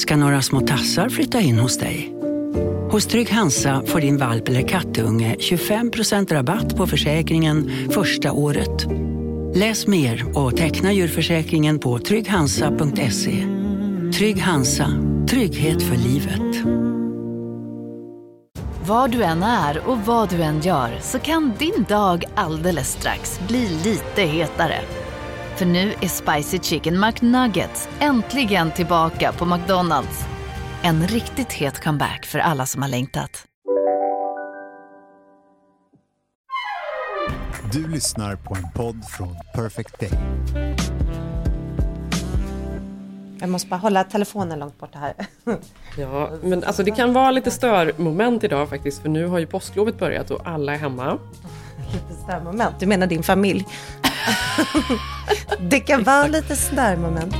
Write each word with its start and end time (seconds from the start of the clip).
ska 0.00 0.16
några 0.16 0.42
små 0.42 0.60
tassar 0.60 1.08
flytta 1.08 1.40
in 1.40 1.58
hos 1.58 1.78
dig. 1.78 2.12
Hos 2.90 3.06
Trygg 3.06 3.30
Hansa 3.30 3.82
får 3.86 4.00
din 4.00 4.18
valp 4.18 4.48
eller 4.48 4.68
kattunge 4.68 5.36
25% 5.38 6.32
rabatt 6.32 6.76
på 6.76 6.86
försäkringen 6.86 7.70
första 7.90 8.32
året. 8.32 8.86
Läs 9.54 9.86
mer 9.86 10.38
och 10.38 10.56
teckna 10.56 10.92
djurförsäkringen 10.92 11.78
på 11.78 11.98
trygghansa.se. 11.98 13.46
Trygg 14.18 14.40
Hansa, 14.40 14.86
trygghet 15.28 15.82
för 15.82 15.96
livet. 15.96 16.66
Var 18.86 19.08
du 19.08 19.22
än 19.22 19.42
är 19.42 19.88
och 19.88 19.98
vad 19.98 20.30
du 20.30 20.42
än 20.42 20.60
gör 20.60 20.98
så 21.00 21.18
kan 21.18 21.52
din 21.58 21.84
dag 21.88 22.24
alldeles 22.34 22.92
strax 22.92 23.40
bli 23.48 23.68
lite 23.84 24.22
hetare. 24.22 24.80
För 25.60 25.66
nu 25.66 25.94
är 26.00 26.08
Spicy 26.08 26.58
Chicken 26.58 27.00
McNuggets 27.00 27.88
äntligen 27.98 28.70
tillbaka 28.70 29.32
på 29.32 29.44
McDonalds. 29.44 30.24
En 30.82 31.06
riktigt 31.06 31.52
het 31.52 31.84
comeback 31.84 32.26
för 32.26 32.38
alla 32.38 32.66
som 32.66 32.82
har 32.82 32.88
längtat. 32.88 33.44
Du 37.72 37.88
lyssnar 37.88 38.36
på 38.36 38.54
en 38.54 38.72
podd 38.74 39.04
från 39.04 39.36
Perfect 39.54 40.00
Day. 40.00 40.10
Jag 43.40 43.48
måste 43.48 43.68
bara 43.68 43.76
hålla 43.76 44.04
telefonen 44.04 44.58
långt 44.58 44.78
borta 44.78 44.98
här. 44.98 45.14
Ja, 45.98 46.30
men 46.42 46.64
alltså 46.64 46.82
det 46.82 46.90
kan 46.90 47.12
vara 47.12 47.30
lite 47.30 47.50
störmoment 47.50 48.44
idag 48.44 48.68
faktiskt 48.68 49.02
för 49.02 49.08
nu 49.08 49.26
har 49.26 49.38
ju 49.38 49.46
påsklovet 49.46 49.98
börjat 49.98 50.30
och 50.30 50.40
alla 50.44 50.74
är 50.74 50.78
hemma. 50.78 51.18
Störmoment. 52.24 52.80
Du 52.80 52.86
menar 52.86 53.06
din 53.06 53.22
familj? 53.22 53.66
det 55.60 55.80
kan 55.80 56.02
vara 56.02 56.26
lite 56.26 56.56
störmoment. 56.56 57.34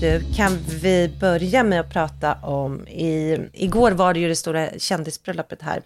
Du, 0.00 0.22
kan 0.36 0.58
vi 0.82 1.16
börja 1.20 1.62
med 1.62 1.80
att 1.80 1.92
prata 1.92 2.34
om, 2.34 2.88
i, 2.88 3.38
igår 3.52 3.90
var 3.90 4.14
det 4.14 4.20
ju 4.20 4.28
det 4.28 4.36
stora 4.36 4.68
kändisbröllopet 4.78 5.62
här 5.62 5.82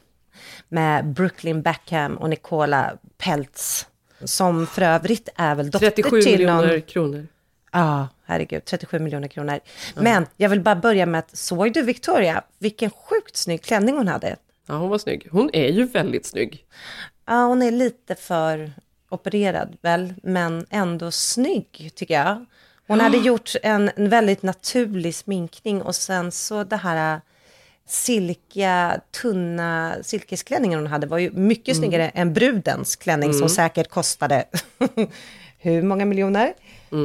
med 0.68 1.06
Brooklyn 1.06 1.62
Beckham 1.62 2.16
och 2.16 2.30
Nicola 2.30 2.92
Peltz, 3.18 3.86
som 4.24 4.66
för 4.66 4.82
övrigt 4.82 5.28
är 5.36 5.54
väl 5.54 5.70
dotter 5.70 5.90
37 5.90 6.22
till 6.22 6.38
miljoner 6.38 6.68
någon... 6.68 6.82
kronor. 6.82 7.26
Ja, 7.72 8.08
herregud, 8.24 8.64
37 8.64 8.98
miljoner 8.98 9.28
kronor. 9.28 9.60
Men 9.96 10.26
jag 10.36 10.48
vill 10.48 10.60
bara 10.60 10.76
börja 10.76 11.06
med 11.06 11.18
att, 11.18 11.36
såg 11.36 11.72
du 11.72 11.82
Victoria? 11.82 12.42
Vilken 12.58 12.90
sjukt 12.90 13.36
snygg 13.36 13.62
klänning 13.62 13.96
hon 13.96 14.08
hade. 14.08 14.36
Ja, 14.66 14.74
hon 14.74 14.88
var 14.88 14.98
snygg. 14.98 15.28
Hon 15.30 15.50
är 15.52 15.68
ju 15.68 15.84
väldigt 15.84 16.26
snygg. 16.26 16.64
Ja, 17.26 17.44
hon 17.46 17.62
är 17.62 17.70
lite 17.70 18.14
för 18.14 18.72
opererad 19.10 19.76
väl, 19.80 20.14
men 20.22 20.66
ändå 20.70 21.10
snygg 21.10 21.90
tycker 21.94 22.14
jag. 22.14 22.44
Hon 22.86 23.00
hade 23.00 23.18
gjort 23.18 23.52
en, 23.62 23.90
en 23.96 24.08
väldigt 24.08 24.42
naturlig 24.42 25.14
sminkning 25.14 25.82
och 25.82 25.94
sen 25.94 26.32
så 26.32 26.64
det 26.64 26.76
här 26.76 27.20
silkiga, 27.86 29.00
tunna 29.22 29.96
silkesklänningen 30.02 30.78
hon 30.78 30.86
hade 30.86 31.06
var 31.06 31.18
ju 31.18 31.30
mycket 31.30 31.76
snyggare 31.76 32.08
än 32.08 32.32
brudens 32.32 32.96
klänning 32.96 33.34
som 33.34 33.48
säkert 33.48 33.88
kostade 33.90 34.44
hur 35.58 35.82
många 35.82 36.04
miljoner? 36.04 36.54
Ja, 36.90 36.96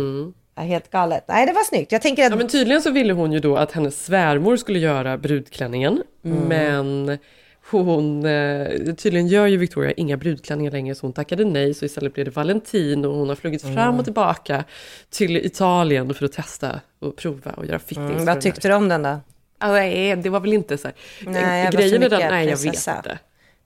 helt 0.61 0.91
galet. 0.91 1.25
Nej, 1.27 1.45
det 1.45 1.53
var 1.53 1.63
snyggt. 1.63 1.91
Jag 1.91 2.01
tänker 2.01 2.23
att... 2.23 2.29
Ja, 2.29 2.35
men 2.35 2.47
tydligen 2.47 2.81
så 2.81 2.91
ville 2.91 3.13
hon 3.13 3.31
ju 3.31 3.39
då 3.39 3.57
att 3.57 3.71
hennes 3.71 4.05
svärmor 4.05 4.57
skulle 4.57 4.79
göra 4.79 5.17
brudklänningen. 5.17 6.03
Men 6.21 7.17
hon, 7.81 8.25
eh, 8.25 8.67
tydligen 8.97 9.27
gör 9.27 9.47
ju 9.47 9.57
Victoria 9.57 9.91
inga 9.91 10.17
brudklänningar 10.17 10.71
längre 10.71 10.95
så 10.95 11.05
hon 11.05 11.13
tackade 11.13 11.45
nej 11.45 11.73
så 11.73 11.85
istället 11.85 12.13
blev 12.13 12.25
det 12.25 12.31
Valentin 12.31 13.05
och 13.05 13.13
hon 13.15 13.29
har 13.29 13.35
flugit 13.35 13.61
fram 13.61 13.99
och 13.99 14.05
tillbaka 14.05 14.63
till 15.09 15.37
Italien 15.37 16.13
för 16.13 16.25
att 16.25 16.31
testa 16.31 16.79
och 16.99 17.15
prova 17.15 17.51
och 17.51 17.65
göra 17.65 17.79
fittings. 17.79 18.11
Mm, 18.11 18.25
vad 18.25 18.41
tyckte 18.41 18.67
du 18.67 18.73
om 18.73 18.89
den 18.89 19.03
då? 19.03 19.19
Ja, 19.59 19.71
nej, 19.71 20.15
det 20.15 20.29
var 20.29 20.39
väl 20.39 20.53
inte 20.53 20.77
så 20.77 20.87
här. 20.87 20.95
Nej, 21.21 21.69
Grejen 21.71 22.03
är 22.03 22.09
den, 22.09 22.19
nej 22.29 22.47
jag 22.47 22.57
vet 22.57 22.65
inte. 22.65 23.17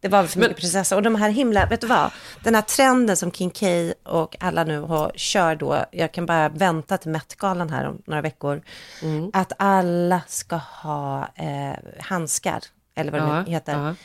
Det 0.08 0.12
var 0.12 0.24
för 0.24 0.40
Men- 0.40 0.50
mycket 0.50 0.62
prinsessa. 0.62 0.96
Och 0.96 1.02
de 1.02 1.16
här 1.16 1.30
himla, 1.30 1.66
vet 1.66 1.82
du 1.82 1.88
vad? 1.88 2.12
Den 2.44 2.56
här 2.56 2.62
trenden 2.62 3.18
som 3.18 3.32
King 3.32 3.50
K 3.50 3.66
och 4.04 4.36
alla 4.40 4.64
nu 4.64 4.80
har, 4.80 5.12
kör 5.16 5.56
då, 5.56 5.86
jag 5.92 6.12
kan 6.12 6.26
bara 6.26 6.50
vänta 6.50 6.98
till 6.98 7.12
Met-galan 7.12 7.70
här 7.70 7.88
om 7.88 8.02
några 8.06 8.22
veckor, 8.22 8.62
Mm. 9.02 9.30
att 9.34 9.52
alla 9.58 10.22
ska 10.28 10.56
ha 10.56 11.28
eh, 11.36 11.74
handskar, 12.00 12.60
eller 12.96 13.12
vad 13.12 13.22
det 13.22 13.28
Ja, 13.28 13.42
nu 13.44 13.52
heter. 13.52 13.74
ja. 13.74 13.96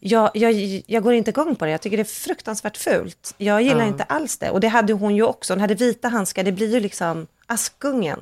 Jag, 0.00 0.30
jag, 0.34 0.52
jag 0.86 1.02
går 1.02 1.12
inte 1.14 1.30
igång 1.30 1.56
på 1.56 1.64
det, 1.64 1.70
jag 1.70 1.80
tycker 1.80 1.96
det 1.96 2.02
är 2.02 2.04
fruktansvärt 2.04 2.76
fult. 2.76 3.34
Jag 3.38 3.62
gillar 3.62 3.84
inte 3.86 4.04
alls 4.04 4.38
det. 4.38 4.50
Och 4.50 4.60
det 4.60 4.68
hade 4.68 4.92
hon 4.92 5.16
ju 5.16 5.22
också, 5.22 5.52
hon 5.52 5.60
hade 5.60 5.74
vita 5.74 6.08
handskar, 6.08 6.44
det 6.44 6.52
blir 6.52 6.74
ju 6.74 6.80
liksom 6.80 7.26
Askungen. 7.46 8.20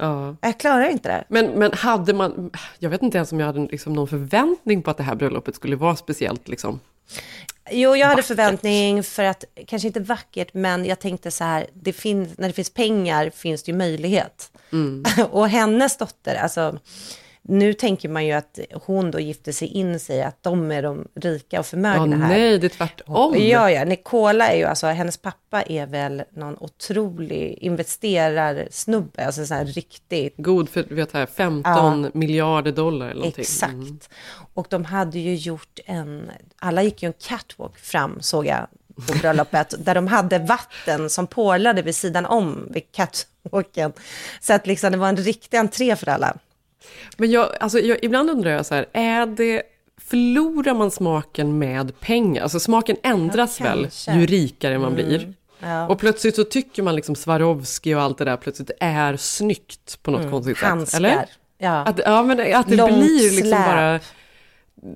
Ja. 0.00 0.36
Jag 0.40 0.60
klarar 0.60 0.88
inte 0.88 1.08
det. 1.08 1.24
Men, 1.28 1.46
men 1.46 1.72
hade 1.72 2.12
man, 2.12 2.50
jag 2.78 2.90
vet 2.90 3.02
inte 3.02 3.18
ens 3.18 3.32
om 3.32 3.40
jag 3.40 3.46
hade 3.46 3.60
liksom 3.60 3.92
någon 3.92 4.08
förväntning 4.08 4.82
på 4.82 4.90
att 4.90 4.96
det 4.96 5.02
här 5.02 5.14
bröllopet 5.14 5.54
skulle 5.54 5.76
vara 5.76 5.96
speciellt 5.96 6.48
liksom. 6.48 6.80
Jo, 7.70 7.96
jag 7.96 8.06
hade 8.06 8.22
förväntning 8.22 9.02
för 9.02 9.24
att, 9.24 9.44
kanske 9.66 9.88
inte 9.88 10.00
vackert, 10.00 10.54
men 10.54 10.84
jag 10.84 10.98
tänkte 10.98 11.30
så 11.30 11.44
här, 11.44 11.66
det 11.74 11.92
finns, 11.92 12.38
när 12.38 12.48
det 12.48 12.54
finns 12.54 12.70
pengar 12.70 13.30
finns 13.30 13.62
det 13.62 13.72
ju 13.72 13.78
möjlighet. 13.78 14.52
och 15.30 15.48
hennes 15.48 15.96
dotter, 15.96 16.34
alltså, 16.34 16.78
nu 17.50 17.72
tänker 17.72 18.08
man 18.08 18.26
ju 18.26 18.32
att 18.32 18.58
hon 18.72 19.10
då 19.10 19.20
gifte 19.20 19.52
sig 19.52 19.68
in 19.68 20.00
sig, 20.00 20.22
att 20.22 20.42
de 20.42 20.72
är 20.72 20.82
de 20.82 21.08
rika 21.14 21.60
och 21.60 21.60
Ja, 21.60 21.62
förmögna 21.62 22.16
här. 22.16 22.28
nej, 22.28 22.58
det 22.58 22.66
är 22.66 22.68
tvärtom. 22.68 23.34
Ja, 23.38 23.70
ja, 23.70 23.84
Nicola 23.84 24.48
är 24.48 24.56
ju, 24.56 24.64
alltså 24.64 24.86
hennes 24.86 25.16
pappa 25.16 25.62
är 25.62 25.86
väl 25.86 26.22
någon 26.30 26.56
otrolig 26.60 27.58
investerarsnubbe, 27.60 29.26
alltså 29.26 29.46
så 29.46 29.54
här 29.54 29.64
riktigt 29.64 30.34
God 30.36 30.68
för, 30.68 30.82
vet 30.82 31.12
här, 31.12 31.26
15 31.26 32.10
miljarder 32.14 32.72
dollar 32.72 33.06
eller 33.06 33.14
någonting. 33.20 33.42
Exakt. 33.42 33.72
Mm. 33.72 33.98
Och 34.54 34.66
de 34.70 34.84
hade 34.84 35.18
ju 35.18 35.34
gjort 35.34 35.78
en, 35.86 36.30
alla 36.58 36.82
gick 36.82 37.02
ju 37.02 37.06
en 37.06 37.12
catwalk 37.12 37.78
fram 37.78 38.20
såg 38.20 38.46
jag 38.46 38.66
på 39.06 39.18
bröllopet, 39.18 39.74
där 39.78 39.94
de 39.94 40.06
hade 40.06 40.38
vatten 40.38 41.10
som 41.10 41.26
porlade 41.26 41.82
vid 41.82 41.94
sidan 41.94 42.26
om 42.26 42.68
vid 42.70 42.92
catwalken. 42.92 43.92
Så 44.40 44.52
att 44.52 44.66
liksom 44.66 44.92
det 44.92 44.98
var 44.98 45.08
en 45.08 45.16
riktig 45.16 45.56
entré 45.56 45.96
för 45.96 46.08
alla. 46.08 46.36
Men 47.16 47.30
jag, 47.30 47.48
alltså, 47.60 47.78
jag, 47.78 47.98
ibland 48.02 48.30
undrar 48.30 48.50
jag 48.50 48.66
så 48.66 48.74
här, 48.74 48.86
är 48.92 49.26
det, 49.26 49.62
förlorar 50.00 50.74
man 50.74 50.90
smaken 50.90 51.58
med 51.58 52.00
pengar? 52.00 52.42
Alltså 52.42 52.60
smaken 52.60 52.96
ändras 53.02 53.60
Ja, 53.60 53.64
väl. 53.64 53.88
Mm. 54.08 54.20
ju 54.20 54.26
rikare 54.26 54.78
man 54.78 54.94
blir. 54.94 55.34
Ja. 55.58 55.88
Och 55.88 55.98
plötsligt 55.98 56.36
så 56.36 56.44
tycker 56.44 56.82
man 56.82 56.96
liksom 56.96 57.14
Swarovski 57.14 57.94
och 57.94 58.02
allt 58.02 58.18
det 58.18 58.24
där 58.24 58.36
plötsligt 58.36 58.70
är 58.80 59.16
snyggt 59.16 60.02
på 60.02 60.10
något 60.10 60.30
konstigt 60.30 60.56
sätt. 60.58 60.66
Mm. 60.66 60.78
Handskar. 60.78 60.98
Eller? 60.98 61.26
Ja. 61.58 61.84
Att, 61.84 62.00
ja, 62.04 62.22
men 62.22 62.54
att 62.54 62.68
det 62.68 62.76
Långt 62.76 62.94
blir 62.98 63.30
liksom 63.30 63.48
släp. 63.48 63.66
bara... 63.66 64.00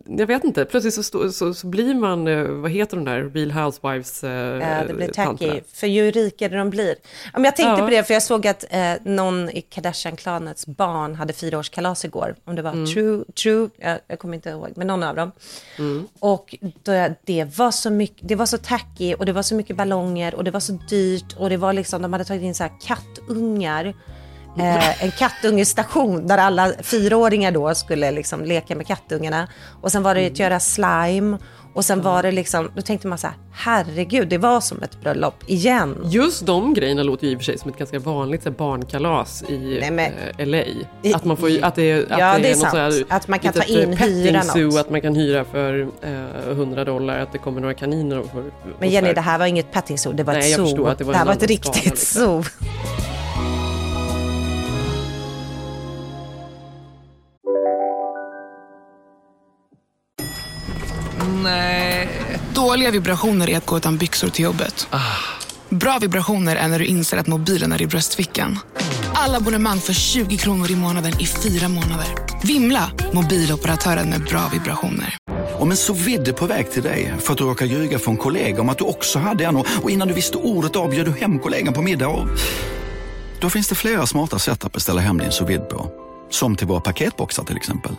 Jag 0.06 0.26
vet 0.26 0.44
inte, 0.44 0.64
plötsligt 0.64 0.94
så, 0.94 1.02
stå, 1.02 1.32
så, 1.32 1.54
så 1.54 1.66
blir 1.66 1.94
man, 1.94 2.28
eh, 2.28 2.42
vad 2.44 2.70
heter 2.70 2.96
de 2.96 3.04
där, 3.04 3.30
Real 3.34 3.50
Housewives 3.50 4.24
eh, 4.24 4.30
Ja, 4.32 4.84
det 4.88 4.94
blir 4.94 5.06
tacky, 5.08 5.26
tanterna. 5.26 5.60
för 5.72 5.86
ju 5.86 6.10
rikare 6.10 6.56
de 6.56 6.70
blir. 6.70 6.94
Ja, 7.24 7.30
men 7.32 7.44
jag 7.44 7.56
tänkte 7.56 7.80
Ja. 7.80 7.86
på 7.86 7.90
det, 7.90 8.04
för 8.04 8.14
jag 8.14 8.22
såg 8.22 8.46
att 8.46 8.64
eh, 8.70 8.92
någon 9.04 9.50
i 9.50 9.60
Kardashian-klanets 9.60 10.66
barn 10.66 11.14
hade 11.14 11.32
fyraårskalas 11.32 12.04
igår. 12.04 12.34
Om 12.44 12.54
det 12.56 12.62
var 12.62 12.70
Mm. 12.72 12.86
True, 12.86 13.24
True, 13.42 13.68
jag, 13.76 13.98
jag 14.06 14.18
kommer 14.18 14.34
inte 14.34 14.50
ihåg, 14.50 14.72
men 14.76 14.86
någon 14.86 15.02
av 15.02 15.16
dem. 15.16 15.32
Mm. 15.78 16.06
Och 16.18 16.54
då, 16.82 17.08
det 17.24 17.58
var 17.58 17.70
så 17.70 17.90
mycket, 17.90 18.28
det 18.28 18.34
var 18.34 18.46
så 18.46 18.58
tacky 18.58 19.14
och 19.14 19.26
det 19.26 19.32
var 19.32 19.42
så 19.42 19.54
mycket 19.54 19.76
ballonger 19.76 20.34
och 20.34 20.44
det 20.44 20.50
var 20.50 20.60
så 20.60 20.72
dyrt 20.72 21.36
och 21.38 21.50
det 21.50 21.56
var 21.56 21.72
liksom, 21.72 22.02
de 22.02 22.12
hade 22.12 22.24
tagit 22.24 22.42
in 22.42 22.54
så 22.54 22.62
här 22.62 22.72
kattungar. 22.82 23.94
Eh, 24.58 25.04
en 25.04 25.10
kattungestation 25.10 26.26
där 26.26 26.38
alla 26.38 26.72
fyraåringar 26.82 27.50
då 27.52 27.74
skulle 27.74 28.10
liksom 28.10 28.44
leka 28.44 28.74
med 28.76 28.86
kattungarna. 28.86 29.48
Och 29.82 29.92
sen 29.92 30.02
var 30.02 30.14
det 30.14 30.26
att 30.26 30.38
göra 30.38 30.60
slime. 30.60 31.38
Och 31.74 31.84
sen 31.84 32.02
var 32.02 32.22
det 32.22 32.32
liksom, 32.32 32.70
då 32.76 32.82
tänkte 32.82 33.08
man 33.08 33.18
så 33.18 33.26
här, 33.26 33.36
herregud, 33.52 34.28
det 34.28 34.38
var 34.38 34.60
som 34.60 34.82
ett 34.82 35.00
bröllop 35.00 35.34
igen. 35.46 35.98
Just 36.04 36.46
de 36.46 36.74
grejerna 36.74 37.02
låter 37.02 37.26
ju 37.26 37.32
i 37.32 37.36
och 37.36 37.38
för 37.38 37.44
sig 37.44 37.58
som 37.58 37.70
ett 37.70 37.78
ganska 37.78 37.98
vanligt 37.98 38.42
så 38.42 38.48
här, 38.48 38.56
barnkalas 38.56 39.42
i 39.48 39.78
Nej, 39.80 39.90
men- 39.90 40.12
eh, 40.38 40.46
LA. 40.46 40.62
Att 41.16 41.24
man 41.24 41.36
får 41.36 41.64
att 41.64 41.74
det, 41.74 42.10
att 42.10 42.18
Ja, 42.18 42.38
det 42.38 42.50
är 42.50 42.56
något 42.56 42.70
så 42.70 42.76
här 42.76 43.04
Att 43.08 43.28
man 43.28 43.38
kan 43.38 43.52
ta 43.52 43.62
in, 43.62 43.92
eh, 43.92 43.98
hyra 43.98 44.42
zoo, 44.42 44.62
något. 44.66 44.80
Att 44.80 44.90
man 44.90 45.00
kan 45.00 45.14
hyra 45.16 45.44
för 45.44 45.88
eh, 46.02 46.50
100 46.50 46.84
dollar, 46.84 47.18
att 47.18 47.32
det 47.32 47.38
kommer 47.38 47.60
några 47.60 47.74
kaniner 47.74 48.18
och, 48.18 48.24
och 48.24 48.42
Men 48.80 48.90
Jenny, 48.90 49.06
här. 49.06 49.14
det 49.14 49.20
här 49.20 49.38
var 49.38 49.46
inget 49.46 49.72
petting 49.72 49.98
zoo, 49.98 50.12
det 50.12 50.22
var 50.22 50.34
Nej, 50.34 50.52
ett 50.52 50.56
zoo. 50.56 50.94
det 50.98 51.04
var 51.04 51.14
här 51.14 51.20
en 51.20 51.26
var 51.26 51.34
ett 51.34 51.42
riktigt 51.42 51.98
skala, 51.98 52.40
liksom. 52.42 52.44
Zoo. 61.24 61.48
Dåliga 62.54 62.90
vibrationer 62.90 63.50
är 63.50 63.56
att 63.56 63.66
gå 63.66 63.76
utan 63.76 63.96
byxor 63.96 64.28
till 64.28 64.44
jobbet. 64.44 64.88
Bra 65.68 65.98
vibrationer 65.98 66.56
är 66.56 66.68
när 66.68 66.78
du 66.78 66.84
inser 66.84 67.16
att 67.16 67.26
mobilen 67.26 67.72
är 67.72 67.82
i 67.82 67.86
bröstfickan. 67.86 68.58
Alla 69.14 69.36
abonnemang 69.36 69.78
för 69.78 69.92
20 69.92 70.36
kronor 70.36 70.70
i 70.70 70.76
månaden 70.76 71.12
i 71.20 71.26
fyra 71.26 71.68
månader. 71.68 72.06
Vimla! 72.44 72.90
Mobiloperatören 73.12 74.10
med 74.10 74.24
bra 74.24 74.50
vibrationer. 74.52 75.16
Om 75.58 75.70
en 75.70 75.76
så 75.76 75.92
vidde 75.92 76.32
på 76.32 76.46
väg 76.46 76.70
till 76.70 76.82
dig 76.82 77.14
för 77.18 77.32
att 77.32 77.38
du 77.38 77.44
råkar 77.44 77.66
ljuga 77.66 77.98
från 77.98 78.16
kollega 78.16 78.60
om 78.60 78.68
att 78.68 78.78
du 78.78 78.84
också 78.84 79.18
hade 79.18 79.44
en 79.44 79.56
och 79.56 79.90
innan 79.90 80.08
du 80.08 80.14
visste 80.14 80.38
ordet 80.38 80.76
av 80.76 80.90
du 80.90 81.12
hem 81.20 81.38
kollegan 81.38 81.74
på 81.74 81.82
middag 81.82 82.08
och... 82.08 82.28
Då 83.40 83.50
finns 83.50 83.68
det 83.68 83.74
flera 83.74 84.06
smarta 84.06 84.38
sätt 84.38 84.64
att 84.64 84.72
beställa 84.72 85.00
hem 85.00 85.18
din 85.18 85.32
sous 85.32 85.68
på. 85.70 85.90
Som 86.30 86.56
till 86.56 86.66
våra 86.66 86.80
paketboxar 86.80 87.44
till 87.44 87.56
exempel. 87.56 87.92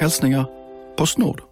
Hälsningar 0.00 0.46
Postnord. 0.96 1.51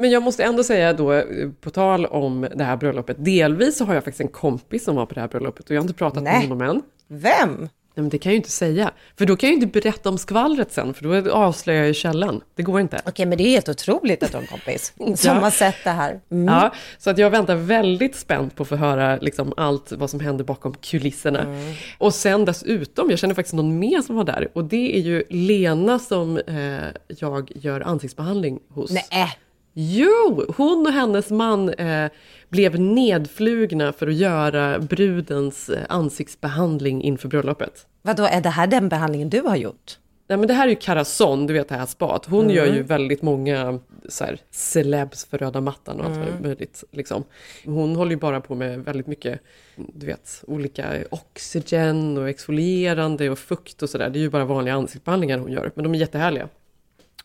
Men 0.00 0.10
jag 0.10 0.22
måste 0.22 0.44
ändå 0.44 0.62
säga 0.64 0.92
då, 0.92 1.12
eh, 1.12 1.24
på 1.60 1.70
tal 1.70 2.06
om 2.06 2.46
det 2.54 2.64
här 2.64 2.76
bröllopet, 2.76 3.16
delvis 3.24 3.76
så 3.76 3.84
har 3.84 3.94
jag 3.94 4.04
faktiskt 4.04 4.20
en 4.20 4.28
kompis 4.28 4.84
som 4.84 4.96
var 4.96 5.06
på 5.06 5.14
det 5.14 5.20
här 5.20 5.28
bröllopet 5.28 5.64
och 5.64 5.70
jag 5.70 5.80
har 5.80 5.84
inte 5.84 5.94
pratat 5.94 6.22
Nej. 6.22 6.32
med 6.48 6.48
honom 6.58 6.76
än. 6.76 6.82
Vem? 7.08 7.68
Nej, 7.94 8.02
men 8.02 8.08
det 8.08 8.18
kan 8.18 8.30
jag 8.30 8.34
ju 8.34 8.36
inte 8.36 8.50
säga, 8.50 8.90
för 9.18 9.26
då 9.26 9.36
kan 9.36 9.48
jag 9.50 9.56
ju 9.58 9.62
inte 9.62 9.80
berätta 9.80 10.08
om 10.08 10.18
skvallret 10.18 10.72
sen, 10.72 10.94
för 10.94 11.04
då 11.22 11.30
avslöjar 11.32 11.78
jag 11.80 11.88
ju 11.88 11.94
källan. 11.94 12.40
Det 12.54 12.62
går 12.62 12.80
inte. 12.80 13.00
Okej, 13.06 13.26
men 13.26 13.38
det 13.38 13.44
är 13.44 13.50
helt 13.50 13.68
otroligt 13.68 14.22
att 14.22 14.30
du 14.30 14.36
har 14.36 14.42
en 14.42 14.48
kompis 14.48 14.92
som 14.96 15.14
Ja. 15.24 15.32
har 15.32 15.50
sett 15.50 15.76
det 15.84 15.90
här. 15.90 16.20
Mm. 16.30 16.54
Ja, 16.54 16.72
så 16.98 17.10
att 17.10 17.18
jag 17.18 17.30
väntar 17.30 17.54
väldigt 17.56 18.16
spänt 18.16 18.56
på 18.56 18.62
att 18.62 18.68
få 18.68 18.76
höra 18.76 19.16
liksom 19.16 19.52
allt 19.56 19.92
vad 19.92 20.10
som 20.10 20.20
händer 20.20 20.44
bakom 20.44 20.74
kulisserna. 20.74 21.40
Mm. 21.40 21.74
Och 21.98 22.14
sen 22.14 22.44
dessutom, 22.44 23.10
jag 23.10 23.18
känner 23.18 23.34
faktiskt 23.34 23.54
någon 23.54 23.78
mer 23.78 24.00
som 24.02 24.16
var 24.16 24.24
där, 24.24 24.48
och 24.54 24.64
det 24.64 24.96
är 24.96 25.00
ju 25.00 25.22
Lena 25.28 25.98
som 25.98 26.36
eh, 26.38 26.78
jag 27.08 27.52
gör 27.54 27.80
ansiktsbehandling 27.80 28.58
hos. 28.68 28.90
Nej, 28.90 29.28
Jo, 29.72 30.44
hon 30.56 30.86
och 30.86 30.92
hennes 30.92 31.30
man 31.30 31.68
eh, 31.68 32.10
blev 32.48 32.80
nedflugna 32.80 33.92
för 33.92 34.06
att 34.08 34.14
göra 34.14 34.78
brudens 34.78 35.68
eh, 35.68 35.78
ansiktsbehandling 35.88 37.02
inför 37.02 37.28
bröllopet. 37.28 37.86
vadå, 38.02 38.22
är 38.24 38.40
det 38.40 38.48
här 38.48 38.66
den 38.66 38.88
behandlingen 38.88 39.30
du 39.30 39.40
har 39.40 39.56
gjort? 39.56 39.98
Nej 40.28 40.38
men 40.38 40.48
det 40.48 40.54
här 40.54 40.64
är 40.66 40.70
ju 40.70 40.76
Carason, 40.76 41.46
du 41.46 41.52
vet 41.52 41.68
det 41.68 41.74
här 41.74 41.86
spat. 41.86 42.26
Hon 42.26 42.44
Mm. 42.44 42.56
gör 42.56 42.66
ju 42.66 42.82
väldigt 42.82 43.22
många 43.22 43.78
så 44.08 44.24
här, 44.24 44.38
celebs 44.50 45.24
för 45.24 45.38
röda 45.38 45.60
mattan 45.60 46.00
och 46.00 46.06
allt 46.06 46.16
Mm. 46.16 46.42
möjligt. 46.42 46.84
Liksom. 46.92 47.24
Hon 47.64 47.96
håller 47.96 48.10
ju 48.10 48.16
bara 48.16 48.40
på 48.40 48.54
med 48.54 48.84
väldigt 48.84 49.06
mycket, 49.06 49.40
du 49.76 50.06
vet, 50.06 50.44
olika 50.46 50.86
oxygen 51.10 52.18
och 52.18 52.28
exfolierande 52.28 53.30
och 53.30 53.38
fukt 53.38 53.82
och 53.82 53.90
sådär. 53.90 54.10
Det 54.10 54.18
är 54.18 54.20
ju 54.20 54.30
bara 54.30 54.44
vanliga 54.44 54.74
ansiktsbehandlingar 54.74 55.38
hon 55.38 55.52
gör, 55.52 55.72
men 55.74 55.84
de 55.84 55.94
är 55.94 55.98
jättehärliga. 55.98 56.48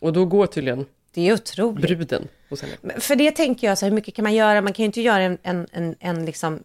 Och 0.00 0.12
då 0.12 0.24
går 0.24 0.46
tydligen 0.46 0.86
Det 1.16 1.28
är 1.28 1.32
otroligt. 1.32 1.82
bruden 1.82 2.28
hos 2.50 2.62
henne. 2.62 3.00
För 3.00 3.16
det 3.16 3.30
tänker 3.30 3.66
jag, 3.66 3.78
så 3.78 3.84
här, 3.84 3.90
hur 3.90 3.94
mycket 3.94 4.14
kan 4.14 4.22
man 4.22 4.34
göra? 4.34 4.60
Man 4.60 4.72
kan 4.72 4.82
ju 4.82 4.86
inte 4.86 5.00
göra 5.00 5.22
en, 5.22 5.38
en, 5.42 5.66
en, 5.72 5.94
en 6.00 6.24
liksom 6.24 6.62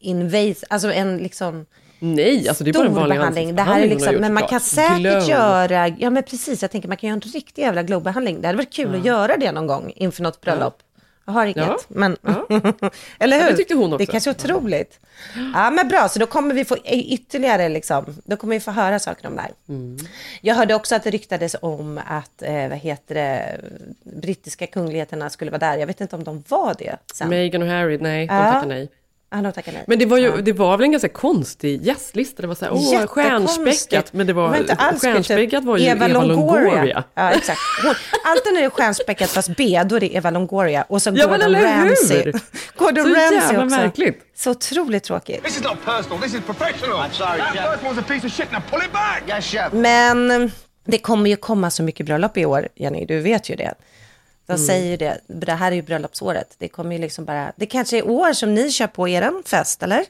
invas, 0.00 0.64
alltså 0.68 0.92
en 0.92 1.18
liksom 1.18 1.66
Nej, 1.98 2.48
alltså 2.48 2.64
det 2.64 2.70
är 2.70 2.72
bara 2.72 2.86
en 2.86 2.94
vanlig 2.94 3.18
behandling. 3.18 3.56
Det 3.56 3.62
här 3.62 3.82
är 3.82 3.88
liksom, 3.88 4.14
men 4.14 4.34
man 4.34 4.46
kan 4.46 4.60
säkert 4.60 4.98
Glow. 4.98 5.28
göra, 5.28 5.88
ja 5.88 6.10
men 6.10 6.22
precis, 6.22 6.62
jag 6.62 6.70
tänker 6.70 6.88
man 6.88 6.96
kan 6.96 7.08
göra 7.08 7.20
en 7.24 7.32
riktig 7.32 7.62
jävla 7.62 7.82
glowbehandling. 7.82 8.40
Det 8.40 8.46
hade 8.48 8.56
varit 8.56 8.72
kul 8.72 8.94
att 8.94 9.04
göra 9.04 9.36
det 9.36 9.52
någon 9.52 9.66
gång 9.66 9.92
inför 9.96 10.22
något 10.22 10.40
bröllop. 10.40 10.78
Jag 11.26 11.32
har 11.32 11.46
inget, 11.46 11.56
Ja. 11.56 11.78
men... 11.88 12.16
Ja. 12.22 12.46
Eller 13.18 13.40
hur? 13.42 13.50
det 13.50 13.56
tyckte 13.56 13.74
hon 13.74 13.84
också. 13.92 13.98
Det 13.98 14.04
är 14.04 14.12
kanske 14.12 14.30
är 14.30 14.34
otroligt. 14.34 15.00
Ja, 15.54 15.70
men 15.70 15.88
bra, 15.88 16.08
så 16.08 16.18
då 16.18 16.26
kommer 16.26 16.54
vi 16.54 16.64
få 16.64 16.76
ytterligare, 16.84 17.68
liksom, 17.68 18.16
då 18.24 18.36
kommer 18.36 18.54
vi 18.54 18.60
få 18.60 18.70
höra 18.70 18.98
saker 18.98 19.28
om 19.28 19.36
det 19.36 19.42
här. 19.42 19.50
Mm. 19.68 19.96
Jag 20.40 20.54
hörde 20.54 20.74
också 20.74 20.94
att 20.94 21.04
det 21.04 21.10
ryktades 21.10 21.56
om 21.62 22.00
att, 22.06 22.42
eh, 22.42 22.68
vad 22.68 22.78
heter 22.78 23.14
det, 23.14 23.60
brittiska 24.20 24.66
kungligheterna 24.66 25.30
skulle 25.30 25.50
vara 25.50 25.58
där. 25.58 25.76
Jag 25.78 25.86
vet 25.86 26.00
inte 26.00 26.16
om 26.16 26.24
de 26.24 26.44
var 26.48 26.74
det 26.78 26.96
sen. 27.14 27.28
Meghan 27.28 27.62
och 27.62 27.68
Harry, 27.68 27.98
nej, 27.98 28.26
de 28.26 28.34
Ja. 28.34 28.52
tackar 28.52 28.66
nej. 28.68 28.88
Ah, 29.36 29.42
de 29.42 29.52
tackar 29.52 29.72
nej. 29.72 29.84
Men 29.86 29.98
det 29.98 30.06
var 30.06 30.18
ju 30.18 30.42
det 30.42 30.52
var 30.52 30.76
väl 30.76 30.84
en 30.84 30.90
ganska 30.92 31.08
konstig 31.08 31.82
gästlista. 31.86 32.42
Det 32.42 32.48
var 32.48 32.54
så 32.54 32.64
här, 32.64 32.72
åh, 32.74 33.06
stjärnspäckat. 33.06 34.12
Men 34.12 34.26
det 34.26 34.32
var, 34.32 34.56
inte 34.56 34.74
alls 34.74 35.00
kul, 35.00 35.12
stjärnspäckat 35.12 35.64
var 35.64 35.76
ju 35.78 35.84
Eva, 35.86 36.06
Longoria. 36.08 37.04
Ja, 37.14 37.30
exakt. 37.30 37.60
Hon, 37.84 37.94
alltid 38.24 38.52
när 38.52 38.60
det 38.60 38.66
är 38.66 38.70
stjärnspäckat 38.70 39.30
fast 39.30 39.56
B, 39.56 39.82
då 39.86 39.96
är 39.96 40.00
det 40.00 40.14
Eva 40.16 40.30
Longoria. 40.30 40.82
Och 40.88 41.02
så 41.02 41.10
Ja, 41.14 41.26
Gordon? 41.26 41.54
Ramsay. 41.54 42.32
Gordon 42.76 43.04
Så 43.04 43.10
Ramsay 43.10 43.34
jävla 43.38 43.64
också. 43.64 43.76
märkligt. 43.76 44.20
Så 44.36 44.50
otroligt 44.50 45.04
tråkigt. 45.04 45.44
This 45.44 45.56
is 45.56 45.62
not 45.64 45.76
personal, 45.84 46.20
this 46.22 46.34
is 46.34 46.40
professional. 46.46 46.96
I'm 46.98 47.10
sorry, 47.12 47.38
That 47.38 47.52
Chef. 47.54 47.70
first 47.72 47.84
one's 47.84 48.00
a 48.00 48.04
piece 48.08 48.26
of 48.26 48.32
shit, 48.32 48.52
now 48.52 48.60
pull 48.70 48.80
it 48.86 48.92
back! 48.92 49.22
Yes, 49.28 49.44
chef. 49.46 49.72
Men 49.72 50.30
eh, 50.30 50.50
det 50.84 50.98
kommer 50.98 51.30
ju 51.30 51.36
komma 51.36 51.70
så 51.70 51.82
mycket 51.82 52.06
bröllop 52.06 52.36
i 52.36 52.44
år, 52.46 52.68
Jenny, 52.76 53.04
du 53.06 53.20
vet 53.20 53.50
ju 53.50 53.54
det. 53.56 53.74
De 54.46 54.52
Mm. 54.52 54.66
säger 54.66 54.90
ju 54.90 54.96
det, 54.96 55.20
det 55.26 55.52
här 55.52 55.72
är 55.72 55.76
ju 55.76 55.82
bröllopsåret. 55.82 56.54
Det 56.58 56.68
kommer 56.68 56.92
ju 56.92 56.98
liksom 57.00 57.24
bara, 57.24 57.52
det 57.56 57.66
kanske 57.66 57.98
är 57.98 58.08
år 58.08 58.32
som 58.32 58.54
ni 58.54 58.70
kör 58.70 58.86
på 58.86 59.08
er 59.08 59.32
fest, 59.46 59.82
eller? 59.82 60.04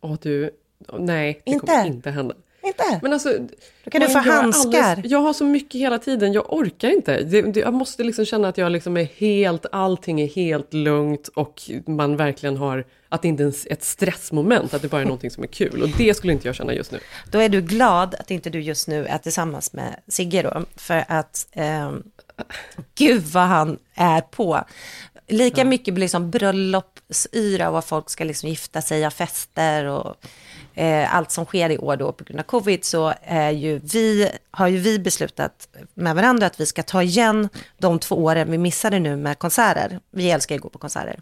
Åh 0.00 0.14
du, 0.22 0.50
nej, 0.98 1.42
det 1.44 1.50
Inte? 1.50 1.66
kommer 1.66 1.86
inte 1.86 2.10
hända. 2.10 2.34
Inte? 2.62 2.98
Men 3.02 3.12
alltså, 3.12 3.38
Då 3.84 3.90
kan 3.90 4.00
du 4.00 4.08
få 4.08 4.18
handskar. 4.18 5.02
jag 5.04 5.18
har 5.18 5.32
så 5.32 5.44
mycket 5.44 5.80
hela 5.80 5.98
tiden, 5.98 6.32
jag 6.32 6.52
orkar 6.52 6.90
inte. 6.90 7.22
Det, 7.22 7.42
det, 7.42 7.60
jag 7.60 7.74
måste 7.74 8.02
liksom 8.04 8.24
känna 8.24 8.48
att 8.48 8.58
jag 8.58 8.72
liksom 8.72 8.96
är 8.96 9.04
helt, 9.04 9.66
allting 9.72 10.20
är 10.20 10.26
helt 10.28 10.74
lugnt 10.74 11.28
och 11.28 11.62
man 11.86 12.16
verkligen 12.16 12.56
har, 12.56 12.84
att 13.08 13.22
det 13.22 13.28
inte 13.28 13.42
är 13.44 13.52
ett 13.72 13.82
stressmoment, 13.84 14.74
att 14.74 14.82
det 14.82 14.88
bara 14.88 15.00
är 15.00 15.04
någonting 15.04 15.30
som 15.30 15.42
är 15.42 15.48
kul. 15.48 15.82
Och 15.82 15.88
det 15.98 16.14
skulle 16.16 16.32
inte 16.32 16.48
jag 16.48 16.54
känna 16.54 16.74
just 16.74 16.92
nu. 16.92 16.98
Då 17.30 17.38
är 17.38 17.48
du 17.48 17.60
glad 17.60 18.14
att 18.14 18.30
inte 18.30 18.50
du 18.50 18.60
just 18.60 18.88
nu 18.88 19.06
är 19.06 19.18
tillsammans 19.18 19.72
med 19.72 19.96
Sigge 20.08 20.42
då, 20.42 20.64
för 20.76 21.04
att 21.08 21.46
ehm, 21.52 22.02
gud 22.94 23.22
vad 23.22 23.46
han 23.46 23.78
är 23.94 24.20
på. 24.20 24.64
Lika 25.28 25.64
mycket 25.64 25.98
liksom 25.98 26.30
bröllopsyra 26.30 27.68
och 27.68 27.74
vad 27.74 27.84
folk 27.84 28.10
ska 28.10 28.24
liksom 28.24 28.48
gifta 28.48 28.82
sig, 28.82 29.02
ha 29.04 29.10
fester 29.10 29.84
och 29.84 30.16
eh, 30.80 31.14
allt 31.14 31.30
som 31.30 31.44
sker 31.44 31.70
i 31.70 31.78
år 31.78 31.96
då 31.96 32.12
på 32.12 32.24
grund 32.24 32.40
av 32.40 32.44
covid 32.44 32.84
så 32.84 33.14
är 33.22 33.50
ju 33.50 33.78
vi, 33.78 34.30
har 34.50 34.68
ju 34.68 34.78
vi 34.78 34.98
beslutat 34.98 35.68
med 35.94 36.14
varandra 36.14 36.46
att 36.46 36.60
vi 36.60 36.66
ska 36.66 36.82
ta 36.82 37.02
igen 37.02 37.48
de 37.78 37.98
två 37.98 38.24
åren 38.24 38.50
vi 38.50 38.58
missade 38.58 38.98
nu 38.98 39.16
med 39.16 39.38
konserter. 39.38 40.00
Vi 40.10 40.30
älskar 40.30 40.54
ju 40.54 40.58
att 40.58 40.62
gå 40.62 40.68
på 40.68 40.78
konserter. 40.78 41.20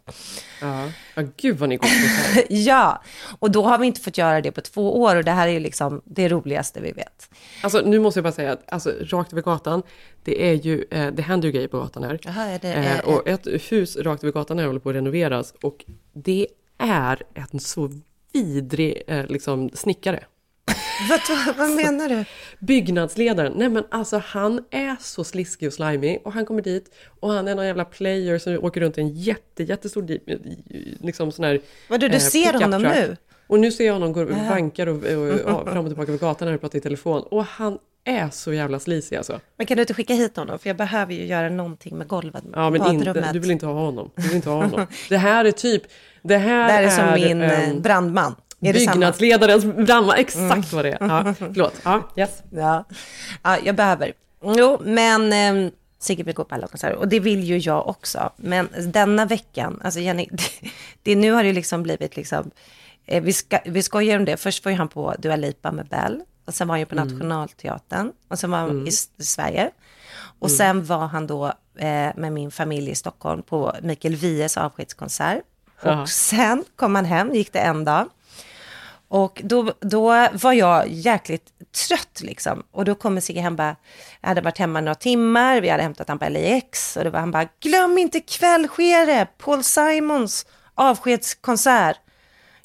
Ja, 0.60 0.90
ja 1.14 1.22
gud 1.36 1.58
vad 1.58 1.68
ni 1.68 1.76
går 1.76 1.88
på 1.88 1.94
här. 1.94 2.44
Ja, 2.68 3.02
och 3.38 3.50
då 3.50 3.62
har 3.62 3.78
vi 3.78 3.86
inte 3.86 4.00
fått 4.00 4.18
göra 4.18 4.40
det 4.40 4.52
på 4.52 4.60
två 4.60 5.00
år 5.02 5.16
och 5.16 5.24
det 5.24 5.30
här 5.30 5.48
är 5.48 5.52
ju 5.52 5.60
liksom 5.60 6.02
det 6.04 6.28
roligaste 6.28 6.80
vi 6.80 6.92
vet. 6.92 7.30
Alltså 7.62 7.80
nu 7.80 7.98
måste 7.98 8.18
jag 8.18 8.24
bara 8.24 8.32
säga 8.32 8.52
att 8.52 8.72
alltså, 8.72 8.92
rakt 9.00 9.32
över 9.32 9.42
gatan, 9.42 9.82
det 10.24 10.50
är 10.50 10.54
ju, 10.54 10.84
eh, 10.90 11.06
det 11.12 11.22
händer 11.22 11.48
ju 11.48 11.52
grejer 11.52 11.68
på 11.68 11.78
gatan 11.78 12.02
här. 12.02 12.18
Jaha, 12.22 12.44
är 12.44 12.58
det, 12.58 12.68
Eh, 12.68 12.98
eh, 12.98 13.04
och 13.04 13.28
ett 13.28 13.46
hus 13.72 13.96
rakt 13.96 14.24
över 14.24 14.32
gatan 14.32 14.58
här 14.58 14.66
håller 14.66 14.80
på 14.80 14.88
att 14.90 14.96
renoveras 14.96 15.54
och 15.62 15.84
det 16.12 16.46
är 16.78 17.22
en 17.34 17.60
så 17.60 17.90
vidrig 18.32 19.02
eh, 19.06 19.26
liksom, 19.26 19.70
snickare. 19.74 20.24
Vad, 21.08 21.56
vad, 21.56 21.70
menar 21.70 22.08
du? 22.08 22.24
Byggnadsledaren, 22.58 23.52
nej 23.56 23.68
men 23.68 23.84
alltså 23.90 24.22
han 24.24 24.64
är 24.70 24.96
så 25.00 25.24
sliskig 25.24 25.68
och 25.68 25.72
slimy 25.72 26.18
och 26.24 26.32
han 26.32 26.46
kommer 26.46 26.62
dit 26.62 26.94
och 27.20 27.32
han 27.32 27.48
är 27.48 27.54
någon 27.54 27.66
jävla 27.66 27.84
player 27.84 28.38
som 28.38 28.64
åker 28.64 28.80
runt 28.80 28.98
i 28.98 29.00
en 29.00 29.08
jätte, 29.08 29.62
jättestor 29.62 30.10
jeep, 30.10 30.22
liksom 31.00 31.32
sån 31.32 31.44
här 31.44 31.60
Vadå, 31.88 32.08
du 32.08 32.14
eh, 32.14 32.20
ser 32.20 32.52
honom 32.52 32.82
nu? 32.82 33.16
Och 33.48 33.60
nu 33.60 33.72
ser 33.72 33.86
jag 33.86 33.92
honom 33.92 34.12
gå 34.12 34.20
och 34.20 34.30
vankar 34.30 34.86
och, 34.86 34.96
och, 34.96 35.60
och, 35.60 35.68
fram 35.68 35.84
och 35.84 35.90
tillbaka 35.90 36.12
över 36.12 36.18
gatan 36.18 36.48
när 36.48 36.54
och 36.54 36.60
pratar 36.60 36.78
i 36.78 36.80
telefon 36.80 37.22
och 37.22 37.44
han 37.44 37.78
är 38.04 38.30
så 38.30 38.52
jävla 38.52 38.78
sleazy 38.80 39.16
alltså. 39.16 39.40
Men 39.56 39.66
kan 39.66 39.76
du 39.76 39.82
inte 39.82 39.94
skicka 39.94 40.14
hit 40.14 40.36
honom? 40.36 40.58
För 40.58 40.68
jag 40.68 40.76
behöver 40.76 41.14
ju 41.14 41.26
göra 41.26 41.48
någonting 41.48 41.98
med 41.98 42.08
golvet. 42.08 42.44
Ja 42.52 42.70
men 42.70 42.86
inte, 42.86 43.30
du 43.32 43.38
vill 43.38 43.50
inte 43.50 43.66
ha 43.66 43.72
honom. 43.72 44.10
Du 44.16 44.22
vill 44.22 44.36
inte 44.36 44.48
ha 44.48 44.56
honom. 44.56 44.86
Det 45.08 45.16
här 45.16 45.44
är 45.44 45.52
typ, 45.52 45.82
det 46.22 46.36
här, 46.36 46.66
Det 46.66 46.72
här 46.72 46.82
är 46.82 46.90
som 46.90 47.28
min 47.28 47.42
ehm, 47.42 47.76
eh, 47.76 47.82
brandman. 47.82 48.34
Är? 48.60 48.70
Mm. 48.70 48.76
byggnadsledarens 48.76 49.64
brandman, 49.64 50.16
exakt 50.18 50.72
vad 50.72 50.84
det 50.84 50.92
är. 50.92 50.98
Ja, 51.00 51.34
förlåt. 51.38 51.74
Ja, 51.84 52.10
yes. 52.16 52.42
Ja. 52.50 52.84
ja, 53.42 53.56
jag 53.64 53.74
behöver. 53.74 54.12
Jo, 54.42 54.80
men 54.84 55.32
eh, 55.32 55.72
Sigge 55.98 56.22
vill 56.22 56.34
gå 56.34 56.44
på 56.44 56.54
alla 56.54 56.66
konserter 56.66 56.96
och 56.96 57.08
det 57.08 57.20
vill 57.20 57.44
ju 57.44 57.58
jag 57.58 57.88
också. 57.88 58.32
Men 58.36 58.68
denna 58.86 59.26
veckan, 59.26 59.80
alltså 59.84 60.00
Jenny, 60.00 60.28
det, 60.30 60.70
det, 61.02 61.16
nu 61.16 61.32
har 61.32 61.44
det 61.44 61.52
liksom 61.52 61.82
blivit 61.82 62.16
liksom, 62.16 62.50
eh, 63.08 63.22
vi, 63.22 63.32
ska, 63.32 63.58
vi 63.64 63.82
skojar 63.82 64.16
om 64.18 64.24
det. 64.24 64.36
Först 64.36 64.64
var 64.64 64.72
ju 64.72 64.78
han 64.78 64.88
på 64.88 65.14
Dua 65.18 65.36
Lipa 65.36 65.72
med 65.72 65.86
Bell 65.88 66.20
och 66.46 66.54
sen 66.54 66.68
var 66.68 66.72
han 66.72 66.80
ju 66.80 66.86
på 66.86 66.94
Nationalteatern 66.94 68.12
och 68.28 68.38
sen 68.38 68.50
var 68.50 68.58
han 68.58 68.86
i, 68.86 68.88
S- 68.88 69.08
i 69.16 69.22
Sverige. 69.24 69.70
Och 70.40 70.50
sen 70.50 70.84
var 70.84 71.06
han 71.06 71.26
då 71.26 71.46
eh, 71.78 72.10
med 72.16 72.32
min 72.32 72.50
familj 72.50 72.90
i 72.90 72.94
Stockholm 72.94 73.42
på 73.42 73.74
Mikael 73.82 74.16
Wiehes 74.16 74.56
avskedskonsert. 74.56 75.42
Jaha. 75.82 76.02
Och 76.02 76.08
sen 76.08 76.64
kom 76.76 76.94
han 76.94 77.04
hem, 77.04 77.34
gick 77.34 77.52
det 77.52 77.58
en 77.58 77.84
dag. 77.84 78.08
Och 79.10 79.40
då, 79.44 79.72
då 79.80 80.28
var 80.32 80.52
jag 80.52 80.88
jäkligt 80.88 81.46
trött 81.88 82.20
liksom. 82.20 82.62
Och 82.70 82.84
då 82.84 82.94
kommer 82.94 83.20
Sigge 83.20 83.40
hem 83.40 83.56
bara, 83.56 83.76
jag 84.20 84.28
hade 84.28 84.40
varit 84.40 84.58
hemma 84.58 84.80
några 84.80 84.94
timmar, 84.94 85.60
vi 85.60 85.68
hade 85.68 85.82
hämtat 85.82 86.08
han 86.08 86.18
på 86.18 86.28
LAX. 86.28 86.96
Och 86.96 87.04
då 87.04 87.10
var 87.10 87.20
han 87.20 87.30
bara, 87.30 87.48
glöm 87.60 87.98
inte 87.98 88.20
kväll 88.20 88.68
sker 88.68 89.06
det, 89.06 89.26
Paul 89.38 89.64
Simons 89.64 90.46
avskedskonsert. 90.74 91.96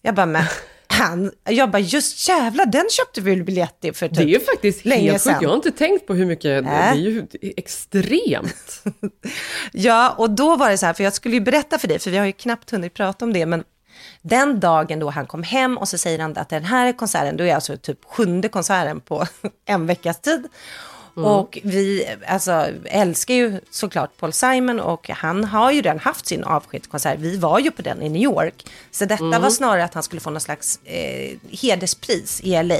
Jag 0.05 0.15
bara, 0.15 0.25
men 0.25 0.43
han, 0.87 1.31
jag 1.43 1.71
bara, 1.71 1.79
just 1.79 2.27
jävlar, 2.29 2.65
den 2.65 2.85
köpte 2.89 3.21
vi 3.21 3.43
biljett 3.43 3.79
till 3.79 3.93
för 3.93 4.07
typ 4.07 4.17
Det 4.17 4.23
är 4.23 4.27
ju 4.27 4.39
faktiskt 4.39 4.85
länge 4.85 5.11
helt 5.11 5.23
sjukt. 5.23 5.37
Jag 5.41 5.49
har 5.49 5.55
inte 5.55 5.71
tänkt 5.71 6.07
på 6.07 6.13
hur 6.13 6.25
mycket, 6.25 6.43
det 6.43 6.61
Nej. 6.61 6.89
är 6.89 6.95
ju 6.95 7.27
extremt. 7.41 8.83
Ja, 9.71 10.09
och 10.17 10.29
då 10.29 10.55
var 10.55 10.69
det 10.69 10.77
så 10.77 10.85
här, 10.85 10.93
för 10.93 11.03
jag 11.03 11.13
skulle 11.13 11.35
ju 11.35 11.41
berätta 11.41 11.79
för 11.79 11.87
dig, 11.87 11.99
för 11.99 12.11
vi 12.11 12.17
har 12.17 12.25
ju 12.25 12.31
knappt 12.31 12.71
hunnit 12.71 12.93
prata 12.93 13.25
om 13.25 13.33
det, 13.33 13.45
men 13.45 13.63
den 14.21 14.59
dagen 14.59 14.99
då 14.99 15.09
han 15.09 15.25
kom 15.25 15.43
hem 15.43 15.77
och 15.77 15.87
så 15.87 15.97
säger 15.97 16.19
han 16.19 16.37
att 16.37 16.49
den 16.49 16.63
här 16.63 16.93
konserten, 16.93 17.37
då 17.37 17.43
är 17.43 17.55
alltså 17.55 17.77
typ 17.77 18.05
sjunde 18.05 18.49
konserten 18.49 18.99
på 18.99 19.25
en 19.65 19.87
veckas 19.87 20.21
tid. 20.21 20.47
Och 21.15 21.59
vi 21.63 22.07
alltså, 22.27 22.67
älskar 22.85 23.33
ju 23.33 23.59
såklart 23.69 24.17
Paul 24.17 24.33
Simon 24.33 24.79
och 24.79 25.09
han 25.09 25.43
har 25.43 25.71
ju 25.71 25.81
redan 25.81 25.99
haft 25.99 26.27
sin 26.27 26.43
avskedskonsert. 26.43 27.19
Vi 27.19 27.37
var 27.37 27.59
ju 27.59 27.71
på 27.71 27.81
den 27.81 28.01
i 28.01 28.09
New 28.09 28.21
York. 28.21 28.65
Så 28.91 29.05
detta 29.05 29.39
var 29.39 29.49
snarare 29.49 29.83
att 29.83 29.93
han 29.93 30.03
skulle 30.03 30.21
få 30.21 30.29
någon 30.29 30.41
slags 30.41 30.79
eh, 30.83 31.37
hederspris 31.49 32.41
i 32.43 32.63
LA. 32.63 32.75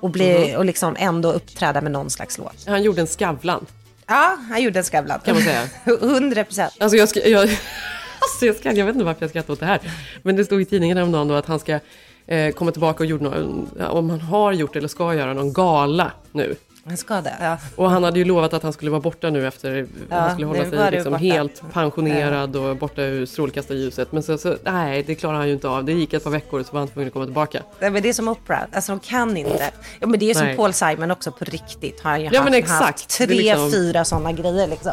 Och, 0.00 0.10
bli, 0.10 0.56
och 0.56 0.64
liksom 0.64 0.96
ändå 0.98 1.32
uppträda 1.32 1.80
med 1.80 1.92
någon 1.92 2.10
slags 2.10 2.38
låt. 2.38 2.66
Han 2.66 2.82
gjorde 2.82 3.00
en 3.00 3.06
Skavlan. 3.06 3.66
Ja, 4.06 4.38
han 4.50 4.62
gjorde 4.62 4.78
en 4.78 4.84
Skavlan. 4.84 5.20
Kan 5.24 5.34
man 5.34 5.44
säga. 5.44 5.68
100 5.84 6.44
procent. 6.44 6.72
Alltså 6.78 6.96
jag, 6.96 7.08
ska, 7.08 7.28
jag, 7.28 7.42
alltså 8.20 8.46
jag, 8.46 8.56
ska, 8.56 8.72
jag 8.72 8.86
vet 8.86 8.94
inte 8.94 9.04
varför 9.04 9.22
jag 9.22 9.30
skrattar 9.30 9.52
åt 9.52 9.60
det 9.60 9.66
här. 9.66 9.80
Men 10.22 10.36
det 10.36 10.44
stod 10.44 10.62
i 10.62 10.64
tidningen 10.64 10.96
häromdagen 10.96 11.28
då 11.28 11.34
att 11.34 11.46
han 11.46 11.58
ska 11.58 11.78
eh, 12.26 12.52
komma 12.52 12.70
tillbaka 12.70 13.02
och 13.02 13.06
gjort 13.06 13.20
någon, 13.20 13.70
om 13.88 14.10
han 14.10 14.20
har 14.20 14.52
gjort 14.52 14.76
eller 14.76 14.88
ska 14.88 15.14
göra 15.14 15.34
någon 15.34 15.52
gala 15.52 16.12
nu. 16.32 16.56
Han 16.86 16.96
ska 16.96 17.20
det, 17.20 17.36
ja. 17.40 17.58
Och 17.76 17.90
han 17.90 18.04
hade 18.04 18.18
ju 18.18 18.24
lovat 18.24 18.52
att 18.52 18.62
han 18.62 18.72
skulle 18.72 18.90
vara 18.90 19.00
borta 19.00 19.30
nu 19.30 19.46
efter, 19.46 19.86
Ja, 20.10 20.16
han 20.20 20.30
skulle 20.32 20.46
hålla 20.46 20.70
sig 20.70 20.90
liksom 20.90 21.14
helt 21.14 21.62
pensionerad 21.72 22.56
och 22.56 22.76
borta 22.76 23.02
ur 23.02 23.26
strålkastarljuset. 23.26 24.12
Men 24.12 24.22
så, 24.22 24.38
så, 24.38 24.56
nej, 24.64 25.02
det 25.02 25.14
klarar 25.14 25.36
han 25.36 25.46
ju 25.46 25.52
inte 25.54 25.68
av. 25.68 25.84
Det 25.84 25.92
gick 25.92 26.12
ett 26.12 26.24
par 26.24 26.30
veckor 26.30 26.60
och 26.60 26.66
så 26.66 26.72
var 26.72 26.78
han 26.80 26.88
tvungen 26.88 27.06
att 27.08 27.12
komma 27.12 27.24
tillbaka. 27.24 27.62
Nej, 27.80 27.90
men 27.90 28.02
det 28.02 28.08
är 28.08 28.12
som 28.12 28.28
Oprah, 28.28 28.62
alltså 28.72 28.92
de 28.92 29.00
kan 29.00 29.36
inte. 29.36 29.70
Ja, 30.00 30.06
men 30.06 30.18
det 30.20 30.30
är 30.30 30.34
som 30.34 30.46
Nej. 30.46 30.56
Paul 30.56 30.72
Simon 30.72 31.10
också 31.10 31.32
på 31.32 31.44
riktigt. 31.44 32.00
Har 32.00 32.10
han 32.10 32.20
ju 32.20 32.26
Ja, 32.32 32.38
haft, 32.40 32.50
men 32.50 32.58
exakt. 32.58 32.82
haft 32.82 33.08
tre, 33.08 33.26
liksom- 33.26 33.72
fyra 33.72 34.04
sådana 34.04 34.32
grejer 34.32 34.66
liksom. 34.68 34.92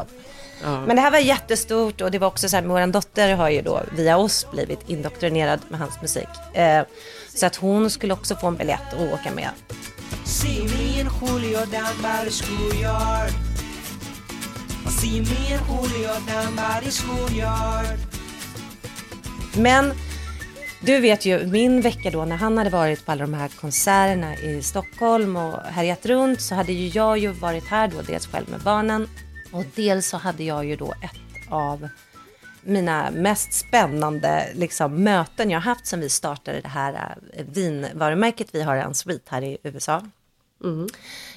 Men 0.63 0.95
det 0.95 1.01
här 1.01 1.11
var 1.11 1.19
jättestort 1.19 2.01
och 2.01 2.11
det 2.11 2.19
var 2.19 2.27
också 2.27 2.49
så 2.49 2.55
här, 2.55 2.63
vår 2.63 2.87
dotter 2.87 3.35
har 3.35 3.49
ju 3.49 3.61
då 3.61 3.81
via 3.95 4.17
oss 4.17 4.47
blivit 4.51 4.89
indoktrinerad 4.89 5.59
med 5.69 5.79
hans 5.79 6.01
musik. 6.01 6.27
Eh, 6.53 6.83
så 7.35 7.45
att 7.45 7.55
hon 7.55 7.89
skulle 7.89 8.13
också 8.13 8.35
få 8.35 8.47
en 8.47 8.55
biljett 8.55 8.93
och 8.97 9.13
åka 9.13 9.31
med. 9.35 9.49
See 10.25 10.63
me 10.63 11.01
and 11.01 11.09
Julio 11.09 11.65
down 11.65 11.95
by 12.01 12.25
the 12.25 12.31
schoolyard. 12.31 13.31
See 14.87 15.19
me 15.21 15.53
and 15.53 15.65
Julio 15.67 16.13
down 16.27 16.55
by 16.55 16.85
the 16.85 16.91
schoolyard. 16.91 17.99
Men 19.57 19.93
du 20.81 20.99
vet 20.99 21.25
ju, 21.25 21.47
min 21.47 21.81
vecka 21.81 22.09
då 22.11 22.25
när 22.25 22.35
han 22.35 22.57
hade 22.57 22.69
varit 22.69 23.05
på 23.05 23.11
alla 23.11 23.21
de 23.21 23.33
här 23.33 23.47
konserterna 23.47 24.37
i 24.37 24.61
Stockholm 24.61 25.35
och 25.35 25.59
härjat 25.63 26.05
runt 26.05 26.41
så 26.41 26.55
hade 26.55 26.73
ju 26.73 26.87
jag 26.87 27.17
ju 27.17 27.27
varit 27.27 27.67
här 27.67 27.87
då, 27.87 28.01
dels 28.01 28.27
själv 28.27 28.49
med 28.49 28.59
barnen 28.59 29.07
och 29.51 29.63
dels 29.75 30.07
så 30.09 30.17
hade 30.17 30.43
jag 30.43 30.65
ju 30.65 30.75
då 30.75 30.93
ett 31.01 31.49
av 31.49 31.89
mina 32.69 33.11
mest 33.11 33.53
spännande 33.53 34.49
liksom, 34.53 35.03
möten 35.03 35.49
jag 35.49 35.59
har 35.59 35.75
haft 35.75 35.87
sen 35.87 35.99
vi 35.99 36.09
startade 36.09 36.61
det 36.61 36.67
här 36.67 37.17
eh, 37.33 37.45
vinvarumärket 37.45 38.47
vi 38.51 38.61
har, 38.61 38.75
en 38.75 38.93
Sweet 38.93 39.29
här 39.29 39.41
i 39.41 39.57
USA. 39.63 40.01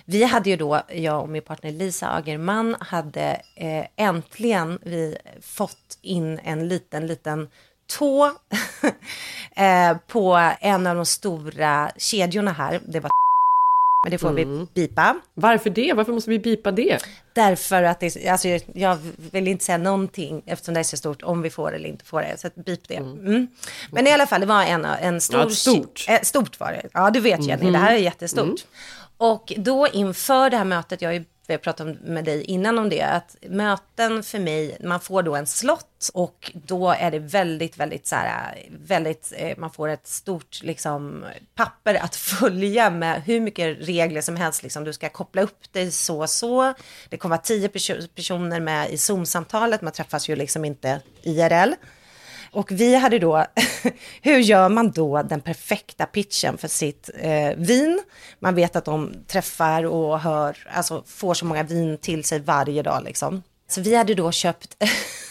Vi 0.05 0.25
hade 0.25 0.51
ju 0.51 0.57
då, 0.57 0.83
jag 0.89 1.23
och 1.23 1.29
min 1.29 1.43
partner 1.43 1.71
Lisa 1.71 2.09
Agerman, 2.09 2.77
hade 2.81 3.43
eh, 3.55 3.87
äntligen 3.97 4.79
vi 4.83 5.17
fått 5.41 5.99
in 6.03 6.41
en 6.45 6.69
liten, 6.69 7.07
liten 7.07 7.49
tå 7.99 8.27
eh, 9.57 9.97
på 10.07 10.53
en 10.61 10.87
av 10.87 10.97
de 10.97 11.07
stora 11.07 11.91
kedjorna 11.97 12.53
här. 12.53 12.81
Det 12.87 13.01
var 13.01 13.11
men 14.03 14.11
det 14.11 14.19
får 14.19 14.33
vi 14.33 14.67
bipa. 14.75 15.21
Varför 15.35 15.71
det? 15.71 15.93
Varför 15.93 16.13
måste 16.13 16.31
vi 16.31 16.39
bipa 16.39 16.71
det? 16.71 16.99
Därför 17.33 17.83
att 17.83 18.01
det, 18.01 18.27
alltså, 18.27 18.49
jag 18.75 18.99
vill 19.17 19.49
inte 19.49 19.65
säga 19.65 19.79
någonting 19.79 20.43
eftersom 20.47 20.75
det 20.75 20.81
är 20.81 20.85
så 20.85 20.97
stort 20.97 21.23
om 21.23 21.43
vi 21.43 21.51
får 21.51 21.75
eller 21.75 21.89
inte 21.89 22.05
får 22.05 22.23
det. 22.23 22.41
Så 22.41 22.49
bip 22.55 22.89
det. 22.89 22.97
Mm. 22.97 23.47
Men 23.91 24.07
i 24.07 24.13
alla 24.13 24.27
fall, 24.27 24.41
det 24.41 24.47
var 24.47 24.63
en, 24.63 24.85
en 24.85 25.21
stor... 25.21 25.41
Ja, 25.41 25.51
stort. 25.51 26.07
Eh, 26.09 26.21
stort 26.23 26.61
var 26.61 26.73
det. 26.73 26.89
Ja, 26.93 27.11
du 27.11 27.21
vet 27.21 27.47
Jenny, 27.47 27.71
det 27.71 27.79
här 27.79 27.95
är 27.95 27.99
jättestort. 27.99 28.61
Och 29.17 29.53
då 29.57 29.89
inför 29.89 30.51
det 30.51 30.57
här 30.57 30.65
mötet, 30.65 31.03
jag 31.03 31.09
har 31.09 31.15
ju 31.15 31.25
vi 31.47 31.55
har 31.55 31.59
pratat 31.59 32.01
med 32.03 32.25
dig 32.25 32.45
innan 32.45 32.79
om 32.79 32.89
det, 32.89 33.03
att 33.03 33.37
möten 33.49 34.23
för 34.23 34.39
mig, 34.39 34.77
man 34.81 35.01
får 35.01 35.23
då 35.23 35.37
en 35.37 35.47
slott 35.47 36.11
och 36.15 36.53
då 36.55 36.91
är 36.91 37.11
det 37.11 37.19
väldigt, 37.19 37.77
väldigt 37.77 38.07
så 38.07 38.17
här, 38.17 38.69
väldigt, 38.71 39.33
eh, 39.37 39.59
man 39.59 39.71
får 39.71 39.89
ett 39.89 40.07
stort 40.07 40.63
liksom 40.63 41.25
papper 41.55 41.95
att 41.95 42.17
följa 42.41 42.91
med 42.91 43.23
hur 43.23 43.41
mycket 43.41 43.89
regler 43.89 44.21
som 44.21 44.37
helst, 44.37 44.63
liksom 44.63 44.85
du 44.85 44.93
ska 44.93 45.09
koppla 45.09 45.43
upp 45.43 45.73
dig 45.73 45.91
så 45.91 46.21
och 46.21 46.31
så, 46.31 46.75
det 47.09 47.17
kommer 47.17 47.37
vara 47.37 47.43
tio 47.43 47.69
personer 48.15 48.61
med 48.61 48.91
i 48.91 48.99
Zoom-samtalet, 48.99 49.83
man 49.83 49.93
träffas 49.93 50.29
ju 50.29 50.37
liksom 50.37 50.65
inte 50.65 51.01
IRL. 51.23 51.75
Och 52.53 52.71
vi 52.71 52.95
hade 52.95 53.19
då, 53.19 53.47
hur 54.23 54.39
gör 54.39 54.69
man 54.69 54.91
då 54.91 55.23
den 55.23 55.41
perfekta 55.41 56.07
pitchen 56.07 56.59
för 56.59 56.69
sitt 56.69 57.11
eh, 57.19 57.51
vin? 57.57 58.01
Man 58.39 58.55
vet 58.55 58.77
att 58.77 58.85
de 58.85 59.13
träffar 59.27 59.85
och 59.85 60.21
hör, 60.21 60.57
alltså 60.75 61.03
får 61.07 61.35
så 61.35 61.45
många 61.45 61.63
vin 61.63 61.99
till 61.99 62.25
sig 62.25 62.41
varje 62.41 62.83
dag 62.83 63.05
liksom. 63.05 63.43
Så 63.69 63.81
vi 63.81 63.97
hade 63.97 64.15
då 64.15 64.33
köpt, 64.33 64.85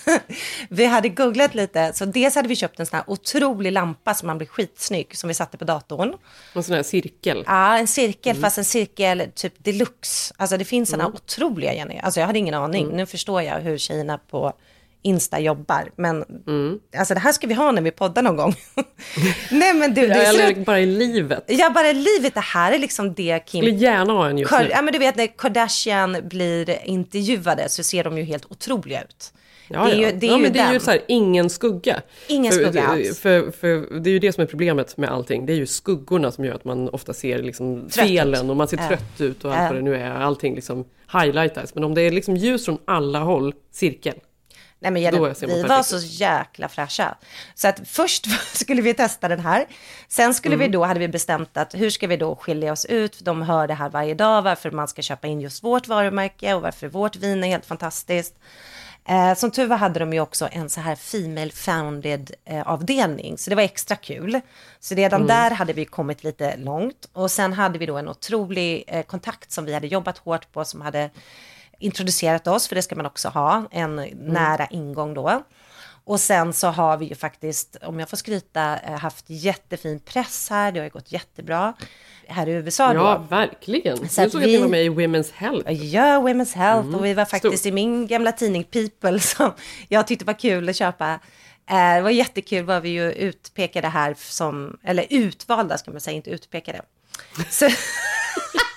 vi 0.70 0.86
hade 0.86 1.10
googlat 1.10 1.56
lite, 1.56 1.94
så 1.94 2.06
dels 2.06 2.36
hade 2.36 2.48
vi 2.48 2.56
köpt 2.56 2.80
en 2.80 2.86
sån 2.86 2.98
här 2.98 3.10
otrolig 3.10 3.72
lampa 3.72 4.14
som 4.14 4.28
man 4.28 4.38
blir 4.38 4.48
skitsnygg, 4.48 5.18
som 5.18 5.28
vi 5.28 5.34
satte 5.34 5.58
på 5.58 5.66
datorn. 5.66 6.18
En 6.54 6.64
sån 6.64 6.76
här 6.76 6.84
cirkel. 6.84 7.44
Ja, 7.48 7.78
en 7.78 7.88
cirkel, 7.88 8.36
fast 8.36 8.58
en 8.58 8.66
cirkel 8.66 9.24
typ 9.36 9.54
deluxe. 9.64 10.34
Alltså 10.38 10.58
det 10.58 10.66
finns 10.66 10.90
såna 10.90 11.08
otroliga, 11.08 11.74
Jenny. 11.74 12.00
Alltså 12.04 12.20
jag 12.20 12.28
hade 12.28 12.40
ingen 12.40 12.54
aning. 12.54 12.88
Nu 12.88 13.06
förstår 13.06 13.42
jag 13.42 13.60
hur 13.60 13.78
tjejerna 13.78 14.18
på 14.18 14.54
Insta 15.02 15.40
jobbar. 15.40 15.92
Men 15.96 16.26
alltså 16.98 17.14
det 17.14 17.20
här 17.20 17.32
ska 17.32 17.48
vi 17.48 17.54
ha 17.54 17.72
när 17.72 17.82
vi 17.82 17.92
poddar 17.92 18.22
någon 18.22 18.36
gång. 18.36 18.56
Nej 19.52 19.74
men 19.74 19.94
du, 19.94 20.08
det 20.08 20.14
är 20.14 20.30
Eller 20.30 20.66
bara 20.66 20.80
i 20.80 20.86
livet. 20.86 21.44
Ja, 21.48 21.70
bara 21.70 21.92
livet, 21.92 22.34
det 22.34 22.40
här 22.40 22.72
är 22.72 22.80
liksom 22.80 23.14
det 23.14 23.40
Kim... 23.46 23.62
Skulle 23.62 23.76
gärna 23.78 24.14
ha 24.14 24.30
en 24.30 24.38
just 24.38 24.52
nu. 24.52 24.68
ja, 24.72 24.82
men 24.82 24.94
du 24.94 25.00
vet 25.00 25.16
när 25.16 25.28
Kardashian 25.28 26.18
blir 26.24 26.88
intervjuade 26.88 27.70
så 27.70 27.84
ser 27.84 28.04
de 28.04 28.18
ju 28.18 28.24
helt 28.24 28.46
otroliga 28.52 29.02
ut. 29.02 29.34
Ja, 29.74 29.86
det 29.86 29.92
är 29.92 29.96
ju, 29.96 30.04
ja. 30.04 30.12
det 30.16 30.26
är 30.26 30.32
ja, 30.32 30.38
ju 30.38 30.44
men 30.44 30.54
det 30.54 30.60
är 30.60 30.74
ju 30.74 30.80
så 30.80 30.92
här, 30.92 31.00
ingen 31.08 31.50
skugga. 31.50 32.02
Ingen 32.28 32.52
för, 32.54 32.60
skugga 32.64 32.84
alls. 32.88 33.20
För, 33.20 33.52
för, 33.52 34.00
det 34.00 34.10
är 34.10 34.12
ju 34.12 34.20
det 34.20 34.32
som 34.32 34.42
är 34.42 34.48
problemet 34.48 34.98
med 34.98 35.10
allting. 35.10 35.46
Det 35.46 35.54
är 35.54 35.58
ju 35.58 35.66
skuggorna 35.68 36.32
som 36.32 36.46
gör 36.46 36.54
att 36.56 36.66
man 36.66 36.90
ofta 36.90 37.14
ser 37.14 37.44
liksom 37.44 37.90
Trött 37.90 38.06
ut. 38.06 38.12
felen 38.12 38.50
och 38.50 38.58
man 38.58 38.68
ser 38.68 38.78
Ja. 38.78 38.88
trött 38.88 39.22
ut 39.22 39.46
och 39.46 39.52
allt 39.52 39.62
Ja. 39.62 39.68
vad 39.68 39.76
det 39.76 39.82
nu 39.82 39.96
är. 39.96 40.12
Allting 40.12 40.56
liksom 40.56 40.86
highlightas. 41.14 41.76
Men 41.76 41.84
om 41.84 41.94
det 41.94 42.02
är 42.02 42.12
liksom 42.12 42.38
ljus 42.38 42.66
från 42.66 42.78
alla 42.86 43.20
håll, 43.20 43.54
cirkel. 43.72 44.16
Nej 44.82 44.92
men 44.92 45.02
Jenny, 45.02 45.20
vi 45.42 45.64
var 45.64 45.84
så 45.84 45.98
jäkla 45.98 46.70
fräscha. 46.70 47.18
Så 47.56 47.68
att 47.68 47.82
först 47.86 48.26
skulle 48.58 48.82
vi 48.82 48.94
testa 48.94 49.28
den 49.28 49.40
här. 49.40 49.66
Sen 50.08 50.34
skulle 50.34 50.56
Mm. 50.56 50.68
vi 50.68 50.72
då, 50.78 50.84
hade 50.84 51.00
vi 51.00 51.08
bestämt 51.08 51.58
att 51.58 51.76
hur 51.76 51.90
ska 51.90 52.08
vi 52.08 52.18
då 52.18 52.36
skilja 52.36 52.72
oss 52.72 52.86
ut? 52.86 53.20
De 53.20 53.42
hör 53.42 53.68
det 53.68 53.74
här 53.74 53.90
varje 53.90 54.14
dag, 54.14 54.42
varför 54.42 54.72
man 54.72 54.88
ska 54.88 55.02
köpa 55.02 55.28
in 55.28 55.42
just 55.42 55.64
vårt 55.64 55.88
varumärke 55.88 56.54
och 56.54 56.62
varför 56.62 56.88
vårt 56.88 57.16
vin 57.16 57.44
är 57.44 57.48
helt 57.48 57.66
fantastiskt. 57.66 58.36
Eh, 59.08 59.34
som 59.36 59.52
tur 59.52 59.68
var 59.68 59.78
hade 59.78 60.00
de 60.00 60.14
ju 60.14 60.20
också 60.20 60.50
en 60.52 60.70
så 60.70 60.82
här 60.82 60.96
female 60.96 61.52
founded 61.52 62.32
eh, 62.46 62.62
avdelning, 62.68 63.38
så 63.38 63.50
det 63.50 63.56
var 63.56 63.64
extra 63.64 63.96
kul. 63.96 64.42
Så 64.80 64.96
redan 64.96 65.28
där 65.28 65.52
hade 65.52 65.74
vi 65.74 65.86
kommit 65.86 66.24
lite 66.24 66.58
långt. 66.58 67.10
Och 67.14 67.32
sen 67.32 67.54
hade 67.54 67.80
vi 67.80 67.86
då 67.86 67.98
en 67.98 68.08
otrolig 68.10 68.84
eh, 68.88 69.04
kontakt 69.04 69.52
som 69.52 69.66
vi 69.66 69.74
hade 69.74 69.88
jobbat 69.88 70.18
hårt 70.18 70.52
på, 70.52 70.66
som 70.66 70.82
hade 70.82 71.10
introducerat 71.82 72.48
oss, 72.48 72.68
för 72.68 72.76
det 72.76 72.82
ska 72.82 72.96
man 72.96 73.06
också 73.06 73.30
ha, 73.30 73.64
en 73.72 73.96
nära 74.16 74.66
ingång 74.66 75.14
då. 75.14 75.44
Och 76.04 76.20
sen 76.20 76.54
så 76.54 76.68
har 76.68 76.98
vi 76.98 77.06
ju 77.06 77.16
faktiskt, 77.16 77.78
om 77.82 78.00
jag 78.00 78.10
får 78.10 78.18
skryta, 78.18 78.80
eh, 78.80 79.00
haft 79.00 79.26
jättefin 79.28 80.00
press 80.00 80.50
här, 80.50 80.72
det 80.72 80.80
har 80.80 80.84
ju 80.86 80.90
gått 80.90 81.12
jättebra 81.12 81.74
här 82.28 82.50
i 82.50 82.52
USA 82.52 82.94
Ja, 82.94 83.14
då. 83.18 83.36
verkli 83.36 83.82
Så 84.10 84.22
jag 84.22 84.26
att 84.26 84.32
såg 84.32 84.42
att 84.44 84.48
ni 84.48 84.58
var 84.58 84.68
med 84.68 84.84
i 84.86 84.90
Women's 84.90 85.32
Health. 85.34 85.72
Ja, 85.72 86.20
Women's 86.22 86.56
Health 86.56 86.96
och 86.96 87.06
vi 87.06 87.14
var 87.14 87.26
faktiskt 87.26 87.60
Stort. 87.60 87.66
i 87.70 87.72
min 87.72 88.08
gamla 88.08 88.32
tidning 88.32 88.64
People 88.64 89.20
som 89.20 89.54
jag 89.88 90.08
tyckte 90.08 90.26
var 90.26 90.40
kul 90.40 90.70
att 90.70 90.76
köpa. 90.76 91.20
Eh, 91.70 91.96
Det 91.96 92.02
var 92.02 92.10
jättekul 92.10 92.66
var 92.66 92.80
vi 92.80 92.90
ju 92.90 93.12
utpekade 93.12 93.88
här 93.88 94.16
som, 94.18 94.78
eller 94.84 95.06
utvalda 95.10 95.78
ska 95.78 95.92
man 95.92 96.02
säga, 96.02 96.16
inte 96.16 96.30
utpekade. 96.30 96.82
Så, 97.50 97.66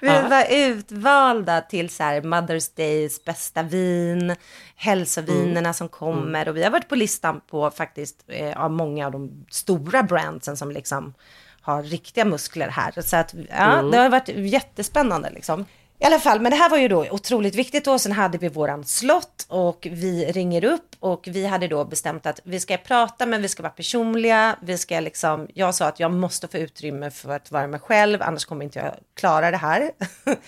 vi 0.00 0.08
var 0.08 0.46
utvalda 0.50 1.60
till 1.60 1.90
så 1.90 2.02
här 2.02 2.20
Mother's 2.20 2.76
Days 2.76 3.24
bästa 3.24 3.62
vin, 3.62 4.36
hälsovinerna 4.76 5.72
som 5.72 5.88
kommer. 5.88 6.48
Och 6.48 6.56
vi 6.56 6.62
har 6.62 6.70
varit 6.70 6.88
på 6.88 6.94
listan 6.94 7.40
på 7.50 7.70
faktiskt 7.70 8.24
eh, 8.28 8.64
av 8.64 8.70
många 8.70 9.06
av 9.06 9.12
de 9.12 9.46
stora 9.50 10.02
brandsen 10.02 10.56
som 10.56 10.70
liksom 10.70 11.14
har 11.60 11.82
riktiga 11.82 12.24
muskler 12.24 12.68
här. 12.68 13.00
Så 13.00 13.16
att, 13.16 13.34
ja, 13.50 13.82
det 13.82 13.98
har 13.98 14.08
varit 14.08 14.28
jättespännande 14.28 15.30
liksom. 15.30 15.64
I 16.02 16.04
alla 16.04 16.18
fall, 16.18 16.40
men 16.40 16.50
det 16.50 16.56
här 16.56 16.70
var 16.70 16.78
ju 16.78 16.88
då 16.88 17.06
otroligt 17.10 17.54
viktigt 17.54 17.86
och 17.86 18.00
Sen 18.00 18.12
hade 18.12 18.38
vi 18.38 18.48
våran 18.48 18.84
slott 18.84 19.46
och 19.48 19.88
vi 19.90 20.32
ringer 20.32 20.64
upp 20.64 20.96
och 21.00 21.28
vi 21.30 21.46
hade 21.46 21.68
då 21.68 21.84
bestämt 21.84 22.26
att 22.26 22.40
vi 22.44 22.60
ska 22.60 22.76
prata 22.76 23.26
men 23.26 23.42
vi 23.42 23.48
ska 23.48 23.62
vara 23.62 23.72
personliga. 23.72 24.56
Vi 24.62 24.78
ska 24.78 25.00
liksom, 25.00 25.48
jag 25.54 25.74
sa 25.74 25.86
att 25.86 26.00
jag 26.00 26.12
måste 26.12 26.48
få 26.48 26.58
utrymme 26.58 27.10
för 27.10 27.32
att 27.32 27.50
vara 27.50 27.66
mig 27.66 27.80
själv, 27.80 28.22
annars 28.22 28.44
kommer 28.44 28.64
inte 28.64 28.78
jag 28.78 28.94
klara 29.14 29.50
det 29.50 29.56
här. 29.56 29.80
Mm. 30.26 30.38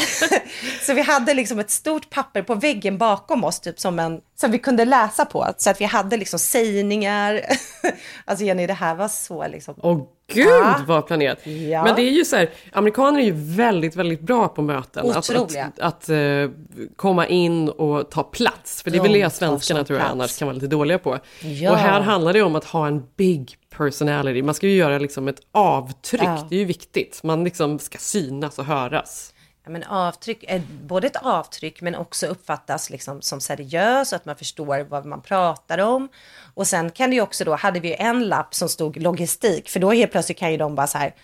så 0.86 0.94
vi 0.94 1.00
hade 1.02 1.34
liksom 1.34 1.58
ett 1.58 1.70
stort 1.70 2.10
papper 2.10 2.42
på 2.42 2.54
väggen 2.54 2.98
bakom 2.98 3.44
oss, 3.44 3.60
typ 3.60 3.80
som 3.80 3.98
en, 3.98 4.20
som 4.36 4.50
vi 4.50 4.58
kunde 4.58 4.84
läsa 4.84 5.24
på. 5.24 5.46
Så 5.58 5.70
att 5.70 5.80
vi 5.80 5.84
hade 5.84 6.16
liksom 6.16 6.38
sägningar. 6.38 7.40
alltså 8.24 8.44
Jenny, 8.44 8.66
det 8.66 8.72
här 8.72 8.94
var 8.94 9.08
så 9.08 9.48
liksom. 9.48 9.74
Åh 9.82 10.02
gud 10.32 10.46
Ja. 10.48 10.80
vad 10.86 11.06
planerat! 11.06 11.46
Ja. 11.46 11.84
Men 11.84 11.94
det 11.94 12.02
är 12.02 12.10
ju 12.10 12.24
så 12.24 12.36
här, 12.36 12.50
amerikaner 12.72 13.20
är 13.20 13.24
ju 13.24 13.32
väldigt, 13.56 13.96
väldigt 13.96 14.20
bra 14.20 14.48
på 14.48 14.62
möten. 14.62 15.10
Att, 15.10 15.30
Otroliga. 15.30 15.64
att, 15.64 15.80
att 15.80 16.08
eh, 16.08 16.50
komma 16.96 17.26
in 17.26 17.68
och 17.68 18.10
ta 18.10 18.22
plats. 18.22 18.82
För 18.82 18.90
det 18.90 18.98
är 18.98 19.02
väl 19.02 19.12
De 19.12 19.18
det 19.22 19.30
svenskarna 19.30 19.84
tror 19.84 19.98
jag 19.98 20.04
plats. 20.06 20.12
annars 20.12 20.38
kan 20.38 20.46
vara 20.46 20.54
lite 20.54 20.66
dåliga 20.66 20.98
på. 20.98 21.18
Ja. 21.40 21.70
Och 21.70 21.76
här 21.78 22.00
handlar 22.00 22.32
det 22.32 22.42
om 22.42 22.56
att 22.56 22.64
ha 22.64 22.86
en 22.86 23.02
big 23.16 23.54
personality. 23.76 24.42
Man 24.42 24.54
ska 24.54 24.66
ju 24.66 24.76
göra 24.76 24.98
liksom 24.98 25.28
ett 25.28 25.40
avtryck, 25.52 26.22
Ja. 26.22 26.46
det 26.50 26.54
är 26.56 26.60
ju 26.60 26.64
viktigt. 26.64 27.20
Man 27.22 27.44
liksom 27.44 27.78
ska 27.78 27.98
synas 27.98 28.58
och 28.58 28.64
höras. 28.64 29.32
Ja, 29.66 29.72
men 29.72 29.82
avtryck, 29.82 30.44
eh, 30.48 30.62
både 30.82 31.06
ett 31.06 31.16
avtryck 31.16 31.80
men 31.80 31.94
också 31.94 32.26
uppfattas 32.26 32.90
liksom 32.90 33.22
som 33.22 33.40
seriös, 33.40 34.12
och 34.12 34.16
att 34.16 34.24
man 34.24 34.36
förstår 34.36 34.86
vad 34.88 35.06
man 35.06 35.22
pratar 35.22 35.78
om. 35.78 36.08
Och 36.54 36.66
sen 36.66 36.90
kan 36.90 37.10
det 37.10 37.16
ju 37.16 37.22
också 37.22 37.44
då, 37.44 37.54
hade 37.54 37.80
vi 37.80 37.88
ju 37.88 37.94
en 37.94 38.28
lapp 38.28 38.54
som 38.54 38.68
stod 38.68 38.96
logistik, 38.96 39.68
för 39.68 39.80
då 39.80 39.92
helt 39.92 40.12
plötsligt 40.12 40.38
kan 40.38 40.50
ju 40.50 40.56
de 40.56 40.74
bara 40.74 40.86
så 40.86 40.98
här, 40.98 41.14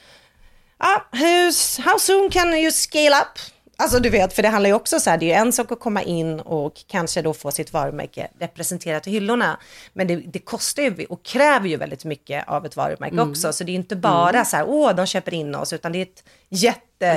ah, 0.78 1.00
hur, 1.12 1.82
how 1.82 1.98
soon 1.98 2.30
can 2.30 2.54
you 2.54 2.72
scale 2.72 3.16
up? 3.16 3.38
Alltså 3.82 3.98
du 4.00 4.10
vet, 4.10 4.32
för 4.32 4.42
det 4.42 4.48
handlar 4.48 4.70
ju 4.70 4.74
också 4.74 5.00
så 5.00 5.10
här, 5.10 5.18
det 5.18 5.24
är 5.24 5.26
ju 5.26 5.46
en 5.46 5.52
sak 5.52 5.72
att 5.72 5.80
komma 5.80 6.02
in 6.02 6.40
och 6.40 6.72
kanske 6.86 7.22
då 7.22 7.34
få 7.34 7.50
sitt 7.50 7.72
varumärke 7.72 8.28
representerat 8.38 9.06
i 9.06 9.10
hyllorna. 9.10 9.58
Men 9.92 10.06
det, 10.06 10.16
det 10.16 10.38
kostar 10.38 10.82
ju 10.82 11.04
och 11.04 11.22
kräver 11.22 11.68
ju 11.68 11.76
väldigt 11.76 12.04
mycket 12.04 12.48
av 12.48 12.66
ett 12.66 12.76
varumärke 12.76 13.12
Mm. 13.14 13.30
också. 13.30 13.52
Så 13.52 13.64
det 13.64 13.72
är 13.72 13.74
inte 13.74 13.96
bara 13.96 14.44
så 14.44 14.56
här, 14.56 14.64
åh, 14.68 14.94
de 14.94 15.06
köper 15.06 15.34
in 15.34 15.54
oss, 15.54 15.72
utan 15.72 15.92
det 15.92 15.98
är 15.98 16.02
ett 16.02 16.24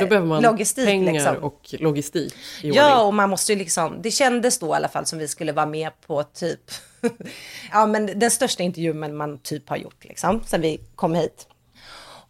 Då 0.02 0.08
behöver 0.08 0.28
man 0.28 0.42
jättelogistik. 0.42 0.86
pengar 0.86 1.14
liksom. 1.14 1.36
och 1.36 1.76
logistik 1.80 2.34
i 2.62 2.70
Ja, 2.70 2.92
ordning. 2.94 3.06
och 3.08 3.14
man 3.14 3.30
måste 3.30 3.54
ju 3.54 3.60
liksom, 3.60 4.02
det 4.02 4.12
kändes 4.12 4.60
då 4.60 4.68
i 4.68 4.72
alla 4.72 4.88
fall 4.90 5.06
som 5.06 5.20
vi 5.20 5.28
skulle 5.28 5.52
vara 5.52 5.66
med 5.66 5.90
på 6.08 6.24
typ, 6.24 6.60
ja 7.72 7.86
men 7.86 8.20
den 8.20 8.32
största 8.32 8.64
intervjun 8.64 9.18
man 9.18 9.38
typ 9.38 9.70
har 9.70 9.78
gjort 9.78 10.04
liksom, 10.06 10.42
sen 10.46 10.62
vi 10.62 10.80
kom 10.96 11.14
hit. 11.16 11.48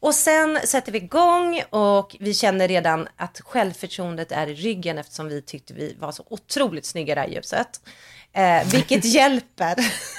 Och 0.05 0.15
sen 0.15 0.59
sätter 0.63 0.91
vi 0.91 0.97
igång 0.97 1.63
och 1.69 2.15
vi 2.19 2.33
känner 2.33 2.67
redan 2.67 3.07
att 3.15 3.41
självförtroendet 3.45 4.31
är 4.31 4.47
i 4.47 4.53
ryggen 4.53 4.97
eftersom 4.97 5.27
vi 5.27 5.41
tyckte 5.41 5.74
vi 5.74 5.95
var 6.00 6.12
så 6.12 6.24
otroligt 6.29 6.85
snygga 6.85 7.12
i 7.12 7.15
det 7.15 7.21
här 7.21 7.27
ljuset. 7.27 7.81
Eh, 8.33 8.71
vilket 8.71 9.05
hjälper. 9.15 9.75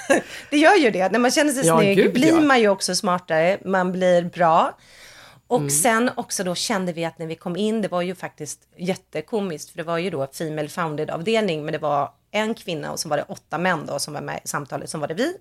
det 0.49 0.57
gör 0.57 0.75
ju 0.75 0.91
det. 0.91 1.11
När 1.11 1.19
man 1.19 1.31
känner 1.31 1.53
sig 1.53 1.65
Ja, 1.65 1.77
snygg 1.77 1.97
gud, 1.97 2.13
blir 2.13 2.27
ja. 2.27 2.41
man 2.41 2.59
ju 2.59 2.69
också 2.69 2.95
smartare, 2.95 3.57
man 3.65 3.91
blir 3.91 4.23
bra. 4.23 4.77
Och 5.47 5.71
sen 5.71 6.11
också 6.15 6.43
då 6.43 6.55
kände 6.55 6.93
vi 6.93 7.05
att 7.05 7.19
när 7.19 7.27
vi 7.27 7.35
kom 7.35 7.55
in, 7.55 7.81
det 7.81 7.87
var 7.87 8.01
ju 8.01 8.15
faktiskt 8.15 8.59
jättekomiskt, 8.77 9.69
för 9.69 9.77
det 9.77 9.83
var 9.83 9.97
ju 9.97 10.09
då 10.09 10.27
Female 10.33 10.69
Founded 10.69 11.09
avdelning, 11.09 11.65
men 11.65 11.71
det 11.71 11.79
var 11.79 12.11
en 12.31 12.53
kvinna 12.53 12.91
och 12.91 12.99
så 12.99 13.09
var 13.09 13.17
det 13.17 13.25
åtta 13.27 13.57
män 13.57 13.85
då 13.85 13.99
som 13.99 14.13
var 14.13 14.21
med 14.21 14.39
i 14.43 14.47
samtalet, 14.47 14.89
som 14.89 14.99
var 14.99 15.07
det 15.07 15.13
vi. 15.13 15.37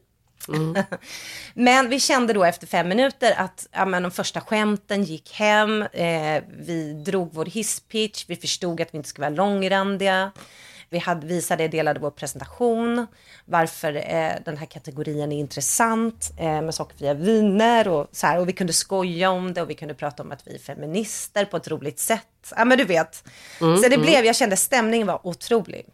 men 1.54 1.88
vi 1.88 2.00
kände 2.00 2.32
då 2.32 2.44
efter 2.44 2.66
fem 2.66 2.88
minuter 2.88 3.34
att 3.36 3.66
ja, 3.72 3.84
men 3.84 4.02
de 4.02 4.12
första 4.12 4.40
skämten 4.40 5.04
gick 5.04 5.32
hem, 5.32 5.82
eh, 5.82 6.42
vi 6.58 7.02
drog 7.06 7.34
vår 7.34 7.44
hisspitch, 7.44 8.24
vi 8.28 8.36
förstod 8.36 8.80
att 8.80 8.94
vi 8.94 8.96
inte 8.96 9.08
skulle 9.08 9.30
vara 9.30 9.36
långrandiga. 9.36 10.32
Vi 10.90 10.98
hade, 10.98 11.26
visade, 11.26 11.68
delade 11.68 12.00
vår 12.00 12.10
presentation, 12.10 13.06
varför 13.44 13.96
eh, 13.96 14.32
den 14.44 14.56
här 14.56 14.66
kategorin 14.66 15.32
är 15.32 15.36
intressant 15.36 16.30
eh, 16.38 16.62
med 16.62 16.74
sockerfria 16.74 17.14
viner 17.14 17.88
och 17.88 18.08
så 18.12 18.26
här. 18.26 18.38
Och 18.38 18.48
vi 18.48 18.52
kunde 18.52 18.72
skoja 18.72 19.30
om 19.30 19.54
det 19.54 19.62
och 19.62 19.70
vi 19.70 19.74
kunde 19.74 19.94
prata 19.94 20.22
om 20.22 20.32
att 20.32 20.46
vi 20.46 20.54
är 20.54 20.58
feminister 20.58 21.44
på 21.44 21.56
ett 21.56 21.68
roligt 21.68 21.98
sätt. 21.98 22.52
Ja, 22.56 22.64
men 22.64 22.78
du 22.78 22.84
vet. 22.84 23.24
så 23.58 23.88
det 23.90 23.98
blev, 23.98 24.24
jag 24.24 24.36
kände 24.36 24.56
stämningen 24.56 25.06
var 25.06 25.26
otrolig. 25.26 25.86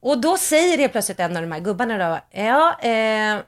Och 0.00 0.20
då 0.20 0.36
säger 0.36 0.78
det 0.78 0.88
plötsligt 0.88 1.20
en 1.20 1.36
av 1.36 1.42
de 1.42 1.52
här 1.52 1.60
gubbarna 1.60 2.08
då, 2.08 2.40
ja, 2.40 2.80
eh, 2.80 3.38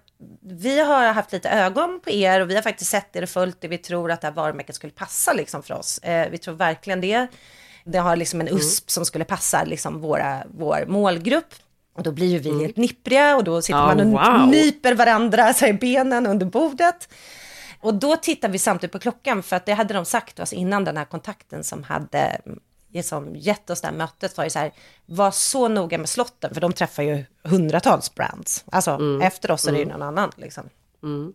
vi 0.42 0.80
har 0.80 1.12
haft 1.12 1.32
lite 1.32 1.48
ögon 1.50 2.00
på 2.04 2.10
er 2.10 2.40
och 2.40 2.50
vi 2.50 2.54
har 2.54 2.62
faktiskt 2.62 2.90
sett 2.90 3.16
er 3.16 3.22
och 3.22 3.28
följt 3.28 3.60
det. 3.60 3.68
Vi 3.68 3.78
tror 3.78 4.10
att 4.10 4.20
det 4.20 4.26
här 4.26 4.34
varumärket 4.34 4.74
skulle 4.74 4.92
passa 4.92 5.32
liksom 5.32 5.62
för 5.62 5.74
oss. 5.74 5.98
Eh, 5.98 6.30
vi 6.30 6.38
tror 6.38 6.54
verkligen 6.54 7.00
det. 7.00 7.26
Det 7.84 7.98
har 7.98 8.16
liksom 8.16 8.40
en 8.40 8.48
USP 8.48 8.90
som 8.90 9.04
skulle 9.04 9.24
passa 9.24 9.64
liksom 9.64 10.00
våra, 10.00 10.42
vår 10.50 10.84
målgrupp. 10.88 11.54
Och 11.94 12.02
då 12.02 12.12
blir 12.12 12.26
ju 12.26 12.38
vi 12.38 12.60
helt 12.62 12.76
nippriga 12.76 13.36
och 13.36 13.44
då 13.44 13.62
sitter 13.62 13.78
Ja, 13.78 13.86
man 13.86 14.00
och 14.00 14.38
wow. 14.38 14.48
nyper 14.48 14.94
varandra 14.94 15.52
så 15.54 15.66
här, 15.66 15.72
benen 15.72 16.26
under 16.26 16.46
bordet. 16.46 17.08
Och 17.80 17.94
då 17.94 18.16
tittar 18.16 18.48
vi 18.48 18.58
samtidigt 18.58 18.92
på 18.92 18.98
klockan 18.98 19.42
för 19.42 19.56
att 19.56 19.66
det 19.66 19.72
hade 19.72 19.94
de 19.94 20.04
sagt 20.04 20.40
oss 20.40 20.52
innan 20.52 20.84
den 20.84 20.96
här 20.96 21.04
kontakten 21.04 21.64
som 21.64 21.82
hade 21.82 22.40
som 23.02 23.36
gett 23.36 23.70
oss 23.70 23.80
det 23.80 23.86
här 23.86 23.94
mötet 23.94 24.36
var 24.36 24.44
ju 24.44 24.50
så 24.50 24.58
här, 24.58 24.72
var 25.06 25.30
så 25.30 25.68
noga 25.68 25.98
med 25.98 26.08
slotten 26.08 26.54
för 26.54 26.60
de 26.60 26.72
träffar 26.72 27.02
ju 27.02 27.24
hundratals 27.42 28.14
brands. 28.14 28.64
Alltså 28.72 28.98
efter 29.22 29.50
oss 29.50 29.66
är 29.66 29.72
det 29.72 29.78
ju 29.78 29.84
någon 29.84 30.02
annan 30.02 30.30
liksom. 30.36 30.68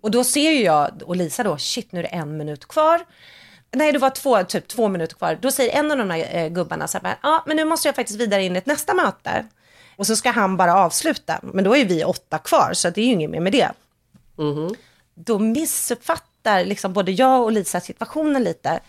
Och 0.01 0.11
då 0.11 0.23
ser 0.23 0.51
ju 0.51 0.63
jag 0.63 1.03
och 1.05 1.15
Lisa 1.15 1.43
då, 1.43 1.57
shit 1.57 1.91
nu 1.91 1.99
är 1.99 2.03
det 2.03 2.09
en 2.09 2.37
minut 2.37 2.67
kvar. 2.67 3.01
Nej, 3.71 3.91
det 3.91 3.99
var 3.99 4.09
två, 4.09 4.43
typ 4.43 4.67
två 4.67 4.87
minuter 4.87 5.15
kvar. 5.15 5.37
Då 5.41 5.51
säger 5.51 5.79
en 5.79 5.91
av 5.91 5.97
de 5.97 6.09
här 6.09 6.27
eh, 6.35 6.47
gubbarna 6.49 6.87
så 6.87 6.99
här, 7.03 7.15
ja, 7.23 7.43
men 7.47 7.57
nu 7.57 7.65
måste 7.65 7.87
jag 7.87 7.95
faktiskt 7.95 8.19
vidare 8.19 8.43
in 8.43 8.55
i 8.55 8.57
ett 8.57 8.65
nästa 8.65 8.93
möte. 8.93 9.47
Och 9.95 10.07
så 10.07 10.15
ska 10.15 10.31
han 10.31 10.57
bara 10.57 10.75
avsluta. 10.75 11.39
Men 11.43 11.63
då 11.63 11.75
är 11.75 11.85
vi 11.85 12.03
åtta 12.03 12.37
kvar, 12.37 12.71
så 12.73 12.89
det 12.89 13.01
är 13.01 13.05
ju 13.05 13.11
inget 13.11 13.29
mer 13.29 13.39
med 13.39 13.51
det. 13.51 13.71
Då 15.15 15.39
missuppfattar 15.39 16.65
liksom 16.65 16.93
både 16.93 17.11
jag 17.11 17.43
och 17.43 17.51
Lisa 17.51 17.79
situationen 17.79 18.43
lite. 18.43 18.79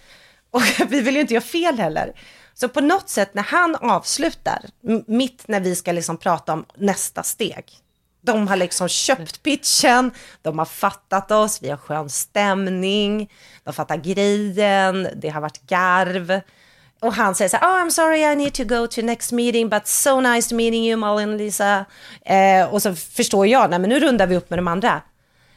Och 0.50 0.62
vi 0.88 1.00
vill 1.00 1.14
ju 1.14 1.20
inte 1.20 1.34
göra 1.34 1.44
fel 1.44 1.78
heller. 1.78 2.12
Så 2.54 2.68
på 2.68 2.80
något 2.80 3.08
sätt 3.08 3.34
när 3.34 3.42
han 3.42 3.76
avslutar, 3.76 4.60
mitt 5.06 5.48
när 5.48 5.60
vi 5.60 5.74
ska 5.74 5.92
liksom 5.92 6.16
prata 6.16 6.52
om 6.52 6.64
nästa 6.74 7.22
steg. 7.22 7.64
De 8.20 8.48
har 8.48 8.56
liksom 8.56 8.88
köpt 8.88 9.42
pitchen, 9.42 10.10
de 10.42 10.58
har 10.58 10.66
fattat 10.66 11.30
oss, 11.30 11.62
vi 11.62 11.70
har 11.70 11.76
skön 11.76 12.10
stämning, 12.10 13.30
de 13.64 13.74
fattar 13.74 13.96
grejen, 13.96 15.08
det 15.16 15.28
har 15.28 15.40
varit 15.40 15.66
garv. 15.66 16.40
Och 17.00 17.14
han 17.14 17.34
säger 17.34 17.48
så 17.48 17.56
här, 17.56 17.66
oh 17.66 17.86
I'm 17.86 17.90
sorry 17.90 18.20
I 18.20 18.36
need 18.36 18.54
to 18.54 18.64
go 18.64 18.86
to 18.86 19.02
next 19.02 19.32
meeting 19.32 19.68
but 19.68 19.86
so 19.86 20.20
nice 20.20 20.54
meeting 20.54 20.84
you 20.84 20.96
Malin 20.96 21.32
och 21.32 21.36
Lisa. 21.38 21.84
Eh, 22.24 22.64
och 22.72 22.82
så 22.82 22.94
förstår 22.94 23.46
jag, 23.46 23.70
nej 23.70 23.78
men 23.78 23.90
nu 23.90 24.00
rundar 24.00 24.26
vi 24.26 24.36
upp 24.36 24.50
med 24.50 24.58
de 24.58 24.68
andra. 24.68 25.02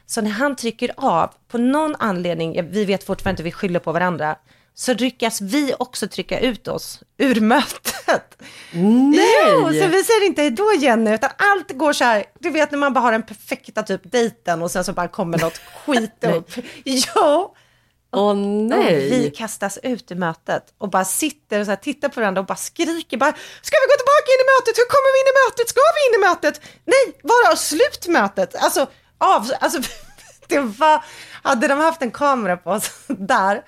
Så 0.06 0.22
när 0.22 0.32
han 0.32 0.56
trycker 0.56 0.92
av, 0.98 1.34
på 1.48 1.58
någon 1.58 1.96
anledning, 2.00 2.72
vi 2.72 2.86
vet 2.86 3.04
fortfarande 3.04 3.34
inte, 3.34 3.44
vi 3.44 3.52
skyller 3.52 3.80
på 3.80 3.92
varandra, 3.92 4.36
så 4.76 4.94
lyckas 4.94 5.42
vi 5.42 5.74
också 5.80 6.08
trycka 6.08 6.40
ut 6.40 6.68
oss 6.68 7.00
ur 7.18 7.42
mötet. 7.42 8.42
Nej! 8.72 9.50
Jo, 9.52 9.66
så 9.66 9.88
vi 9.88 10.04
säger 10.04 10.26
inte 10.26 10.50
då 10.50 10.74
Jenny, 10.80 11.14
utan 11.14 11.30
allt 11.38 11.72
går 11.72 11.94
så 11.94 12.04
här, 12.04 12.26
du 12.40 12.50
vet 12.50 12.72
när 12.72 12.78
man 12.80 12.94
bara 12.94 13.00
har 13.00 13.12
den 13.12 13.24
perfekta 13.24 13.84
typ 13.84 14.12
dejten 14.12 14.62
och 14.62 14.72
sen 14.72 14.84
så 14.84 14.94
bara 14.94 15.08
kommer 15.08 15.38
något 15.38 15.58
skit 15.86 16.24
upp. 16.24 16.52
Jo, 16.84 17.04
Åh 17.16 18.30
och 18.30 18.38
nej! 18.38 19.10
vi 19.10 19.32
kastas 19.32 19.80
ut 19.84 20.12
ur 20.12 20.16
mötet 20.16 20.64
och 20.78 20.90
bara 20.90 21.06
sitter 21.06 21.60
och 21.60 21.66
så 21.66 21.72
här, 21.72 21.76
tittar 21.76 22.10
på 22.10 22.20
varandra 22.20 22.40
och 22.42 22.48
bara 22.48 22.56
skriker 22.56 23.18
bara, 23.18 23.32
ska 23.62 23.76
vi 23.82 23.88
gå 23.92 23.98
tillbaka 24.02 24.28
in 24.34 24.42
i 24.46 24.48
mötet? 24.56 24.78
Hur 24.80 24.90
kommer 24.94 25.12
vi 25.16 25.20
in 25.24 25.30
i 25.34 25.36
mötet? 25.46 25.70
Ska 25.70 25.82
vi 25.98 26.02
in 26.08 26.22
i 26.22 26.28
mötet? 26.30 26.62
Nej, 26.86 27.22
bara 27.24 27.56
slut 27.56 28.08
mötet. 28.08 28.56
Alltså, 28.56 28.88
av, 29.18 29.52
alltså 29.60 29.80
det 30.48 30.60
var, 30.60 31.04
hade 31.44 31.68
de 31.68 31.80
haft 31.80 32.02
en 32.02 32.12
kamera 32.12 32.58
på 32.58 32.70
oss 32.70 32.92
där, 33.08 33.64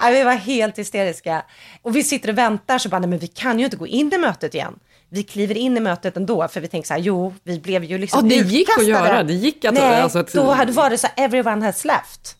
nej, 0.00 0.12
vi 0.14 0.22
var 0.24 0.32
helt 0.34 0.78
hysteriska. 0.78 1.42
Och 1.82 1.96
vi 1.96 2.02
sitter 2.02 2.28
och 2.28 2.38
väntar 2.38 2.78
så 2.78 2.88
bara, 2.88 2.98
nej 3.00 3.08
men 3.10 3.18
vi 3.18 3.26
kan 3.26 3.58
ju 3.58 3.64
inte 3.64 3.76
gå 3.76 3.86
in 3.86 4.12
i 4.14 4.18
mötet 4.18 4.54
igen. 4.54 4.78
Vi 5.08 5.22
kliver 5.22 5.56
in 5.56 5.76
i 5.76 5.80
mötet 5.80 6.16
ändå, 6.16 6.48
för 6.48 6.60
vi 6.60 6.68
tänker 6.68 6.86
så 6.86 6.94
här, 6.94 7.00
jo, 7.00 7.34
vi 7.44 7.60
blev 7.60 7.84
ju 7.84 7.98
liksom 7.98 8.30
Ja, 8.30 8.36
det 8.36 8.48
gick 8.50 8.68
att 8.78 8.86
göra. 8.86 9.22
Det 9.22 9.32
gick 9.34 9.64
att- 9.64 9.74
Nej, 9.74 10.00
alltså 10.00 10.18
att- 10.18 10.32
då 10.32 10.50
hade 10.50 10.72
var 10.72 10.90
det 10.90 10.98
så 10.98 11.06
här, 11.14 11.24
everyone 11.24 11.64
has 11.66 11.84
left. 11.84 12.36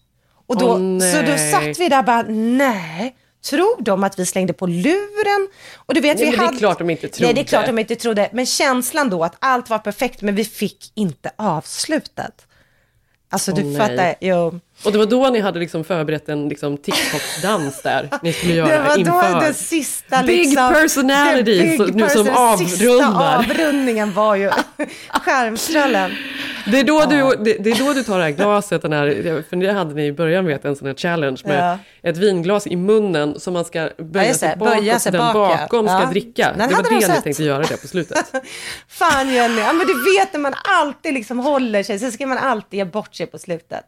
Och 0.47 0.59
då, 0.59 0.67
Åh, 0.69 0.99
så 1.13 1.23
då 1.23 1.37
satt 1.53 1.79
vi 1.81 1.89
där 1.89 2.03
bara, 2.03 2.23
nej, 2.29 3.17
tror 3.51 3.83
de 3.83 4.05
att 4.05 4.19
vi 4.19 4.27
slängde 4.27 4.53
på 4.53 4.67
luren? 4.67 5.49
Och 5.77 5.95
du 5.95 6.01
vet, 6.01 6.17
Nej, 6.19 6.25
vi 6.25 6.31
men 6.31 6.39
det 6.39 6.45
är 6.45 6.47
hade... 6.47 6.59
klart 6.59 6.79
de 6.79 6.91
inte 6.91 7.07
Nej, 7.07 7.11
det 7.19 7.25
är 7.25 7.33
trodde. 7.35 7.45
klart 7.49 7.67
de 7.67 7.79
inte 7.79 7.97
trodde. 7.97 8.29
Men 8.33 8.47
känslan 8.47 9.11
då 9.11 9.25
att 9.25 9.37
allt 9.39 9.71
var 9.71 9.79
perfekt, 9.79 10.23
men 10.23 10.35
vi 10.35 10.45
fick 10.45 10.93
inte 10.95 11.31
avslutet. 11.37 12.47
Alltså 13.31 13.53
du 13.53 13.63
Åh, 13.63 13.69
nej. 13.69 13.77
fattar, 13.77 14.15
jo. 14.21 14.61
Och 14.83 14.93
det 14.93 14.99
var 14.99 15.07
då 15.07 15.31
ni 15.31 15.41
hade 15.41 15.59
liksom 15.59 15.85
förberett 15.85 16.29
en 16.29 16.49
liksom 16.49 16.77
TikTok-dans 16.77 17.83
där 17.83 18.09
ni 18.23 18.33
skulle 18.33 18.53
Det 18.53 18.57
göra 18.59 18.83
var 18.89 18.99
inför. 18.99 19.33
då 19.35 19.41
det 19.41 19.55
sista 19.55 20.23
Big 20.23 20.39
liksom, 20.39 20.73
personality, 20.75 21.45
big 21.45 21.77
så- 21.77 21.85
nu 21.85 22.09
som 22.09 22.27
person, 22.27 22.59
Sista 22.59 22.85
avrundar. 22.91 23.39
avrundningen 23.39 24.13
var 24.13 24.37
ju 24.37 24.51
skärmströllen. 25.25 26.11
Det 26.67 26.81
är, 26.81 26.85
då 26.85 27.05
du, 27.05 27.45
det, 27.45 27.59
det 27.65 27.71
är 27.71 27.87
då 27.87 27.93
du 27.93 28.03
tar 28.03 28.19
det 28.19 28.25
här 28.25 28.31
glaset, 28.31 28.83
den 28.83 28.93
här, 28.93 29.45
för 29.51 29.57
det 29.57 29.73
hade 29.73 29.95
ni 29.95 30.07
i 30.07 30.13
början 30.13 30.47
vet 30.47 30.65
en 30.65 30.77
sån 30.77 30.87
här 30.89 30.95
challenge 30.95 31.41
med 31.45 31.79
Ja. 32.03 32.11
ett 32.11 32.17
vinglas 32.17 32.67
i 32.67 32.77
munnen 32.77 33.41
som 33.41 33.53
man 33.53 33.65
ska 33.65 33.89
böja 33.99 34.29
det, 34.29 34.35
sig 34.35 34.57
bakåt 34.57 34.77
böja 34.79 34.99
sig 34.99 35.13
så 35.13 35.19
den 35.19 35.33
bak, 35.35 35.53
ja. 35.53 35.57
bakom 35.57 35.89
ska 35.89 36.01
Ja. 36.01 36.07
dricka. 36.11 36.53
Den 36.59 36.69
det 36.69 36.75
var 36.75 36.83
det 36.83 37.09
ni 37.15 37.21
tänkte 37.23 37.45
göra 37.45 37.63
det 37.63 37.77
på 37.83 37.89
slutet. 37.89 38.33
Fan 38.89 39.33
Jenny, 39.35 39.61
ja, 39.61 39.73
men 39.73 39.87
du 39.87 39.95
vet 40.19 40.33
när 40.33 40.41
man 40.41 40.55
alltid 40.81 41.15
liksom 41.15 41.39
håller 41.39 41.83
sig, 41.83 41.99
så 41.99 42.11
ska 42.11 42.27
man 42.27 42.39
alltid 42.39 42.79
ge 42.79 42.85
bort 42.85 43.15
sig 43.15 43.27
på 43.27 43.39
slutet. 43.39 43.85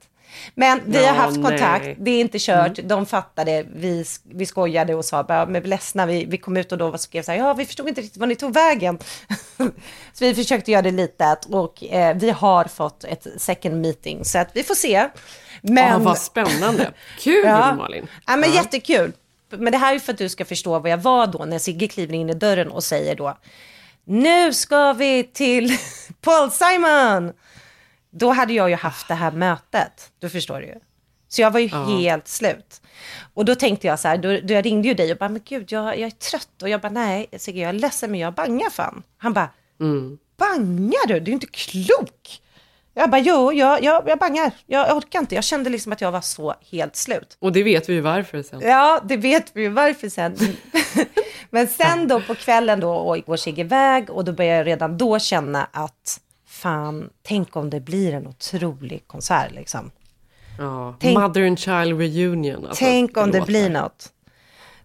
Men 0.55 0.81
vi 0.87 1.03
Ja, 1.03 1.09
har 1.09 1.15
haft 1.15 1.43
kontakt, 1.43 1.85
nej. 1.85 1.97
det 1.99 2.11
är 2.11 2.21
inte 2.21 2.39
kört, 2.41 2.79
de 2.85 3.07
fattade, 3.07 3.67
vi, 3.77 4.05
vi 4.23 4.47
skojade 4.47 4.95
och 4.95 5.05
sa 5.05 5.23
bara, 5.23 5.47
men 5.47 5.63
ledsna, 5.63 6.07
vi, 6.07 6.25
vi 6.25 6.39
kom 6.39 6.57
ut 6.57 6.73
och 6.73 6.79
då 6.79 6.99
skrev 6.99 7.23
så 7.23 7.31
här, 7.33 7.39
ja 7.39 7.55
vi 7.55 7.65
förstod 7.67 7.89
inte 7.89 8.01
riktigt 8.01 8.21
var 8.21 8.27
ni 8.27 8.37
tog 8.37 8.55
vägen. 8.55 8.99
så 10.13 10.25
vi 10.25 10.35
försökte 10.35 10.71
göra 10.73 10.83
det 10.83 10.91
litet 10.91 11.45
och 11.45 11.85
eh, 11.85 12.17
vi 12.17 12.31
har 12.31 12.65
fått 12.65 13.05
ett 13.05 13.27
second 13.37 13.81
meeting, 13.81 14.25
så 14.25 14.39
att 14.39 14.49
vi 14.53 14.63
får 14.63 14.75
se. 14.75 15.09
Men, 15.63 15.93
Ja, 15.93 15.99
vad 15.99 16.19
spännande. 16.19 16.93
Kul 17.19 17.45
Malin. 17.77 18.07
Ja, 18.27 18.37
men 18.37 18.53
jättekul. 18.53 19.13
Men 19.51 19.73
det 19.73 19.79
här 19.79 19.95
är 19.95 19.99
för 19.99 20.13
att 20.13 20.19
du 20.19 20.29
ska 20.29 20.45
förstå 20.45 20.79
vad 20.79 20.91
jag 20.91 20.99
var 20.99 21.27
då 21.27 21.45
när 21.45 21.59
Sigge 21.59 21.89
kliver 21.89 22.15
in 22.15 22.31
i 22.31 22.35
dörren 22.35 22.71
och 22.71 22.85
säger 22.85 23.15
då 23.17 23.39
Nu 24.05 24.53
ska 24.53 24.93
vi 24.93 25.25
till 25.25 25.77
Paul 26.21 26.51
Simon! 26.51 27.33
Då 28.19 28.31
hade 28.31 28.53
jag 28.53 28.71
ju 28.71 28.77
haft 28.77 29.09
det 29.09 29.15
här 29.15 29.31
mötet, 29.31 30.13
du 30.19 30.31
förstår 30.31 30.61
du 30.61 30.67
ju. 30.67 30.75
Så 31.29 31.43
jag 31.43 31.51
var 31.51 31.61
ju 31.61 31.69
helt 31.69 32.29
slut. 32.29 32.81
Och 33.35 33.45
då 33.45 33.55
tänkte 33.55 33.87
jag 33.87 34.01
så 34.01 34.09
här, 34.09 34.19
då, 34.19 34.39
då 34.43 34.55
jag 34.55 34.65
ringde 34.67 34.89
ju 34.89 34.95
dig 34.95 35.13
och 35.13 35.19
bara, 35.19 35.29
men 35.29 35.43
gud, 35.45 35.73
jag, 35.73 35.99
jag 35.99 36.07
är 36.07 36.11
trött. 36.11 36.63
Och 36.63 36.69
jag 36.69 36.81
bara, 36.81 36.93
nej, 36.93 37.27
Sigge, 37.37 37.61
jag 37.61 37.69
är 37.69 37.73
ledsen, 37.73 38.11
men 38.11 38.21
jag 38.21 38.35
bangar 38.35 38.71
fan. 38.71 39.03
Han 39.19 39.33
bara, 39.33 39.49
bangar 40.37 41.09
du? 41.09 41.21
Du 41.21 41.31
är 41.31 41.33
inte 41.33 41.47
klok. 41.47 42.43
Jag 42.95 43.11
bara, 43.11 43.21
jo, 43.21 43.53
jag, 43.53 43.83
jag, 43.83 44.09
jag 44.09 44.19
bangar. 44.19 44.51
Jag 44.67 44.97
orkar 44.97 45.19
inte. 45.19 45.35
Jag 45.35 45.45
kände 45.45 45.71
liksom 45.71 45.93
att 45.93 46.01
jag 46.01 46.13
var 46.13 46.21
så 46.21 46.55
helt 46.71 46.97
slut. 46.97 47.37
Och 47.41 47.53
det 47.53 47.63
vet 47.63 47.89
vi 47.89 47.93
ju 47.93 48.01
varför 48.01 48.43
sen. 48.43 48.61
Ja, 48.61 49.01
det 49.05 49.17
vet 49.17 49.51
vi 49.53 49.63
ju 49.63 49.69
varför 49.69 50.09
sen. 50.09 50.37
Men 51.51 51.67
sen 51.69 52.09
då 52.09 52.21
på 52.21 52.35
kvällen 52.35 52.81
då 52.81 52.91
och 52.91 53.19
går 53.27 53.37
Sigge 53.37 53.61
iväg 53.63 54.11
och 54.11 54.25
då 54.25 54.33
börjar 54.33 54.57
jag 54.57 54.67
redan 54.67 54.99
då 54.99 55.19
känna 55.19 55.69
att 55.73 56.21
fan, 56.57 57.11
tänk 57.23 57.57
om 57.57 57.71
det 57.71 57.81
blir 57.81 58.15
en 58.15 58.27
otrolig 58.27 59.03
konsert 59.07 59.53
liksom. 59.53 59.91
Ja. 60.59 60.97
Tänk- 61.01 61.19
Mother 61.19 61.47
and 61.47 61.59
child 61.59 62.01
reunion. 62.01 62.67
Alltså, 62.67 62.85
tänk 62.85 63.17
om 63.17 63.31
det 63.31 63.39
låter. 63.39 63.53
blir 63.53 63.71
något. 63.71 64.13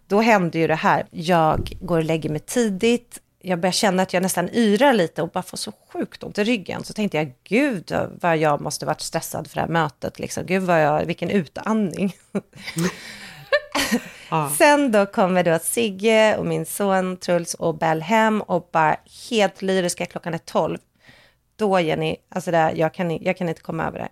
Då 0.07 0.21
hände 0.21 0.59
ju 0.59 0.67
det 0.67 0.75
här. 0.75 1.05
Jag 1.11 1.71
går 1.81 1.97
och 1.97 2.03
lägger 2.03 2.29
mig 2.29 2.39
tidigt. 2.39 3.21
Jag 3.41 3.59
börjar 3.59 3.71
känna 3.71 4.03
att 4.03 4.13
jag 4.13 4.23
nästan 4.23 4.49
yrar 4.49 4.93
lite 4.93 5.21
och 5.21 5.29
bara 5.29 5.43
får 5.43 5.57
så 5.57 5.71
sjukt 5.93 6.23
ont 6.23 6.37
i 6.37 6.43
ryggen. 6.43 6.83
Så 6.83 6.93
tänkte 6.93 7.17
jag, 7.17 7.33
gud 7.43 7.95
vad 8.21 8.37
jag 8.37 8.61
måste 8.61 8.85
varit 8.85 9.01
stressad 9.01 9.47
för 9.47 9.55
det 9.55 9.61
här 9.61 9.67
mötet. 9.67 10.19
Liksom. 10.19 10.45
Gud 10.45 10.63
vad 10.63 10.83
jag, 10.83 11.05
vilken 11.05 11.29
utandning. 11.29 12.15
Sen 14.57 14.91
då 14.91 15.05
kommer 15.05 15.43
då 15.43 15.59
Sigge 15.59 16.37
och 16.37 16.45
min 16.45 16.65
son 16.65 17.17
Truls 17.17 17.53
och 17.53 17.77
Bell 17.77 18.01
hem 18.01 18.41
och 18.41 18.69
bara 18.71 18.95
helt 19.29 19.61
lyriska, 19.61 20.05
klockan 20.05 20.33
är 20.33 20.37
12. 20.37 20.77
Då 21.61 21.79
Jenny, 21.79 22.15
alltså 22.29 22.51
det, 22.51 22.71
jag, 22.75 22.93
kan, 22.93 23.23
jag 23.23 23.37
kan 23.37 23.49
inte 23.49 23.61
komma 23.61 23.87
över 23.87 23.99
det. 23.99 24.09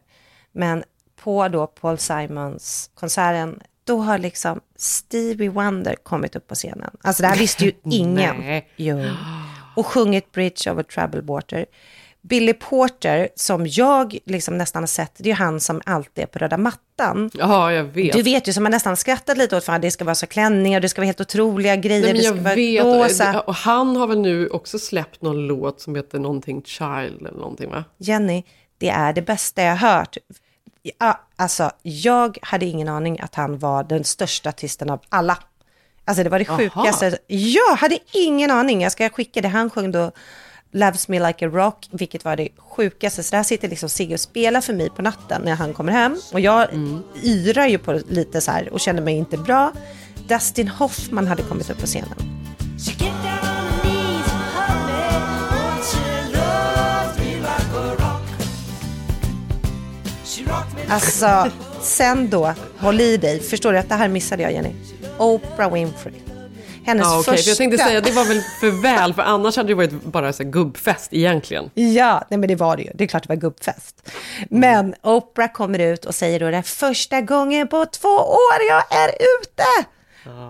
Men 0.52 0.84
på 1.24 1.48
då 1.48 1.68
Paul 1.68 1.98
Simons 1.98 2.92
konserten, 2.94 3.60
då 3.84 3.98
har 3.98 4.18
liksom 4.18 4.62
Stevie 4.76 5.50
Wonder 5.50 5.96
kommit 5.96 6.36
upp 6.36 6.48
på 6.48 6.56
scenen. 6.56 6.98
Alltså 7.02 7.24
det 7.24 7.28
här 7.28 7.38
visste 7.38 7.66
ju 7.66 7.72
ingen. 7.84 8.62
Jo. 8.76 9.00
Och 9.76 9.86
sjungit 9.86 10.32
Bridge 10.32 10.72
over 10.72 10.84
Troubled 10.84 11.26
Water. 11.26 11.66
Billy 12.30 12.54
Porter, 12.54 13.30
som 13.36 13.68
jag 13.68 14.18
liksom 14.26 14.58
nästan 14.58 14.84
har 14.84 14.88
sett, 14.88 15.12
det 15.18 15.32
är 15.32 15.36
han 15.36 15.60
som 15.60 15.82
alltid 15.86 16.24
är 16.24 16.28
på 16.28 16.40
röda 16.40 16.58
mattan. 16.58 17.32
Ja, 17.34 17.74
jag 17.74 17.84
vet. 17.84 18.14
Du 18.14 18.22
vet 18.22 18.48
ju, 18.48 18.54
som 18.54 18.64
man 18.64 18.72
nästan 18.72 18.98
skrattat 18.98 19.38
lite 19.38 19.58
åt, 19.58 19.64
för 19.64 19.74
att 19.74 19.82
det 19.82 19.92
ska 19.92 20.04
vara 20.06 20.16
så 20.16 20.28
klänningar, 20.28 20.80
det 20.80 20.90
ska 20.90 21.02
vara 21.02 21.06
helt 21.06 21.22
otroliga 21.22 21.76
grejer, 21.76 22.02
Nej, 22.02 22.14
men 22.14 22.18
det 22.22 22.24
ska 22.24 22.36
jag 22.36 22.44
vara 22.44 22.56
vet, 22.56 23.10
rosa. 23.12 23.42
och 23.42 23.56
han 23.56 23.96
har 23.96 24.08
väl 24.08 24.20
nu 24.20 24.48
också 24.48 24.80
släppt 24.80 25.22
någon 25.22 25.48
låt 25.48 25.82
som 25.82 25.96
heter 25.96 26.20
någonting 26.20 26.62
Child 26.66 27.20
eller 27.28 27.38
någonting 27.40 27.70
va? 27.70 27.84
Jenny, 27.98 28.44
det 28.78 28.90
är 28.90 29.14
det 29.14 29.22
bästa 29.22 29.62
jag 29.62 29.76
har 29.76 29.98
hört. 29.98 30.18
Ja, 31.00 31.20
alltså, 31.36 31.72
jag 31.82 32.38
hade 32.42 32.66
ingen 32.66 32.88
aning 32.88 33.20
att 33.20 33.36
han 33.36 33.60
var 33.60 33.84
den 33.84 34.04
största 34.04 34.50
artisten 34.50 34.90
av 34.90 35.00
alla. 35.10 35.38
Alltså 36.06 36.24
det 36.24 36.30
var 36.30 36.40
det 36.40 36.50
Aha. 36.50 36.58
sjukaste. 36.58 37.18
Jag 37.28 37.76
hade 37.76 38.00
ingen 38.14 38.52
aning. 38.52 38.82
Jag 38.82 38.92
ska 38.92 39.10
skicka 39.10 39.42
det. 39.42 39.48
Han 39.48 39.70
sjöng 39.70 39.92
då 39.92 40.12
Loves 40.72 41.08
Me 41.08 41.28
Like 41.28 41.46
a 41.46 41.50
Rock, 41.50 41.88
vilket 41.92 42.26
var 42.26 42.36
det 42.36 42.50
sjukaste. 42.58 43.24
Så 43.24 43.36
där 43.36 43.44
sitter 43.44 43.68
liksom 43.68 43.90
Sigge 43.90 44.14
och 44.14 44.20
spelar 44.20 44.62
för 44.62 44.74
mig 44.74 44.90
på 44.90 45.02
natten 45.02 45.42
när 45.46 45.56
han 45.56 45.74
kommer 45.74 45.92
hem. 45.92 46.18
Och 46.34 46.40
jag 46.40 46.68
yrar 47.24 47.68
ju 47.68 47.78
på 47.78 48.02
lite 48.08 48.42
så 48.42 48.52
här 48.52 48.74
och 48.74 48.80
känner 48.80 49.02
mig 49.02 49.16
inte 49.16 49.38
bra. 49.38 49.72
Dustin 50.28 50.68
Hoffman 50.68 51.28
hade 51.28 51.44
kommit 51.44 51.70
upp 51.70 51.80
på 51.80 51.86
scenen. 51.86 52.14
Alltså, 60.90 61.52
sen 61.82 62.30
då, 62.30 62.54
håll 62.78 63.02
i 63.02 63.18
dig. 63.18 63.40
Förstår 63.40 63.74
du 63.74 63.80
att 63.80 63.90
det 63.90 63.96
här 63.96 64.08
missade 64.08 64.44
jag, 64.44 64.54
Jenny? 64.54 64.72
Oprah 65.18 65.74
Winfrey. 65.74 66.29
Hennes 66.86 67.06
Ja, 67.08 67.20
okej, 67.20 67.24
första... 67.24 67.44
för 67.44 67.50
jag 67.50 67.58
tänkte 67.58 67.78
säga 67.78 68.02
det 68.02 68.12
var 68.12 68.26
väl 68.26 68.42
för 68.42 68.82
väl, 68.82 69.14
för 69.14 69.22
annars 69.22 69.58
hade 69.58 69.70
det 69.70 69.74
varit 69.76 70.04
bara 70.04 70.34
så 70.34 70.44
gubbfest 70.44 71.14
egentligen. 71.14 71.70
Ja, 71.74 72.24
nej 72.30 72.38
men 72.40 72.48
det 72.50 72.56
var 72.56 72.78
det 72.78 72.84
ju. 72.84 72.92
Det 72.96 73.04
är 73.04 73.08
klart 73.08 73.24
det 73.24 73.30
var 73.30 73.36
gubbfest. 73.42 74.10
Men 74.50 74.96
Oprah 75.04 75.52
kommer 75.52 75.80
ut 75.80 76.06
och 76.06 76.16
säger 76.16 76.40
då 76.40 76.52
det 76.52 76.64
första 76.64 77.22
gången 77.22 77.68
på 77.68 77.86
två 77.86 78.10
år 78.18 78.60
jag 78.70 78.84
är 79.04 79.10
ute. 79.10 79.64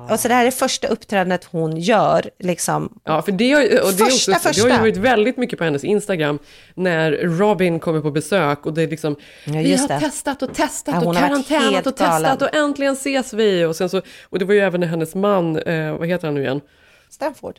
Och 0.09 0.19
så 0.19 0.27
det 0.27 0.33
här 0.33 0.45
är 0.45 0.51
första 0.51 0.87
uppträdandet 0.87 1.43
hon 1.51 1.77
gör, 1.77 2.29
liksom. 2.39 2.99
Ja, 3.03 3.21
för 3.21 3.31
det 3.31 3.51
har, 3.51 3.61
och 3.61 3.67
det, 3.93 3.97
Första, 4.05 4.05
också, 4.05 4.31
det 4.31 4.37
har 4.43 4.49
ju 4.53 4.61
första. 4.61 4.79
varit 4.79 4.97
väldigt 4.97 5.37
mycket 5.37 5.57
på 5.59 5.63
hennes 5.65 5.83
Instagram 5.83 6.39
när 6.73 7.11
Robin 7.11 7.79
kommer 7.79 8.01
på 8.01 8.11
besök 8.11 8.65
och 8.65 8.73
det 8.73 8.83
är 8.83 8.87
liksom 8.87 9.15
Ja, 9.45 9.53
vi 9.53 9.75
har 9.75 9.87
det. 9.87 9.99
testat 9.99 10.41
och 10.41 10.53
testat 10.53 10.95
Ja, 11.03 11.07
och 11.09 11.15
karantänat 11.15 11.87
och 11.87 11.95
testat 11.95 12.21
galen. 12.23 12.37
och 12.41 12.55
äntligen 12.55 12.93
ses 12.93 13.33
vi 13.33 13.65
och 13.65 13.75
sen 13.75 13.89
så 13.89 14.01
och 14.29 14.39
det 14.39 14.45
var 14.45 14.53
ju 14.53 14.59
även 14.59 14.79
när 14.79 14.87
hennes 14.87 15.15
man, 15.15 15.57
eh, 15.57 15.97
vad 15.97 16.07
heter 16.07 16.27
han 16.27 16.35
nu 16.35 16.41
igen? 16.41 16.61
Stanford. 17.09 17.55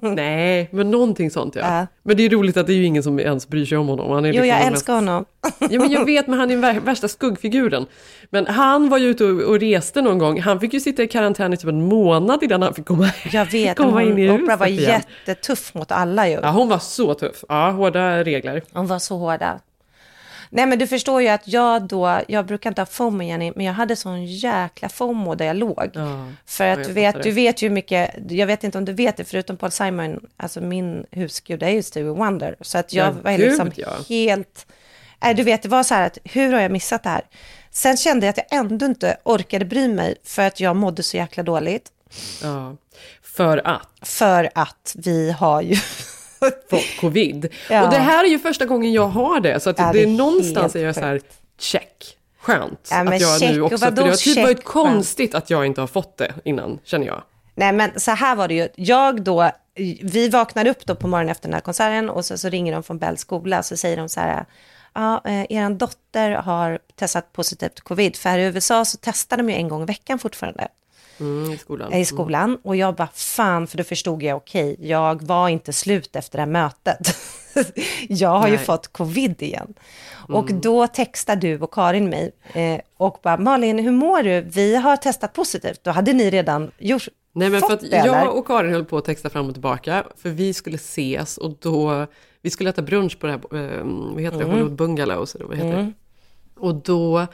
Nej, 0.00 0.68
men 0.72 0.90
någonting 0.90 1.30
sånt 1.30 1.54
ja. 1.54 1.60
Ja. 1.78 1.86
Men 2.02 2.16
det 2.16 2.22
är 2.22 2.30
roligt 2.30 2.56
att 2.56 2.66
det 2.66 2.72
är 2.72 2.76
ju 2.76 2.84
ingen 2.84 3.02
som 3.02 3.20
ens 3.20 3.48
bryr 3.48 3.64
sig 3.64 3.78
om 3.78 3.88
honom. 3.88 4.10
Han 4.10 4.24
är 4.24 4.28
Jo, 4.28 4.32
liksom 4.32 4.46
jag 4.48 4.60
älskar 4.66 4.70
mest- 4.94 5.06
honom. 5.08 5.24
Ja, 5.70 5.80
men 5.80 5.90
jag 5.90 6.04
vet, 6.04 6.26
men 6.26 6.38
han 6.38 6.50
är 6.50 6.56
vär- 6.56 6.80
värsta 6.80 7.08
skuggfiguren. 7.08 7.86
Men 8.30 8.46
han 8.46 8.88
var 8.88 8.98
ju 8.98 9.06
ute 9.08 9.24
och, 9.24 9.40
och 9.42 9.60
reste 9.60 10.02
någon 10.02 10.18
gång. 10.18 10.40
Han 10.40 10.60
fick 10.60 10.72
ju 10.74 10.80
sitta 10.80 11.02
i 11.02 11.08
karantän 11.08 11.52
i 11.52 11.56
typ 11.56 11.68
en 11.68 11.82
månad 11.88 12.42
innan 12.42 12.62
han 12.62 12.74
fick 12.74 12.86
komma, 12.86 13.10
Jag 13.32 13.52
vet, 13.52 13.76
komma 13.76 13.90
men 13.94 14.08
in 14.08 14.18
i 14.18 14.26
hon, 14.28 14.30
huset 14.36 14.44
Oprah 14.44 14.58
var 14.58 14.66
igen. 14.66 15.00
jättetuff 15.26 15.74
mot 15.74 15.92
alla 15.92 16.28
ju. 16.28 16.38
Ja, 16.42 16.50
hon 16.50 16.68
var 16.68 16.78
så 16.78 17.14
tuff. 17.14 17.44
Ja, 17.48 17.70
hårda 17.70 18.24
regler. 18.24 18.62
De 18.72 18.86
var 18.86 18.98
så 18.98 19.16
hårda. 19.16 19.60
Nej 20.50 20.66
men 20.66 20.78
du 20.78 20.86
förstår 20.86 21.22
ju 21.22 21.28
att 21.28 21.48
jag 21.48 21.82
då, 21.82 22.20
jag 22.28 22.46
brukar 22.46 22.70
inte 22.70 22.80
ha 22.80 22.86
FOMO 22.86 23.22
Jenny, 23.22 23.52
men 23.56 23.66
jag 23.66 23.72
hade 23.72 23.96
sån 23.96 24.24
jäkla 24.26 24.88
FOMO 24.88 25.34
där 25.34 25.44
jag 25.46 25.56
låg. 25.56 25.90
Ja, 25.94 26.26
För 26.46 26.64
att 26.66 26.84
du 26.84 26.92
vet, 26.92 27.14
fattar 27.14 27.24
du 27.24 27.30
det. 27.30 27.34
vet 27.34 27.62
ju 27.62 27.70
mycket, 27.70 28.14
jag 28.30 28.46
vet 28.46 28.64
inte 28.64 28.78
om 28.78 28.84
du 28.84 28.92
vet 28.92 29.16
det, 29.16 29.24
förutom 29.24 29.56
Paul 29.56 29.70
Simon, 29.70 30.20
alltså 30.36 30.60
min 30.60 31.06
husgud 31.10 31.62
är 31.62 31.68
ju 31.70 31.82
Stevie 31.82 32.10
Wonder. 32.12 32.56
Så 32.60 32.78
att 32.78 32.92
jag 32.92 33.08
Ja, 33.08 33.12
var 33.22 33.32
gud, 33.32 33.40
liksom 33.40 33.72
ja. 33.76 33.88
helt, 34.08 34.66
nej 35.22 35.34
du 35.34 35.42
vet 35.42 35.62
det 35.62 35.68
var 35.68 35.82
så 35.82 35.94
här 35.94 36.06
att 36.06 36.18
hur 36.24 36.52
har 36.52 36.60
jag 36.60 36.70
missat 36.72 37.02
det 37.02 37.08
här? 37.08 37.22
Sen 37.70 37.96
kände 37.96 38.26
jag 38.26 38.30
att 38.38 38.44
jag 38.50 38.58
ändå 38.60 38.86
inte 38.86 39.16
orkade 39.24 39.64
bry 39.64 39.88
mig 39.88 40.14
för 40.24 40.42
att 40.46 40.60
jag 40.60 40.76
mådde 40.76 41.02
så 41.02 41.16
jäkla 41.16 41.42
dåligt. 41.42 41.88
Ja. 42.42 42.76
För 43.22 43.66
att 43.66 43.88
För 44.02 44.50
att 44.54 44.96
vi 44.98 45.30
har 45.30 45.62
ju 45.62 45.76
få 46.70 46.78
covid. 47.00 47.48
Ja. 47.70 47.84
Och 47.84 47.90
det 47.90 47.98
här 47.98 48.24
är 48.24 48.28
ju 48.28 48.38
första 48.38 48.64
gången 48.64 48.92
jag 48.92 49.08
har 49.08 49.40
det. 49.40 49.60
Så 49.60 49.70
att 49.70 49.78
Ja, 49.78 49.92
det 49.92 50.02
är 50.02 50.06
någonstans 50.06 50.76
är 50.76 50.84
jag 50.84 50.94
så 50.94 51.00
här, 51.00 51.20
check. 51.58 52.16
Skönt 52.40 52.88
Ja, 52.90 52.96
att 52.96 53.20
jag 53.20 53.40
check, 53.40 53.50
nu 53.50 53.60
och 53.60 53.66
också, 53.66 53.78
för 53.78 53.90
det 53.90 54.02
har 54.02 54.16
typ 54.16 54.36
varit 54.36 54.64
konstigt 54.64 55.34
att 55.34 55.50
jag 55.50 55.66
inte 55.66 55.80
har 55.80 55.88
fått 55.88 56.16
det 56.16 56.34
innan, 56.44 56.78
känner 56.84 57.06
jag. 57.06 57.22
Nej 57.54 57.72
men 57.72 58.00
så 58.00 58.10
här 58.10 58.36
var 58.36 58.48
det 58.48 58.54
ju, 58.54 58.68
jag 58.74 59.22
då, 59.22 59.50
vi 60.02 60.28
vaknade 60.28 60.70
upp 60.70 60.86
då 60.86 60.94
på 60.94 61.08
morgonen 61.08 61.30
efter 61.30 61.48
den 61.48 61.54
här 61.54 61.60
konserten 61.60 62.10
och 62.10 62.24
så, 62.24 62.38
så 62.38 62.48
ringer 62.48 62.72
de 62.72 62.82
från 62.82 62.98
Bells 62.98 63.20
skola 63.20 63.62
så 63.62 63.76
säger 63.76 63.96
de 63.96 64.08
så 64.08 64.20
här, 64.20 64.44
ja, 64.94 65.22
eh, 65.24 65.46
er 65.50 65.70
dotter 65.70 66.30
har 66.30 66.78
testat 66.94 67.32
positivt 67.32 67.80
covid, 67.80 68.16
för 68.16 68.30
här 68.30 68.38
i 68.38 68.44
USA 68.44 68.84
så 68.84 68.98
testar 69.00 69.36
de 69.36 69.50
ju 69.50 69.56
en 69.56 69.68
gång 69.68 69.82
i 69.82 69.86
veckan 69.86 70.18
fortfarande 70.18 70.68
Mm, 71.20 71.52
I 71.52 71.58
skolan. 71.58 71.92
i 71.92 72.04
skolan. 72.04 72.58
Och 72.62 72.76
jag 72.76 72.94
bara, 72.94 73.08
fan, 73.14 73.66
för 73.66 73.78
då 73.78 73.84
förstod 73.84 74.22
jag, 74.22 74.36
okej, 74.36 74.76
jag 74.80 75.22
var 75.22 75.48
inte 75.48 75.72
slut 75.72 76.16
efter 76.16 76.38
det 76.38 76.42
här 76.42 76.50
mötet. 76.50 77.16
jag 78.08 78.28
har 78.38 78.48
ju 78.48 78.56
Nej. 78.56 78.64
fått 78.64 78.88
covid 78.88 79.42
igen. 79.42 79.74
Och 80.28 80.52
då 80.54 80.86
textar 80.86 81.36
du 81.36 81.60
och 81.60 81.74
Karin 81.74 82.08
mig 82.08 82.32
eh, 82.54 82.80
och 82.96 83.18
bara, 83.22 83.36
Malin, 83.36 83.78
hur 83.78 83.92
mår 83.92 84.22
du? 84.22 84.40
Vi 84.40 84.76
har 84.76 84.96
testat 84.96 85.32
positivt. 85.32 85.80
Då 85.84 85.90
hade 85.90 86.12
ni 86.12 86.30
redan 86.30 86.70
gjort, 86.78 87.08
Nej 87.32 87.50
men 87.50 87.60
för 87.60 87.72
att 87.72 87.80
det, 87.80 87.96
jag 88.06 88.36
och 88.36 88.46
Karin 88.46 88.72
höll 88.72 88.84
på 88.84 88.98
att 88.98 89.04
texta 89.04 89.30
fram 89.30 89.46
och 89.46 89.52
tillbaka, 89.52 90.04
för 90.16 90.30
vi 90.30 90.54
skulle 90.54 90.76
ses 90.76 91.38
och 91.38 91.56
då, 91.60 92.06
vi 92.42 92.50
skulle 92.50 92.70
äta 92.70 92.82
brunch 92.82 93.18
på 93.18 93.26
det 93.26 93.32
här, 93.32 93.38
eh, 93.38 93.84
vad 94.12 94.22
heter 94.22 94.38
det, 94.38 94.44
Mm. 94.44 94.50
Hollywood 94.50 94.76
Bungalows, 94.76 95.36
vad 95.40 95.56
heter 95.56 95.76
det? 95.76 95.92
Och 96.60 96.74
då 96.74 97.26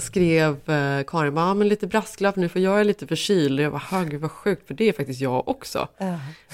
skrev 0.00 0.70
eh, 0.70 1.04
Karin 1.06 1.34
bara, 1.34 1.46
"Ja, 1.46 1.54
men 1.54 1.68
lite 1.68 1.86
brasklapp 1.86 2.36
nu 2.36 2.48
för 2.48 2.60
jag 2.60 2.80
är 2.80 2.84
lite 2.84 3.06
förkyld. 3.06 3.58
Och 3.60 3.64
jag 3.64 3.72
bara, 3.72 4.04
gud 4.04 4.20
vad 4.20 4.30
sjukt, 4.30 4.66
för 4.66 4.74
det 4.74 4.88
är 4.88 4.92
faktiskt 4.92 5.20
jag 5.20 5.48
också. 5.48 5.88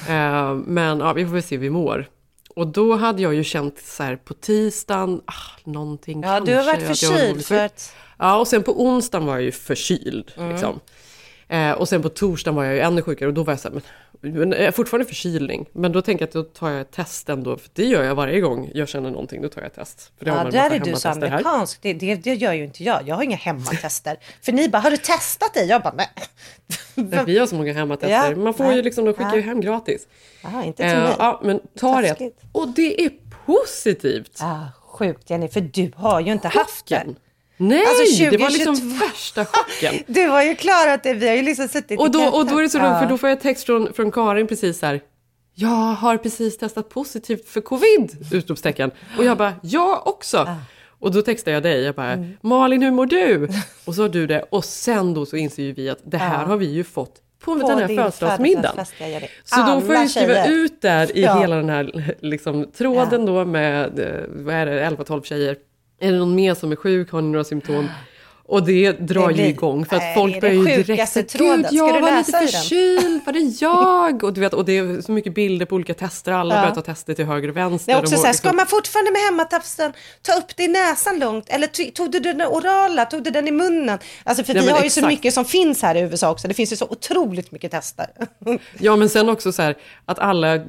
Eh, 0.08 0.54
men 0.54 1.00
ja, 1.00 1.12
vi 1.12 1.24
får 1.26 1.32
väl 1.32 1.42
se 1.42 1.54
hur 1.54 1.62
vi 1.62 1.70
mår. 1.70 2.08
Och 2.56 2.66
då 2.66 2.96
hade 2.96 3.22
jag 3.22 3.34
ju 3.34 3.44
känt 3.44 3.78
så 3.78 4.02
här 4.02 4.16
på 4.16 4.34
tisdagen, 4.34 5.20
ah, 5.24 5.32
någonting 5.64 6.22
Ja, 6.22 6.28
kanske. 6.28 6.52
du 6.52 6.58
har 6.58 6.64
varit 6.64 6.86
förkyld 6.86 7.46
för 7.46 7.64
att... 7.64 7.94
Ja, 8.18 8.36
och 8.38 8.48
sen 8.48 8.62
på 8.62 8.82
onsdagen 8.84 9.26
var 9.26 9.34
jag 9.34 9.42
ju 9.42 9.52
förkyld. 9.52 10.32
Mm. 10.36 10.50
Liksom. 10.50 10.80
Eh, 11.54 11.72
och 11.72 11.88
sen 11.88 12.02
på 12.02 12.08
torsdagen 12.08 12.56
var 12.56 12.64
jag 12.64 12.74
ju 12.74 12.80
ännu 12.80 13.02
sjukare 13.02 13.28
och 13.28 13.34
då 13.34 13.42
var 13.42 13.52
jag 13.52 13.60
så 13.60 13.68
här, 13.68 13.80
men, 14.20 14.32
men 14.38 14.52
är 14.52 14.70
fortfarande 14.70 15.06
förkylning. 15.06 15.68
Men 15.72 15.92
då 15.92 16.02
tänker 16.02 16.22
jag 16.22 16.28
att 16.28 16.32
då 16.32 16.42
tar 16.42 16.70
jag 16.70 16.80
ett 16.80 16.90
test 16.90 17.28
ändå, 17.28 17.56
för 17.56 17.70
det 17.72 17.84
gör 17.84 18.02
jag 18.04 18.14
varje 18.14 18.40
gång 18.40 18.70
jag 18.74 18.88
känner 18.88 19.10
någonting, 19.10 19.42
då 19.42 19.48
tar 19.48 19.60
jag 19.60 19.66
ett 19.68 19.74
test. 19.74 20.12
För 20.18 20.24
det 20.24 20.30
Ja, 20.30 20.44
där 20.50 20.70
är 20.70 20.78
du 20.78 20.94
så 20.96 21.08
amerikansk. 21.08 21.82
Det, 21.82 21.92
det, 21.92 22.14
det 22.14 22.34
gör 22.34 22.52
ju 22.52 22.64
inte 22.64 22.84
jag. 22.84 23.08
Jag 23.08 23.14
har 23.16 23.22
inga 23.22 23.36
hemmatester. 23.36 24.16
För 24.42 24.52
ni 24.52 24.68
bara, 24.68 24.78
har 24.78 24.90
du 24.90 24.96
testat 24.96 25.54
det? 25.54 25.64
Jag 25.64 25.82
bara, 25.82 25.94
nej. 25.96 26.08
Nej, 26.94 27.24
vi 27.26 27.38
har 27.38 27.46
så 27.46 27.54
många 27.54 27.72
hemmatester. 27.72 28.08
Ja, 28.30 28.36
Man 28.36 28.54
får 28.54 28.66
ju 28.66 28.72
nej, 28.72 28.82
liksom, 28.82 29.04
de 29.04 29.14
skickar 29.14 29.34
ju 29.34 29.40
hem 29.42 29.60
gratis. 29.60 30.06
Jaha, 30.42 30.64
inte 30.64 30.82
till 30.82 30.92
Eh, 30.96 31.02
mig. 31.02 31.14
ja, 31.18 31.40
men 31.44 31.60
ta 31.78 32.00
det. 32.00 32.30
Och 32.52 32.68
det 32.68 33.04
är 33.04 33.10
positivt. 33.46 34.38
Ah, 34.40 34.60
sjukt 34.86 35.30
Jenny, 35.30 35.48
för 35.48 35.60
du 35.60 35.92
har 35.96 36.20
ju 36.20 36.32
inte 36.32 36.48
haft 36.48 36.86
det. 36.86 37.04
Nej, 37.56 37.84
Alltså, 37.86 38.24
det 38.30 38.36
var 38.36 38.50
liksom 38.50 38.74
2022. 38.74 39.06
värsta 39.06 39.44
chocken. 39.44 39.94
Du 40.14 40.26
har 40.26 40.42
ju 40.42 40.54
klarat 40.54 41.02
det, 41.02 41.12
vi 41.14 41.28
har 41.28 41.34
ju 41.34 41.42
liksom 41.42 41.68
suttit 41.68 42.00
Och 42.00 42.06
i 42.06 42.10
då, 42.10 42.24
och 42.24 42.46
då 42.46 42.58
är 42.58 42.62
det 42.62 42.68
så 42.68 42.78
roligt, 42.78 42.90
Ja. 42.90 43.00
för 43.00 43.06
då 43.08 43.18
får 43.18 43.28
jag 43.28 43.40
text 43.40 43.66
från, 43.66 43.92
från 43.92 44.12
Karin 44.12 44.46
precis 44.46 44.82
här. 44.82 45.00
Jag 45.54 45.68
har 45.68 46.16
precis 46.16 46.58
testat 46.58 46.88
positivt 46.88 47.48
för 47.48 47.60
covid! 47.60 48.32
Utropstecken. 48.32 48.90
Och 49.18 49.24
jag 49.24 49.36
bara, 49.38 49.52
jag 49.62 50.06
också! 50.06 50.48
Och 50.98 51.12
då 51.12 51.22
textar 51.22 51.52
jag 51.52 51.62
dig, 51.62 51.80
jag 51.82 51.94
bara, 51.94 52.12
Mm. 52.12 52.36
Malin 52.40 52.82
hur 52.82 52.90
mår 52.90 53.06
du? 53.06 53.48
Och 53.84 53.94
så 53.94 54.02
har 54.02 54.08
du 54.08 54.26
det. 54.26 54.42
Och 54.50 54.64
sen 54.64 55.14
då 55.14 55.26
så 55.26 55.36
inser 55.36 55.62
ju 55.62 55.72
vi 55.72 55.90
att 55.90 55.98
det 56.04 56.16
här 56.18 56.40
Ja. 56.40 56.46
har 56.46 56.56
vi 56.56 56.66
ju 56.66 56.84
fått 56.84 57.14
på, 57.44 57.60
På 57.60 57.68
den 57.68 57.78
här 57.78 57.86
födelsedagsmiddagen. 57.88 58.84
Så 59.44 59.56
då 59.62 59.80
får 59.80 59.94
jag 59.94 60.10
skriva 60.10 60.34
tjejer. 60.34 60.50
ut 60.50 60.82
där 60.82 61.16
i 61.16 61.22
Ja. 61.22 61.40
hela 61.40 61.56
den 61.56 61.68
här 61.68 62.14
liksom, 62.20 62.70
tråden 62.72 63.26
då 63.26 63.44
med, 63.44 63.98
eh, 63.98 64.24
vad 64.28 64.54
är 64.54 64.66
det, 64.66 64.80
11-12 64.90 65.22
tjejer. 65.22 65.56
Är 65.98 66.12
det 66.12 66.18
någon 66.18 66.34
mer 66.34 66.54
som 66.54 66.72
är 66.72 66.76
sjuk, 66.76 67.10
har 67.10 67.22
ni 67.22 67.28
några 67.28 67.44
symptom? 67.44 67.88
Och 68.46 68.62
det 68.66 68.92
drar 68.92 69.22
Det 69.26 69.28
ju 69.28 69.34
blir- 69.34 69.46
igång 69.46 69.86
för 69.86 69.96
att 69.96 70.02
Nej, 70.02 70.14
folk 70.14 70.40
börjar 70.40 70.54
ju 70.54 70.82
direkt 70.82 71.08
säga. 71.12 71.24
Gud, 71.32 71.66
jag 71.70 72.00
var 72.00 72.16
lite 72.18 72.30
ur 72.30 72.40
den?" 72.40 72.48
förkyld, 72.48 73.20
var 73.26 73.32
det 73.32 73.40
jag? 73.60 74.24
Och, 74.24 74.32
du 74.32 74.40
vet, 74.40 74.54
och 74.54 74.64
det 74.64 74.78
är 74.78 75.00
så 75.00 75.12
mycket 75.12 75.34
bilder 75.34 75.66
på 75.66 75.74
olika 75.74 75.94
tester, 75.94 76.32
alla 76.32 76.54
Ja. 76.54 76.60
börjar 76.60 76.74
ta 76.74 76.80
tester 76.80 77.14
till 77.14 77.24
höger 77.24 77.48
och 77.48 77.56
vänster. 77.56 77.92
Det 77.92 77.98
är 77.98 78.02
också 78.02 78.14
och 78.14 78.20
så 78.20 78.26
här, 78.26 78.32
liksom- 78.32 78.48
ska 78.48 78.56
man 78.56 78.66
fortfarande 78.66 79.10
med 79.10 79.20
hemmatafsen 79.20 79.92
ta 80.22 80.32
upp 80.32 80.56
det 80.56 80.62
i 80.62 80.68
näsan 80.68 81.18
långt? 81.18 81.48
Eller 81.48 81.66
tog, 81.90 82.10
du 82.10 82.20
den 82.20 82.42
orala? 82.42 83.04
Tog 83.04 83.22
du 83.22 83.30
den 83.30 83.48
i 83.48 83.50
munnen? 83.50 83.98
Alltså 84.24 84.44
för 84.44 84.54
Ja, 84.54 84.62
vi 84.62 84.68
har 84.70 84.82
ju 84.82 84.90
så 84.90 85.00
exakt. 85.00 85.06
mycket 85.06 85.34
som 85.34 85.44
finns 85.44 85.82
här 85.82 85.94
i 85.94 86.00
USA 86.00 86.30
också. 86.30 86.48
Det 86.48 86.54
finns 86.54 86.72
ju 86.72 86.76
så 86.76 86.86
otroligt 86.90 87.52
mycket 87.52 87.70
tester. 87.70 88.06
Ja 88.78 88.96
men 88.96 89.08
sen 89.08 89.28
också 89.28 89.52
så 89.52 89.62
här 89.62 89.74
att 90.04 90.18
alla... 90.18 90.54
eh, 90.54 90.60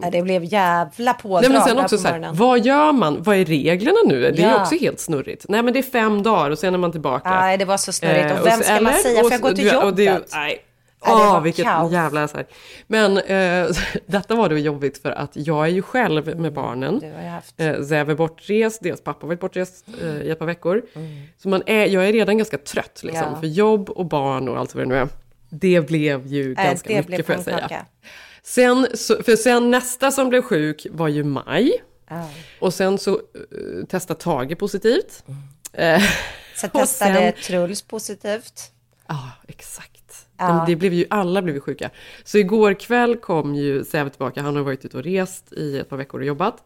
Nej, 0.00 0.10
det 0.12 0.22
blev 0.22 0.44
jävla 0.44 1.14
pådrag 1.14 1.42
Nej 1.42 1.50
men 1.50 1.62
sen 1.68 1.78
också 1.78 1.98
så 1.98 2.08
här, 2.08 2.30
vad 2.32 2.66
gör 2.66 2.92
man? 2.92 3.22
Vad 3.22 3.36
är 3.36 3.44
reglerna 3.44 3.98
nu? 4.06 4.20
Det 4.20 4.26
är 4.28 4.32
ju 4.36 4.42
Ja. 4.42 4.62
också 4.62 4.74
helt 4.74 5.00
snurrigt. 5.00 5.44
Nej 5.48 5.62
men 5.62 5.72
det 5.72 5.78
är 5.78 5.82
fem 5.82 6.22
dagar 6.22 6.53
och 6.54 6.58
sen 6.58 6.74
är 6.74 6.78
man 6.78 6.92
tillbaka. 6.92 7.30
Nej, 7.30 7.58
det 7.58 7.64
var 7.64 7.76
så 7.76 7.92
snurrigt. 7.92 8.30
Eh, 8.30 8.40
Och 8.40 8.46
vem 8.46 8.58
så- 8.58 8.64
ska 8.64 8.72
man 8.72 8.86
eller? 8.86 8.92
säga? 8.92 9.20
Får 9.22 9.32
jag 9.32 9.40
gå 9.40 9.52
till 9.52 9.74
och 9.76 9.94
det- 9.94 10.04
jobbet? 10.04 10.30
Nej. 10.32 10.64
Åh, 11.06 11.32
var 11.32 11.40
vilket 11.40 11.64
kaos. 11.64 11.92
jävla 11.92 12.28
så 12.28 12.36
här. 12.36 12.46
Men 12.86 13.18
eh, 13.18 13.76
detta 14.06 14.34
var 14.34 14.48
då 14.48 14.58
jobbigt 14.58 15.02
för 15.02 15.10
att 15.10 15.30
jag 15.34 15.64
är 15.66 15.70
ju 15.70 15.82
själv 15.82 16.36
med 16.40 16.52
barnen. 16.52 17.00
Haft... 17.30 17.60
Eh, 17.60 17.82
Zev 17.82 18.10
är 18.10 18.14
bortrest, 18.14 18.82
deras 18.82 19.00
pappa 19.00 19.18
har 19.20 19.28
varit 19.28 19.40
bortrest 19.40 19.84
eh, 20.02 20.22
i 20.22 20.30
ett 20.30 20.38
par 20.38 20.46
veckor. 20.46 20.82
Mm. 20.94 21.22
Så 21.38 21.48
man 21.48 21.62
är, 21.66 21.86
jag 21.86 22.08
är 22.08 22.12
redan 22.12 22.38
ganska 22.38 22.58
trött 22.58 23.00
liksom, 23.04 23.26
Ja. 23.34 23.40
för 23.40 23.46
jobb 23.46 23.90
och 23.90 24.06
barn 24.06 24.48
och 24.48 24.58
allt 24.58 24.74
vad 24.74 24.84
det 24.84 24.88
nu 24.88 24.96
är. 24.96 25.08
Det 25.50 25.80
blev 25.86 26.26
ju 26.26 26.54
Nej, 26.54 26.66
ganska 26.66 26.88
det 26.88 26.94
mycket 26.94 27.06
blev 27.06 27.22
får 27.22 27.34
jag 27.34 27.44
säga. 27.44 27.86
Sen, 28.42 28.86
så, 28.94 29.22
för 29.22 29.36
sen 29.36 29.70
nästa 29.70 30.10
som 30.10 30.28
blev 30.28 30.42
sjuk 30.42 30.86
var 30.90 31.08
ju 31.08 31.24
maj. 31.24 31.72
Ja. 32.08 32.28
Och 32.60 32.74
sen 32.74 32.98
så 32.98 33.10
uh, 33.10 33.84
testade 33.88 34.20
Tage 34.20 34.58
positivt. 34.58 35.24
Eh, 35.72 36.02
Så 36.54 36.68
testade 36.68 37.14
sen- 37.14 37.42
Truls 37.42 37.82
positivt. 37.82 38.70
Ja, 39.06 39.30
exakt. 39.48 40.26
Ja. 40.38 40.54
Men 40.56 40.66
Det 40.66 40.76
blev 40.76 40.92
ju, 40.92 41.06
alla 41.10 41.42
blev 41.42 41.54
ju 41.54 41.60
sjuka. 41.60 41.90
Så 42.24 42.38
igår 42.38 42.74
kväll 42.74 43.16
kom 43.16 43.54
ju 43.54 43.84
Säve 43.84 44.10
tillbaka, 44.10 44.42
han 44.42 44.56
har 44.56 44.62
varit 44.62 44.84
ute 44.84 44.96
och 44.96 45.02
rest 45.04 45.52
i 45.52 45.78
ett 45.78 45.88
par 45.88 45.96
veckor 45.96 46.20
och 46.20 46.26
jobbat. 46.26 46.64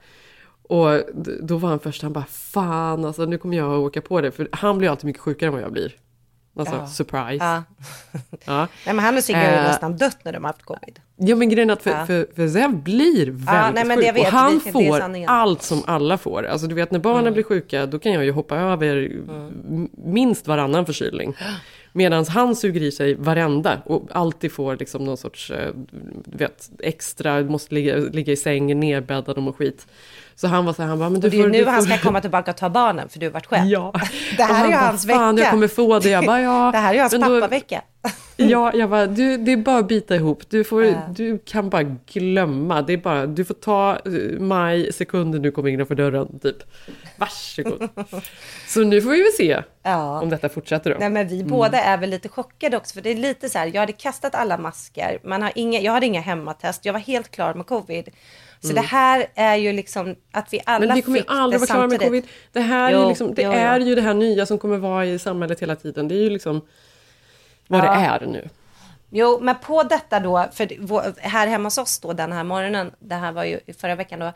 Och 0.62 1.00
då 1.42 1.56
var 1.56 1.68
han 1.68 1.78
först, 1.80 2.02
han 2.02 2.12
bara 2.12 2.24
fan 2.24 3.04
alltså 3.04 3.24
nu 3.24 3.38
kommer 3.38 3.56
jag 3.56 3.72
att 3.72 3.78
åka 3.78 4.00
på 4.00 4.20
det. 4.20 4.30
För 4.30 4.48
han 4.52 4.78
blir 4.78 4.88
alltid 4.90 5.04
mycket 5.04 5.22
sjukare 5.22 5.46
än 5.46 5.52
vad 5.54 5.62
jag 5.62 5.72
blir. 5.72 5.96
Alltså 6.58 6.74
Ja. 6.76 6.86
surprise. 6.86 7.44
Ja. 7.44 7.62
Ja. 8.44 8.58
Nej, 8.86 8.94
men 8.94 8.98
han 8.98 9.16
och 9.16 9.24
Sigge 9.24 9.38
har 9.38 9.44
ju 9.46 9.50
Eh, 9.56 9.62
nästan 9.62 9.96
dött 9.96 10.18
när 10.22 10.32
de 10.32 10.44
har 10.44 10.48
haft 10.52 10.62
covid. 10.64 11.00
Ja 11.16 11.36
men 11.36 11.48
grejen 11.48 11.70
är 11.70 11.74
att 11.74 11.82
för, 11.82 11.90
Ja. 11.90 12.06
för, 12.06 12.26
för 12.36 12.48
Zev 12.48 12.70
blir 12.82 13.26
väldigt 13.26 13.86
nej, 13.86 13.96
sjuk 13.96 14.04
det 14.06 14.12
vet 14.12 14.26
och 14.26 14.32
han 14.32 14.60
det 14.64 14.72
får 14.72 14.98
sanningen. 14.98 15.28
allt 15.30 15.62
som 15.62 15.82
alla 15.86 16.18
får. 16.18 16.46
Alltså 16.46 16.66
du 16.66 16.74
vet 16.74 16.90
när 16.90 16.98
barnen 16.98 17.32
blir 17.32 17.42
sjuka 17.44 17.86
då 17.86 17.98
kan 17.98 18.12
jag 18.12 18.24
ju 18.24 18.32
hoppa 18.32 18.56
över 18.56 19.10
m- 19.68 19.88
minst 20.04 20.46
varannan 20.46 20.86
förkylning. 20.86 21.34
Medan 21.92 22.24
han 22.28 22.56
suger 22.56 22.82
i 22.82 22.92
sig 22.92 23.14
varenda 23.14 23.82
och 23.84 24.08
alltid 24.12 24.52
får 24.52 24.76
liksom 24.76 25.04
någon 25.04 25.16
sorts 25.16 25.50
eh, 25.50 25.72
vet, 26.24 26.70
extra, 26.78 27.40
måste 27.42 27.74
ligga, 27.74 27.96
ligga 27.96 28.32
i 28.32 28.36
sängen 28.36 28.80
nedbäddad 28.80 29.38
och 29.48 29.56
skit. 29.56 29.86
Så 30.40 30.46
han 30.46 30.64
var 30.64 30.72
så 30.72 30.82
här, 30.82 30.88
han 30.88 30.98
bara, 30.98 31.10
men 31.10 31.20
du 31.20 31.26
Och 31.26 31.30
det 31.30 31.38
är 31.38 31.42
får, 31.42 31.48
nu 31.50 31.58
du 31.58 31.70
han 31.70 31.82
får... 31.82 31.90
ska 31.90 31.98
komma 31.98 32.20
tillbaka 32.20 32.50
och 32.50 32.56
ta 32.56 32.68
barnen, 32.70 33.08
för 33.08 33.18
du 33.18 33.26
har 33.26 33.32
varit 33.32 33.46
själv. 33.46 33.68
Ja. 33.70 33.92
Det 34.36 34.42
här 34.42 34.64
är 34.64 34.68
ju 34.68 34.74
hans 34.76 35.06
Fan, 35.06 35.34
vecka." 35.36 35.44
jag 35.46 35.52
kommer 35.52 35.68
få 35.68 35.98
det. 35.98 36.08
Jag 36.08 36.26
bara, 36.26 36.40
ja. 36.40 36.70
Det 36.72 36.78
här 36.78 36.90
är 36.90 36.94
ju 36.94 37.00
hans 37.00 37.12
pappavecka. 37.20 37.82
Ja, 38.40 38.72
jag 38.74 38.90
bara, 38.90 39.06
du, 39.06 39.36
det 39.36 39.52
är 39.52 39.56
bara 39.56 39.78
att 39.78 39.88
bita 39.88 40.14
ihop. 40.16 40.42
Du, 40.50 40.64
får, 40.64 40.84
Ja. 40.84 40.94
du 41.16 41.38
kan 41.38 41.70
bara 41.70 41.82
glömma. 42.12 42.82
Det 42.82 42.92
är 42.92 42.96
bara, 42.96 43.26
du 43.26 43.44
får 43.44 43.54
ta 43.54 43.92
eh, 44.04 44.40
maj 44.40 44.92
sekunden 44.92 45.42
du 45.42 45.50
kommer 45.50 45.68
innanför 45.68 45.94
dörren, 45.94 46.38
typ. 46.38 46.56
Varsågod. 47.16 47.88
Så 48.68 48.80
nu 48.80 49.02
får 49.02 49.10
vi 49.10 49.22
väl 49.22 49.32
se 49.36 49.62
Ja. 49.82 50.20
om 50.20 50.28
detta 50.30 50.48
fortsätter 50.48 50.90
då. 50.90 50.96
Nej, 51.00 51.10
men 51.10 51.28
vi 51.28 51.44
båda 51.44 51.80
är 51.80 51.98
väl 51.98 52.10
lite 52.10 52.28
chockade 52.28 52.76
också, 52.76 52.94
för 52.94 53.00
det 53.00 53.10
är 53.10 53.14
lite 53.16 53.48
så 53.48 53.58
här, 53.58 53.70
jag 53.74 53.80
hade 53.80 53.92
kastat 53.92 54.34
alla 54.34 54.58
masker, 54.58 55.18
man 55.24 55.42
har 55.42 55.52
inga, 55.54 55.80
jag 55.80 55.92
hade 55.92 56.06
inga 56.06 56.20
hemmatest, 56.20 56.84
jag 56.84 56.92
var 56.92 57.00
helt 57.00 57.30
klar 57.30 57.54
med 57.54 57.66
covid. 57.66 58.08
Så 58.60 58.72
det 58.72 58.80
här 58.80 59.26
är 59.34 59.56
ju 59.56 59.72
liksom 59.72 60.16
att 60.32 60.52
vi 60.52 60.60
alla 60.66 60.86
Men 60.86 60.94
vi 60.94 61.02
kommer 61.02 61.18
ju 61.18 61.22
fick 61.22 61.30
aldrig 61.30 61.60
det 61.60 61.66
vara 61.66 61.76
klara 61.76 61.86
med 61.86 62.00
covid. 62.00 62.26
Det 62.52 62.60
här 62.60 62.88
är, 62.88 62.92
Jo, 62.94 63.02
ju 63.02 63.08
liksom, 63.08 63.34
det 63.34 63.42
jo, 63.42 63.52
är 63.52 63.80
ju 63.80 63.94
det 63.94 64.02
här 64.02 64.14
nya 64.14 64.46
som 64.46 64.58
kommer 64.58 64.76
vara 64.78 65.04
i 65.06 65.18
samhället 65.18 65.60
hela 65.62 65.76
tiden. 65.76 66.08
Det 66.08 66.14
är 66.14 66.22
ju 66.22 66.30
liksom 66.30 66.60
vad 67.66 67.80
Ja. 67.80 67.84
det 67.84 68.24
är 68.24 68.26
nu. 68.26 68.48
Jo, 69.10 69.38
men 69.42 69.54
på 69.58 69.82
detta 69.82 70.20
då, 70.20 70.46
för 70.52 70.66
det- 70.66 71.14
här 71.28 71.46
hemma 71.46 71.66
hos 71.66 71.78
oss 71.78 71.98
då 71.98 72.12
den 72.12 72.32
här 72.32 72.44
morgonen, 72.44 72.90
det 72.98 73.14
här 73.14 73.32
var 73.32 73.44
ju 73.44 73.60
förra 73.78 73.94
veckan 73.94 74.18
då, 74.18 74.32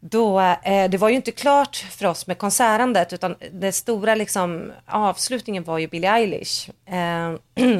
då 0.00 0.40
eh, 0.40 0.90
det 0.90 0.98
var 0.98 1.08
ju 1.08 1.14
inte 1.16 1.30
klart 1.30 1.76
för 1.76 2.06
oss 2.06 2.26
med 2.26 2.38
konsertandet, 2.38 3.12
utan 3.12 3.34
det 3.52 3.72
stora 3.72 4.14
liksom 4.14 4.72
avslutningen 4.86 5.64
var 5.64 5.78
ju 5.78 5.88
Billie 5.88 6.06
Eilish. 6.08 6.70
Eh, 6.86 7.32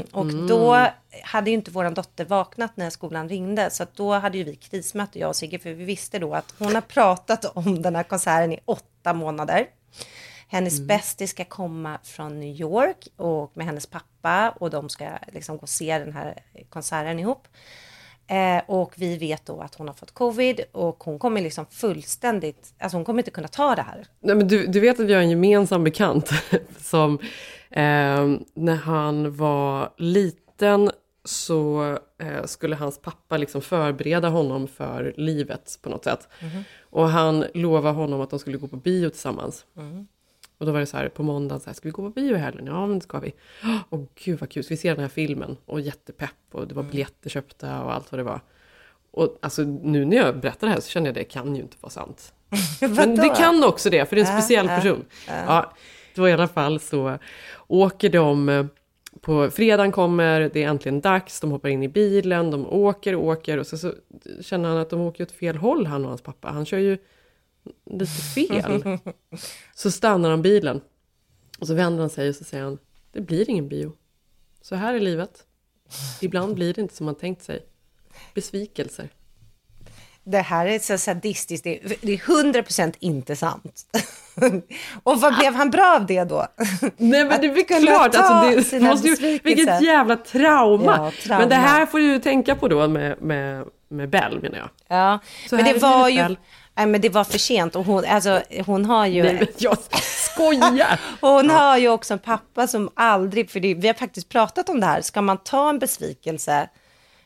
och 0.12 0.26
då 0.26 0.86
hade 1.22 1.50
ju 1.50 1.54
inte 1.54 1.70
våran 1.70 1.94
dotter 1.94 2.24
vaknat 2.24 2.76
när 2.76 2.90
skolan 2.90 3.28
ringde, 3.28 3.70
så 3.70 3.82
att 3.82 3.96
då 3.96 4.12
hade 4.12 4.38
ju 4.38 4.44
vi 4.44 4.56
krismöte, 4.56 5.18
jag 5.18 5.28
och 5.28 5.36
Sigge, 5.36 5.58
för 5.58 5.72
vi 5.72 5.84
visste 5.84 6.18
då 6.18 6.34
att 6.34 6.54
hon 6.58 6.74
har 6.74 6.82
pratat 6.82 7.44
om 7.44 7.82
den 7.82 7.96
här 7.96 8.02
konserten 8.02 8.52
i 8.52 8.58
åtta 8.64 9.12
månader. 9.12 9.66
Hennes 10.48 10.80
bästis 10.80 11.30
ska 11.30 11.44
komma 11.44 11.98
från 12.02 12.40
New 12.40 12.60
York 12.60 13.08
och 13.16 13.56
med 13.56 13.66
hennes 13.66 13.86
pappa 13.86 14.50
och 14.50 14.70
de 14.70 14.88
ska 14.88 15.08
liksom 15.32 15.56
gå 15.56 15.62
och 15.62 15.68
se 15.68 15.98
den 15.98 16.12
här 16.12 16.42
konserten 16.68 17.18
ihop. 17.18 17.48
Eh, 18.26 18.62
och 18.66 18.92
vi 18.96 19.18
vet 19.18 19.46
då 19.46 19.60
att 19.60 19.74
hon 19.74 19.88
har 19.88 19.94
fått 19.94 20.10
covid 20.10 20.60
och 20.72 21.04
hon 21.04 21.18
kommer 21.18 21.40
liksom 21.40 21.66
fullständigt, 21.66 22.74
alltså 22.78 22.96
hon 22.96 23.04
kommer 23.04 23.20
inte 23.20 23.30
kunna 23.30 23.48
ta 23.48 23.74
det 23.74 23.82
här. 23.82 24.06
Nej, 24.20 24.36
men 24.36 24.48
du, 24.48 24.66
du 24.66 24.80
vet 24.80 25.00
att 25.00 25.06
vi 25.06 25.14
har 25.14 25.20
en 25.20 25.30
gemensam 25.30 25.84
bekant 25.84 26.30
som 26.78 27.18
eh, 27.70 28.28
när 28.54 28.74
han 28.74 29.36
var 29.36 29.92
liten 29.96 30.90
så 31.24 31.82
eh, 32.18 32.44
skulle 32.44 32.76
hans 32.76 32.98
pappa 32.98 33.36
liksom 33.36 33.62
förbereda 33.62 34.28
honom 34.28 34.68
för 34.68 35.14
livet 35.16 35.78
på 35.82 35.90
något 35.90 36.04
sätt. 36.04 36.28
Och 36.82 37.08
han 37.08 37.44
lovade 37.54 37.94
honom 37.94 38.20
att 38.20 38.30
de 38.30 38.38
skulle 38.38 38.58
gå 38.58 38.68
på 38.68 38.76
bio 38.76 39.08
tillsammans. 39.10 39.64
Och 40.58 40.66
då 40.66 40.72
var 40.72 40.80
det 40.80 40.86
så 40.86 40.96
här 40.96 41.08
på 41.08 41.22
måndagen, 41.22 41.60
så 41.60 41.66
här, 41.66 41.74
ska 41.74 41.88
vi 41.88 41.92
gå 41.92 42.02
på 42.02 42.10
bio 42.10 42.34
i 42.34 42.38
helgen? 42.38 42.66
Ja, 42.66 42.86
men 42.86 42.98
det 42.98 43.04
ska 43.04 43.18
vi. 43.18 43.32
Åh 43.90 44.00
gud 44.24 44.40
vad 44.40 44.50
kul, 44.50 44.64
ska 44.64 44.74
vi 44.74 44.78
se 44.78 44.90
den 44.90 45.00
här 45.00 45.08
filmen? 45.08 45.56
Och 45.66 45.80
jättepepp 45.80 46.30
och 46.52 46.68
det 46.68 46.74
var 46.74 46.82
biljetter 46.82 47.30
köpta 47.30 47.82
och 47.84 47.94
allt 47.94 48.12
vad 48.12 48.18
det 48.18 48.24
var. 48.24 48.40
Och 49.10 49.38
alltså 49.42 49.62
nu 49.62 50.04
när 50.04 50.16
jag 50.16 50.40
berättar 50.40 50.66
det 50.66 50.72
här 50.72 50.80
så 50.80 50.90
känner 50.90 51.06
jag 51.06 51.14
det 51.14 51.24
kan 51.24 51.56
ju 51.56 51.62
inte 51.62 51.76
vara 51.80 51.90
sant. 51.90 52.34
Men 52.80 53.14
det 53.16 53.28
kan 53.28 53.64
också 53.64 53.90
det, 53.90 54.08
för 54.08 54.16
det 54.16 54.22
är 54.22 54.26
en 54.26 54.34
Ja, 54.34 54.40
speciell 54.40 54.68
person. 54.68 55.04
Ja, 55.26 55.72
då 56.14 56.28
i 56.28 56.32
alla 56.32 56.48
fall 56.48 56.80
så 56.80 57.18
åker 57.68 58.08
de 58.10 58.48
eh, 58.48 58.66
på 59.22 59.50
fredagen 59.50 59.92
kommer, 59.92 60.50
det 60.52 60.62
är 60.62 60.68
äntligen 60.68 61.00
dags, 61.00 61.40
de 61.40 61.50
hoppar 61.50 61.68
in 61.68 61.82
i 61.82 61.88
bilen, 61.88 62.50
de 62.50 62.66
åker 62.66 63.14
och 63.14 63.24
åker 63.24 63.58
och 63.58 63.66
så, 63.66 63.78
så 63.78 63.94
känner 64.40 64.68
han 64.68 64.78
att 64.78 64.90
de 64.90 65.00
åker 65.00 65.24
åt 65.24 65.32
fel 65.32 65.56
håll 65.56 65.86
han 65.86 66.02
och 66.02 66.08
hans 66.08 66.22
pappa. 66.22 66.48
Han 66.48 66.66
kör 66.66 66.78
ju 66.78 66.98
lite 67.84 68.12
fel. 68.12 68.98
Så 69.74 69.90
stannar 69.90 70.30
han 70.30 70.42
bilen. 70.42 70.80
Och 71.58 71.66
så 71.66 71.74
vänder 71.74 72.00
han 72.00 72.10
sig 72.10 72.28
och 72.28 72.34
så 72.34 72.44
säger 72.44 72.64
han, 72.64 72.78
det 73.12 73.20
blir 73.20 73.50
ingen 73.50 73.68
bio. 73.68 73.92
Så 74.60 74.74
här 74.74 74.94
är 74.94 75.00
livet. 75.00 75.46
Ibland 76.20 76.54
blir 76.54 76.74
det 76.74 76.80
inte 76.80 76.94
som 76.94 77.06
man 77.06 77.14
tänkt 77.14 77.42
sig. 77.42 77.66
Besvikelser. 78.34 79.08
Det 80.24 80.38
här 80.38 80.66
är 80.66 80.78
så 80.78 80.98
sadistiskt, 80.98 81.64
det 81.64 81.84
är, 81.84 81.96
det 82.00 82.12
är 82.12 82.16
100% 82.16 82.94
inte 82.98 83.36
sant. 83.36 83.82
och 85.02 85.20
vad 85.20 85.36
blev 85.38 85.54
han 85.54 85.70
bra 85.70 85.96
av 85.96 86.06
det 86.06 86.24
då? 86.24 86.46
Nej 86.96 87.24
men 87.24 87.40
det 87.40 87.46
är 87.46 87.54
väl 87.54 87.84
klart, 87.86 88.14
alltså 88.14 88.76
det 88.76 88.82
måste 88.82 89.08
ju, 89.08 89.38
vilket 89.44 89.82
jävla 89.82 90.16
trauma. 90.16 90.96
Ja, 90.96 91.12
trauma. 91.22 91.40
Men 91.40 91.48
det 91.48 91.54
här 91.54 91.86
får 91.86 91.98
du 91.98 92.04
ju 92.04 92.18
tänka 92.18 92.54
på 92.54 92.68
då 92.68 92.88
med, 92.88 93.22
med, 93.22 93.64
med 93.88 94.10
Bell 94.10 94.40
menar 94.42 94.58
jag. 94.58 94.68
Ja, 94.88 95.18
Så 95.48 95.56
men 95.56 95.64
det 95.64 95.78
var 95.78 96.08
ju... 96.08 96.22
väl. 96.22 96.36
Nej, 96.74 96.86
men 96.86 97.00
det 97.00 97.08
var 97.08 97.24
för 97.24 97.38
sent 97.38 97.76
och 97.76 97.84
hon, 97.84 98.04
alltså, 98.04 98.42
hon 98.66 98.84
har 98.84 99.06
ju... 99.06 99.22
Nej 99.22 99.34
men 99.34 99.46
jag 99.58 99.78
skojar! 100.02 101.00
Hon 101.20 101.50
har 101.50 101.78
ju 101.78 101.88
också 101.88 102.14
en 102.14 102.18
pappa 102.18 102.66
som 102.66 102.90
aldrig, 102.94 103.50
för 103.50 103.60
det, 103.60 103.74
vi 103.74 103.86
har 103.86 103.94
faktiskt 103.94 104.28
pratat 104.28 104.68
om 104.68 104.80
det 104.80 104.86
här, 104.86 105.00
ska 105.00 105.22
man 105.22 105.38
ta 105.38 105.70
en 105.70 105.78
besvikelse? 105.78 106.68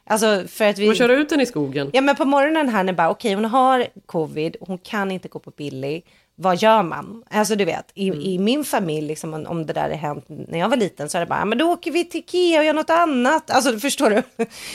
Alltså 0.07 0.45
för 0.49 0.65
att 0.65 0.79
vi... 0.79 0.87
Man 0.87 0.95
köra 0.97 1.13
ut 1.15 1.29
den 1.29 1.41
i 1.41 1.47
skogen. 1.47 1.91
Ja 1.93 2.01
men 2.01 2.17
på 2.17 2.25
morgonen 2.25 2.69
här 2.69 2.85
när 2.85 2.93
bara 2.93 3.11
okej 3.11 3.35
hon 3.35 3.45
har 3.45 3.87
covid, 4.07 4.57
hon 4.61 4.79
kan 4.79 5.11
inte 5.11 5.29
gå 5.29 5.39
på 5.39 5.51
Billy. 5.51 6.03
Vad 6.39 6.57
gör 6.63 6.83
man? 6.83 7.23
Alltså 7.31 7.57
du 7.57 7.65
vet, 7.65 7.91
i, 7.95 8.09
Mm. 8.09 8.21
i 8.21 8.39
min 8.39 8.65
familj, 8.65 9.07
liksom, 9.09 9.35
om, 9.35 9.47
om 9.47 9.67
det 9.67 9.73
där 9.73 9.91
är 9.91 9.95
hänt 9.97 10.25
när 10.29 10.59
jag 10.59 10.69
var 10.69 10.77
liten, 10.77 11.09
så 11.09 11.19
är 11.19 11.21
det 11.21 11.27
bara, 11.27 11.39
"Ja, 11.39 11.45
men 11.45 11.59
då 11.59 11.73
åker 11.73 11.91
vi 11.91 12.05
till 12.05 12.21
Ikea 12.21 12.59
och 12.61 12.65
gör 12.65 12.73
något 12.73 12.91
annat. 12.91 13.51
Alltså 13.51 13.79
förstår 13.79 14.11
du? 14.11 14.23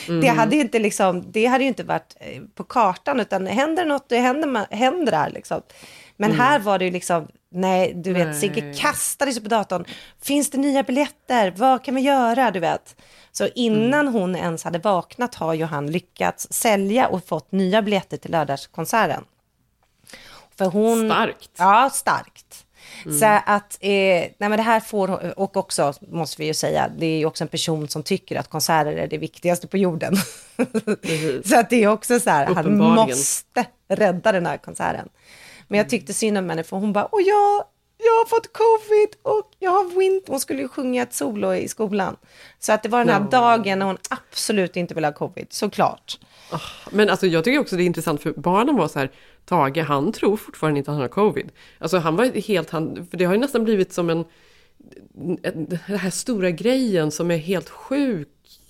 Mm. 0.08 0.20
Det, 0.20 0.28
hade 0.28 0.54
ju 0.56 0.60
inte 0.62 0.78
liksom, 0.78 1.24
det 1.32 1.46
hade 1.46 1.64
ju 1.64 1.68
inte 1.68 1.84
varit 1.84 2.16
eh, 2.20 2.42
på 2.54 2.64
kartan, 2.64 3.20
utan 3.20 3.46
händer 3.46 3.84
något, 3.84 4.08
det 4.08 4.18
händer, 4.18 4.66
händer 4.74 5.12
här 5.12 5.30
liksom. 5.30 5.60
Men 6.16 6.32
här 6.32 6.58
var 6.58 6.78
det 6.78 6.84
ju 6.84 6.90
liksom, 6.90 7.28
nej, 7.52 7.92
du 7.96 8.12
vet, 8.12 8.26
Nej. 8.26 8.34
Sigge 8.40 8.74
kastade 8.78 9.32
sig 9.32 9.42
på 9.42 9.48
datorn. 9.48 9.84
Finns 10.22 10.50
det 10.50 10.58
nya 10.58 10.82
biljetter? 10.82 11.52
Vad 11.56 11.84
kan 11.84 11.94
vi 11.94 12.00
göra? 12.00 12.50
Du 12.50 12.60
vet. 12.60 12.96
Så 13.32 13.48
innan 13.54 14.08
hon 14.08 14.36
ens 14.36 14.64
hade 14.64 14.78
vaknat 14.78 15.34
har 15.34 15.54
ju 15.54 15.64
han 15.64 15.90
lyckats 15.90 16.52
sälja 16.52 17.08
och 17.08 17.26
fått 17.26 17.52
nya 17.52 17.82
biljetter 17.82 18.16
till 18.16 18.30
lördagskonserten. 18.30 19.24
För 20.58 20.64
hon... 20.64 21.08
Starkt. 21.08 21.50
Ja, 21.56 21.90
starkt. 21.92 22.66
Så 23.20 23.26
att, 23.46 23.78
eh, 23.80 23.90
nej 23.90 24.34
men 24.38 24.56
det 24.56 24.62
här 24.62 24.80
får, 24.80 25.38
och 25.38 25.56
också 25.56 25.92
måste 26.00 26.42
vi 26.42 26.46
ju 26.46 26.54
säga, 26.54 26.90
det 26.98 27.06
är 27.06 27.18
ju 27.18 27.26
också 27.26 27.44
en 27.44 27.48
person 27.48 27.88
som 27.88 28.02
tycker 28.02 28.36
att 28.36 28.48
konserter 28.48 28.92
är 28.92 29.06
det 29.06 29.18
viktigaste 29.18 29.66
på 29.66 29.78
jorden. 29.78 30.14
Precis. 31.02 31.48
så 31.50 31.58
att 31.58 31.70
det 31.70 31.84
är 31.84 31.88
också 31.88 32.20
så 32.20 32.30
här, 32.30 32.54
han 32.54 32.78
måste 32.78 33.66
rädda 33.88 34.32
den 34.32 34.46
här 34.46 34.56
konserten. 34.56 35.08
Men 35.68 35.78
jag 35.78 35.88
tyckte 35.88 36.14
synd 36.14 36.38
om 36.38 36.50
henne, 36.50 36.64
för 36.64 36.76
hon 36.76 36.92
bara, 36.92 37.08
åh 37.12 37.20
jag, 37.22 37.64
jag 38.04 38.12
har 38.12 38.26
fått 38.26 38.52
covid 38.52 39.08
och 39.22 39.50
jag 39.58 39.70
har 39.70 39.98
wind. 39.98 40.22
Hon 40.26 40.40
skulle 40.40 40.62
ju 40.62 40.68
sjunga 40.68 41.02
ett 41.02 41.14
solo 41.14 41.54
i 41.54 41.68
skolan. 41.68 42.16
Så 42.58 42.72
att 42.72 42.82
det 42.82 42.88
var 42.88 42.98
den 42.98 43.08
här 43.08 43.20
Ja. 43.32 43.38
dagen 43.38 43.78
när 43.78 43.86
hon 43.86 43.98
absolut 44.10 44.76
inte 44.76 44.94
ville 44.94 45.06
ha 45.06 45.12
covid, 45.14 45.46
såklart. 45.50 46.18
Men 46.90 47.10
alltså 47.10 47.26
jag 47.26 47.44
tycker 47.44 47.58
också 47.58 47.76
det 47.76 47.82
är 47.82 47.86
intressant 47.86 48.22
för 48.22 48.32
barnen 48.32 48.76
var 48.76 48.88
så 48.88 48.98
här, 48.98 49.10
Tage 49.44 49.78
han 49.78 50.12
tror 50.12 50.36
fortfarande 50.36 50.78
inte 50.78 50.90
att 50.90 50.94
han 50.94 51.00
har 51.02 51.08
covid. 51.08 51.50
Alltså 51.78 51.98
han 51.98 52.16
var 52.16 52.24
helt, 52.40 52.70
han, 52.70 53.06
för 53.10 53.16
det 53.16 53.24
har 53.24 53.34
ju 53.34 53.40
nästan 53.40 53.64
blivit 53.64 53.92
som 53.92 54.10
en, 54.10 54.24
en 55.42 55.66
den 55.68 55.78
här 55.86 56.10
stora 56.10 56.50
grejen 56.50 57.10
som 57.10 57.30
är 57.30 57.36
helt 57.36 57.68
sjuk. 57.70 58.28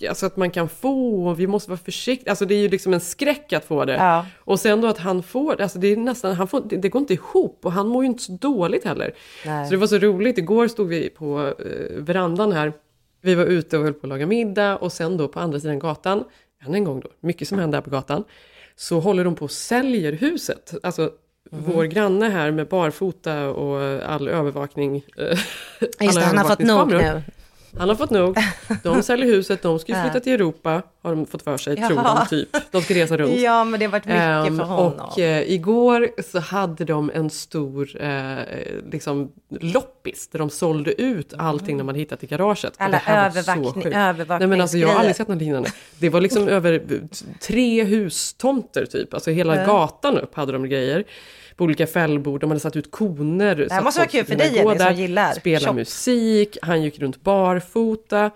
Alltså 0.09 0.27
att 0.27 0.37
man 0.37 0.51
kan 0.51 0.69
få 0.69 1.35
vi 1.35 1.47
måste 1.47 1.71
vara 1.71 1.81
försiktiga. 1.85 2.31
Alltså 2.33 2.45
det 2.47 2.55
är 2.55 2.59
ju 2.59 2.69
liksom 2.69 2.95
en 2.95 3.01
skräck 3.01 3.53
att 3.53 3.65
få 3.65 3.85
det. 3.85 3.95
Ja. 3.95 4.27
Och 4.38 4.61
sen 4.61 4.81
då 4.81 4.88
att 4.88 4.99
han 4.99 5.23
får 5.23 5.57
det, 5.57 5.62
alltså 5.62 5.79
det 5.79 5.88
är 5.88 5.97
nästan, 5.97 6.35
han 6.35 6.49
får, 6.49 6.61
det, 6.69 6.77
det 6.77 6.88
går 6.88 7.01
inte 7.01 7.15
ihop 7.15 7.61
och 7.62 7.73
han 7.73 7.88
mår 7.88 8.05
ju 8.05 8.11
inte 8.11 8.23
så 8.23 8.33
dåligt 8.33 8.85
heller. 8.85 9.15
Nej. 9.47 9.65
Så 9.67 9.71
det 9.71 9.77
var 9.77 9.87
så 9.87 9.99
roligt, 9.99 10.38
igår 10.38 10.69
stod 10.69 10.88
vi 10.88 11.09
på 11.11 11.55
eh, 11.59 11.97
verandan 12.03 12.53
här. 12.53 12.73
Vi 13.21 13.35
var 13.35 13.45
ute 13.45 13.79
och 13.79 13.85
höll 13.85 13.93
på 13.95 14.07
att 14.07 14.09
laga 14.09 14.27
middag 14.27 14.77
och 14.77 14.93
sen 14.93 15.17
då 15.17 15.29
på 15.29 15.41
andra 15.41 15.61
sidan 15.61 15.79
gatan, 15.79 16.25
än 16.67 16.75
en 16.75 16.85
gång 16.85 17.01
då, 17.01 17.09
mycket 17.21 17.49
som 17.49 17.59
händer 17.59 17.77
här 17.79 17.83
på 17.83 17.91
gatan, 17.91 18.25
så 18.77 19.01
håller 19.01 19.25
de 19.25 19.35
på 19.35 19.45
och 19.45 19.51
säljer 19.51 20.12
huset. 20.12 20.75
Alltså 20.83 21.11
Mhm. 21.51 21.62
vår 21.67 21.85
granne 21.85 22.29
här 22.29 22.51
med 22.51 22.69
barfota 22.69 23.49
och 23.51 24.03
all 24.11 24.29
övervakning. 24.29 24.97
eh, 25.19 25.38
Just 26.01 26.19
det, 26.19 26.25
han 26.25 26.38
har 26.38 26.45
fått 26.49 26.59
nog 26.59 26.88
nu. 26.88 27.23
Han 27.78 27.88
har 27.88 27.96
fått 27.96 28.11
nog. 28.11 28.37
De 28.82 29.02
säljer 29.02 29.26
huset, 29.26 29.62
de 29.62 29.78
ska 29.78 29.92
ju 29.92 30.02
flytta 30.02 30.20
till 30.20 30.32
Europa, 30.32 30.82
har 31.02 31.14
de 31.14 31.26
fått 31.26 31.42
för 31.42 31.56
sig, 31.56 31.76
tror 31.76 31.92
Jaha. 31.92 32.26
de 32.30 32.37
typ. 32.37 32.48
De 32.72 32.82
ska 32.82 32.94
resa 32.94 33.16
runt. 33.16 33.40
Ja, 33.40 33.64
men 33.64 33.80
det 33.80 33.87
har 33.87 33.92
varit 33.92 34.04
mycket 34.04 34.20
Ehm, 34.22 34.58
för 34.58 34.64
honom. 34.64 35.00
och 35.08 35.18
eh, 35.18 35.52
igår 35.52 36.08
så 36.32 36.38
hade 36.38 36.85
de 36.85 37.11
en 37.14 37.30
stor 37.30 38.02
eh, 38.02 38.37
liksom 38.92 39.32
loppis 39.61 40.28
där 40.28 40.38
de 40.38 40.50
sålde 40.50 41.02
ut 41.02 41.35
allting 41.38 41.78
de 41.78 41.88
hade 41.88 41.98
hittat 42.00 42.24
i 42.24 42.26
garaget. 42.26 42.72
Alla 42.76 42.98
övervakning- 43.00 43.94
övervakningsgrejer. 43.94 44.38
Nej 44.38 44.46
men 44.48 44.61
alltså 44.61 44.76
jag 44.78 44.88
har 44.88 44.94
aldrig 44.98 45.16
sett 45.16 45.28
något 45.28 45.38
liknande. 45.38 45.72
Det 45.98 46.08
var 46.08 46.20
liksom 46.20 46.48
över 46.48 46.82
tre 47.40 47.85
hustomter 47.85 48.87
typ, 48.87 49.14
alltså 49.14 49.30
hela 49.30 49.66
gatan 49.66 50.18
upp 50.18 50.35
hade 50.35 50.52
de 50.52 50.68
grejer. 50.68 51.04
På 51.62 51.64
olika 51.64 51.87
fällbord, 51.87 52.40
de 52.40 52.51
hade 52.51 52.61
satt 52.61 52.77
ut 52.77 52.90
koner. 52.90 53.55
Det 53.57 53.72
här 53.72 53.83
måste 53.83 54.01
vara 54.01 54.09
kul 54.09 54.25
för 54.25 54.37
dig, 54.37 54.55
Jenny, 54.55 54.79
som 54.79 54.94
gillar 54.94 55.33
Spela 55.33 55.66
shop. 55.68 55.72
musik, 55.72 56.59
han 56.62 56.83
gick 56.83 56.98
runt 56.98 57.22
barfota. 57.22 58.31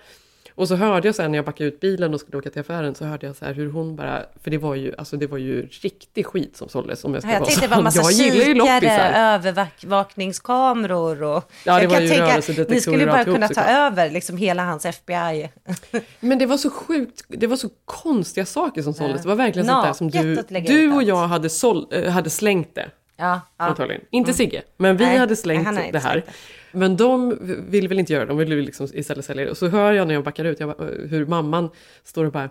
Och 0.55 0.69
så 0.69 0.75
hörde 0.77 1.09
jag 1.09 1.15
sen 1.15 1.31
när 1.31 1.39
jag 1.39 1.45
backade 1.45 1.69
ut 1.69 1.81
bilen 1.81 2.15
och 2.15 2.21
skulle 2.21 2.39
åka 2.39 2.51
till 2.51 2.61
affären 2.61 2.95
så 2.95 3.05
hörde 3.05 3.27
jag 3.27 3.37
så 3.37 3.45
här 3.45 3.55
hur 3.55 3.71
hon 3.71 3.97
bara, 3.97 4.23
för 4.43 4.51
det 4.51 4.59
var 4.59 4.75
ju, 4.75 4.95
alltså 4.99 5.17
det 5.17 5.27
var 5.27 5.39
ju 5.39 5.67
riktig 5.67 6.27
skit 6.27 6.57
som 6.57 6.69
såldes 6.69 7.05
om 7.05 7.15
jag 7.15 7.23
ska 7.23 7.33
Jag 7.33 7.41
vara 7.41 7.47
tänkte 7.49 7.67
det 7.67 7.75
var 7.75 7.83
massa 7.83 8.03
Jag 8.03 8.13
gillar 8.13 8.45
ju 8.47 8.55
loppisar. 8.55 8.81
kikare, 8.81 9.17
övervakningskameror 9.19 11.23
och... 11.23 11.51
Ja, 11.65 11.75
det 11.77 11.83
jag 11.83 11.89
var 11.89 11.97
kan 11.97 12.03
ju 12.03 12.09
tänka, 12.09 12.65
ni 12.69 12.81
skulle 12.81 13.07
bara 13.07 13.25
kunna 13.25 13.49
ta 13.49 13.61
över 13.61 14.11
liksom 14.11 14.37
hela 14.37 14.65
hans 14.65 14.87
FBI. 14.87 15.51
Men 16.21 16.39
det 16.39 16.47
var 16.47 16.57
så 16.57 16.71
sjukt, 16.71 17.25
det 17.29 17.47
var 17.47 17.57
så 17.57 17.69
konstiga 17.85 18.47
saker 18.47 18.83
som 18.83 18.95
såldes. 18.95 19.23
Det 19.23 19.29
var 19.29 19.37
verkligen 19.37 19.67
sånt 19.69 19.87
där 19.87 19.93
som 19.93 20.11
du, 20.11 20.43
du 20.67 20.93
och 20.93 21.03
jag 21.03 21.27
hade, 21.27 21.49
sål, 21.49 21.87
äh, 21.91 22.11
hade 22.11 22.31
slängt 22.31 22.75
det. 22.75 22.91
Ja, 23.17 23.41
ja. 23.57 23.89
Inte 24.11 24.33
Sigge, 24.33 24.63
men 24.77 24.97
vi 24.97 25.05
Nej, 25.05 25.19
hade 25.19 25.37
slängt 25.37 25.93
det 25.93 25.99
här. 25.99 26.25
Men 26.73 26.97
de 26.97 27.39
ville 27.69 27.89
väl 27.89 27.99
inte 27.99 28.13
göra 28.13 28.25
det, 28.25 28.29
de 28.29 28.39
ville 28.39 28.57
liksom 28.57 28.89
istället 28.93 29.25
sälja 29.25 29.45
det. 29.45 29.51
Och 29.51 29.57
så 29.57 29.69
hör 29.69 29.93
jag 29.93 30.07
när 30.07 30.15
jag 30.15 30.25
backar 30.25 30.45
ut 30.45 30.61
jag, 30.61 30.77
bara, 30.77 30.87
hur 30.87 31.27
mamman 31.27 31.71
står 32.05 32.25
och 32.25 32.33
bara 32.33 32.51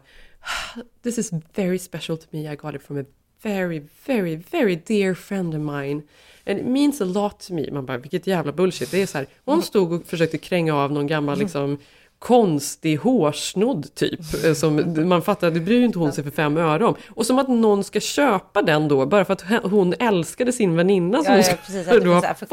This 1.04 1.18
is 1.18 1.32
very 1.56 1.80
special 1.80 2.18
to 2.18 2.26
me, 2.30 2.54
I 2.54 2.56
got 2.56 2.76
it 2.76 2.82
from 2.82 2.98
a 2.98 3.04
very, 3.42 3.82
very, 4.06 4.36
very 4.52 4.76
dear 4.88 5.14
friend 5.14 5.56
of 5.56 5.62
mine. 5.62 6.02
And 6.48 6.60
it 6.60 6.66
means 6.66 7.02
a 7.02 7.06
lot 7.06 7.40
to 7.40 7.54
me. 7.54 7.72
Man 7.72 7.86
bara, 7.86 7.98
vilket 7.98 8.28
jävla 8.28 8.52
bullshit. 8.52 8.92
Det 8.92 9.02
är 9.02 9.06
så 9.06 9.18
här, 9.18 9.28
hon 9.46 9.62
stod 9.62 9.92
och 9.92 10.06
försökte 10.06 10.38
kränga 10.38 10.76
av 10.76 10.92
någon 10.92 11.08
gammal 11.08 11.40
liksom 11.40 11.78
konstig 12.20 12.98
hårsnodd 12.98 13.96
typ. 13.96 14.20
eh, 14.46 14.54
Som 14.54 14.94
man 15.10 15.22
fattar, 15.22 15.52
det 15.52 15.60
bryr 15.60 15.78
ju 15.80 15.86
inte 15.86 16.00
hon 16.00 16.12
sig 16.14 16.24
för 16.24 16.32
fem 16.32 16.58
öre 16.58 16.86
om. 16.86 16.96
Och 17.10 17.26
som 17.26 17.40
att 17.40 17.48
någon 17.48 17.84
ska 17.84 18.00
köpa 18.00 18.62
den 18.62 18.88
då, 18.88 19.06
bara 19.06 19.26
för 19.26 19.34
att 19.34 19.44
hon 19.64 19.94
älskade 20.00 20.52
sin 20.52 20.76
väninna 20.76 21.24
som 21.24 21.34
Ja, 21.34 21.40
hon 21.40 21.46
ja, 21.50 21.58
precis. 21.66 21.88
Att 21.88 21.94
det 22.00 22.06
då 22.06 22.14
har 22.14 22.34
fått 22.34 22.50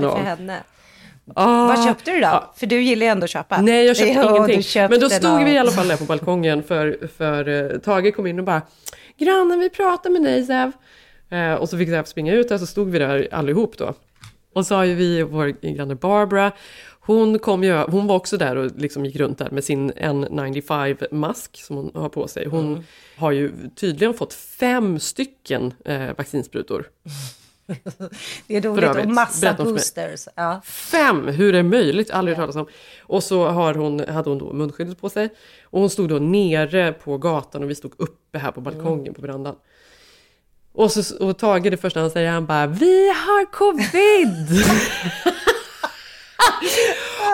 den 0.00 0.10
för 0.10 0.18
av. 0.18 0.18
henne. 0.24 0.58
Ah, 1.34 1.66
Vad 1.66 1.84
köpte 1.84 2.10
du 2.10 2.16
då? 2.16 2.22
ja. 2.26 2.52
För 2.56 2.66
du 2.66 2.82
gillar 2.82 3.06
ju 3.06 3.10
ändå 3.10 3.24
att 3.24 3.30
köpa. 3.30 3.60
Nej, 3.60 3.86
jag 3.86 3.96
köpte 3.96 4.12
Ja, 4.12 4.36
ingenting. 4.36 4.62
köpte 4.62 4.90
Men 4.92 5.00
då 5.00 5.08
stod 5.08 5.30
något. 5.30 5.46
vi 5.46 5.52
i 5.52 5.58
alla 5.58 5.70
fall 5.70 5.88
där 5.88 5.96
på 5.96 6.04
balkongen 6.04 6.62
för, 6.62 7.08
för 7.16 7.48
uh, 7.48 7.78
Tage 7.78 8.16
kom 8.16 8.26
in 8.26 8.38
och 8.38 8.44
bara 8.44 8.62
Grannen 9.18 9.60
vi 9.60 9.70
pratar 9.70 10.10
med 10.10 10.22
dig 10.22 10.44
Zev. 10.46 10.72
Eh, 11.30 11.54
och 11.54 11.68
så 11.68 11.78
fick 11.78 11.88
Zev 11.88 12.04
springa 12.04 12.32
ut 12.34 12.50
och 12.50 12.60
så 12.60 12.66
stod 12.66 12.90
vi 12.90 12.98
där 12.98 13.28
allihop 13.32 13.78
då. 13.78 13.94
Och 14.54 14.66
så 14.66 14.74
har 14.74 14.84
ju 14.84 14.94
vi 14.94 15.22
vår 15.22 15.46
granne 15.74 15.94
Barbara. 15.94 16.52
Hon, 17.04 17.38
kom 17.38 17.64
ju, 17.64 17.72
hon 17.76 18.06
var 18.06 18.16
också 18.16 18.36
där 18.36 18.56
och 18.56 18.70
liksom 18.76 19.04
gick 19.04 19.16
runt 19.16 19.38
där 19.38 19.50
med 19.50 19.64
sin 19.64 19.92
N95-mask 19.92 21.62
som 21.64 21.76
hon 21.76 21.90
har 21.94 22.08
på 22.08 22.28
sig. 22.28 22.46
Hon 22.48 22.66
Mm. 22.72 22.82
har 23.16 23.30
ju 23.32 23.52
tydligen 23.76 24.14
fått 24.14 24.34
fem 24.34 24.98
stycken 24.98 25.74
eh, 25.84 26.16
vaccinsprutor. 26.18 26.84
Det 28.46 28.56
är 28.56 28.60
roligt. 28.60 28.84
Och 28.84 28.90
övrigt, 28.90 29.08
massa 29.08 29.56
för 29.56 29.64
mig. 29.64 29.72
boosters. 29.72 30.28
Ja. 30.34 30.60
Fem! 30.64 31.28
Hur 31.28 31.48
är 31.48 31.52
det 31.52 31.62
möjligt? 31.62 32.10
Aldrig 32.10 32.36
hört 32.36 32.42
talas 32.42 32.56
om. 32.56 32.66
Och 33.02 33.22
så 33.22 33.46
har 33.48 33.74
hon, 33.74 34.00
hade 34.08 34.30
hon 34.30 34.38
då 34.38 34.52
munskyddet 34.52 35.00
på 35.00 35.10
sig. 35.10 35.28
Och 35.64 35.80
hon 35.80 35.90
stod 35.90 36.08
då 36.08 36.18
nere 36.18 36.92
på 36.92 37.18
gatan 37.18 37.62
och 37.62 37.70
vi 37.70 37.74
stod 37.74 37.92
uppe 37.98 38.38
här 38.38 38.50
på 38.52 38.60
balkongen 38.60 39.14
på 39.14 39.22
verandan. 39.22 39.54
Och, 40.72 40.92
så, 40.92 41.26
och 41.26 41.38
Tage 41.38 41.70
det 41.70 41.76
första 41.76 42.00
han 42.00 42.10
säger, 42.10 42.30
han 42.30 42.46
bara 42.46 42.66
Vi 42.66 43.08
har 43.08 43.52
covid! 43.52 44.64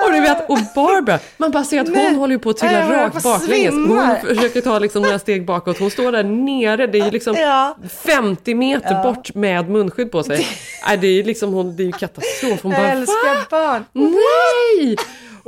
och 0.09 0.15
du 0.15 0.21
vet, 0.21 0.51
och 0.51 0.59
Barbara, 0.75 1.19
man 1.37 1.51
bara 1.51 1.65
ser 1.65 1.81
att 1.81 1.89
hon 1.89 2.15
håller 2.15 2.35
ju 2.35 2.39
på 2.39 2.51
att 2.51 2.57
trilla 2.57 2.93
rakt 3.05 3.23
baklänges. 3.23 3.75
Hon 3.75 4.17
försöker 4.35 4.61
ta 4.61 4.79
liksom 4.79 5.03
några 5.03 5.19
steg 5.19 5.45
bakåt. 5.47 5.79
Hon 5.79 5.91
står 5.91 6.13
där 6.13 6.25
nere, 6.25 6.87
det 6.87 6.99
är 6.99 7.05
ju 7.05 7.11
liksom 7.11 7.35
Ja. 7.39 7.77
50 8.05 8.55
meter 8.55 9.03
bort 9.03 9.35
med 9.35 9.71
munskydd 9.71 10.13
på 10.13 10.23
sig. 10.23 10.47
Nej, 10.87 10.97
det 10.97 11.07
är 11.07 11.13
ju 11.13 11.23
liksom 11.23 11.53
hon, 11.53 11.77
det 11.77 11.83
är 11.83 11.85
ju 11.87 11.93
katastrof. 11.93 12.63
Hon 12.63 12.73
Jag 12.73 12.81
bara, 12.81 12.91
älskar 12.93 13.35
"Va? 13.35 13.45
barn. 13.51 13.85
Nej! 13.93 14.97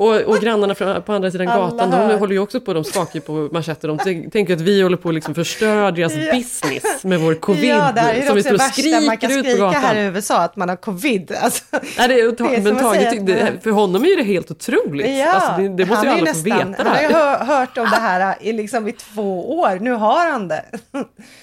Och, 0.01 0.15
och 0.21 0.39
grannarna 0.41 0.75
från, 0.75 1.03
på 1.03 1.13
andra 1.13 1.31
sidan 1.31 1.49
Alla 1.49 1.65
gatan, 1.71 1.91
de 1.91 1.97
hör. 1.97 2.19
håller 2.19 2.33
ju 2.33 2.39
också 2.39 2.61
på, 2.61 2.73
de 2.73 2.85
skakar 2.85 3.21
på 3.21 3.33
manschetter. 3.53 3.89
De 3.89 3.99
tänk- 3.99 4.33
tänker 4.33 4.55
att 4.55 4.61
vi 4.61 4.83
håller 4.83 4.97
på 4.97 5.09
att 5.09 5.15
liksom 5.15 5.35
förstöra 5.35 5.91
deras 5.91 6.13
Ja. 6.15 6.33
business 6.35 7.05
med 7.05 7.21
vår 7.21 7.35
covid. 7.35 7.65
Ja, 7.65 7.93
det 7.95 8.01
här 8.01 8.15
är 8.15 8.27
som 8.27 8.35
vi 8.35 8.41
också 8.41 8.53
och 8.53 8.59
det 8.59 8.65
värsta 8.65 9.01
man 9.07 9.17
kan 9.17 9.31
skrika 9.31 9.69
här 9.71 9.97
i 9.97 10.01
USA, 10.05 10.39
att 10.39 10.57
man 10.57 10.69
har 10.69 10.77
covid. 10.77 11.33
Alltså, 11.43 11.65
Nej, 11.73 12.09
det 12.09 12.15
är, 12.21 12.49
Det 12.49 12.57
är 12.57 12.61
men 12.63 12.77
Tage 12.77 13.11
tyckte, 13.11 13.53
för 13.63 13.71
honom 13.71 14.05
är 14.05 14.17
det 14.17 14.23
helt 14.23 14.51
otroligt. 14.51 15.09
ja, 15.19 15.33
alltså, 15.33 15.63
det, 15.63 15.69
det 15.69 15.87
måste 15.87 16.07
ju 16.07 16.13
alla 16.13 16.19
få 16.19 16.25
nästan- 16.25 16.45
veta 16.71 16.83
det 16.85 16.89
Han 16.89 16.97
har 16.97 17.03
ju 17.03 17.09
hör, 17.09 17.45
hört 17.45 17.79
om 17.79 17.85
det 17.91 17.97
här 18.01 18.35
i, 18.41 18.53
liksom, 18.53 18.89
i 18.89 18.93
två 18.93 19.59
år, 19.61 19.79
nu 19.81 19.93
har 19.93 20.31
han 20.31 20.49
det. 20.49 20.65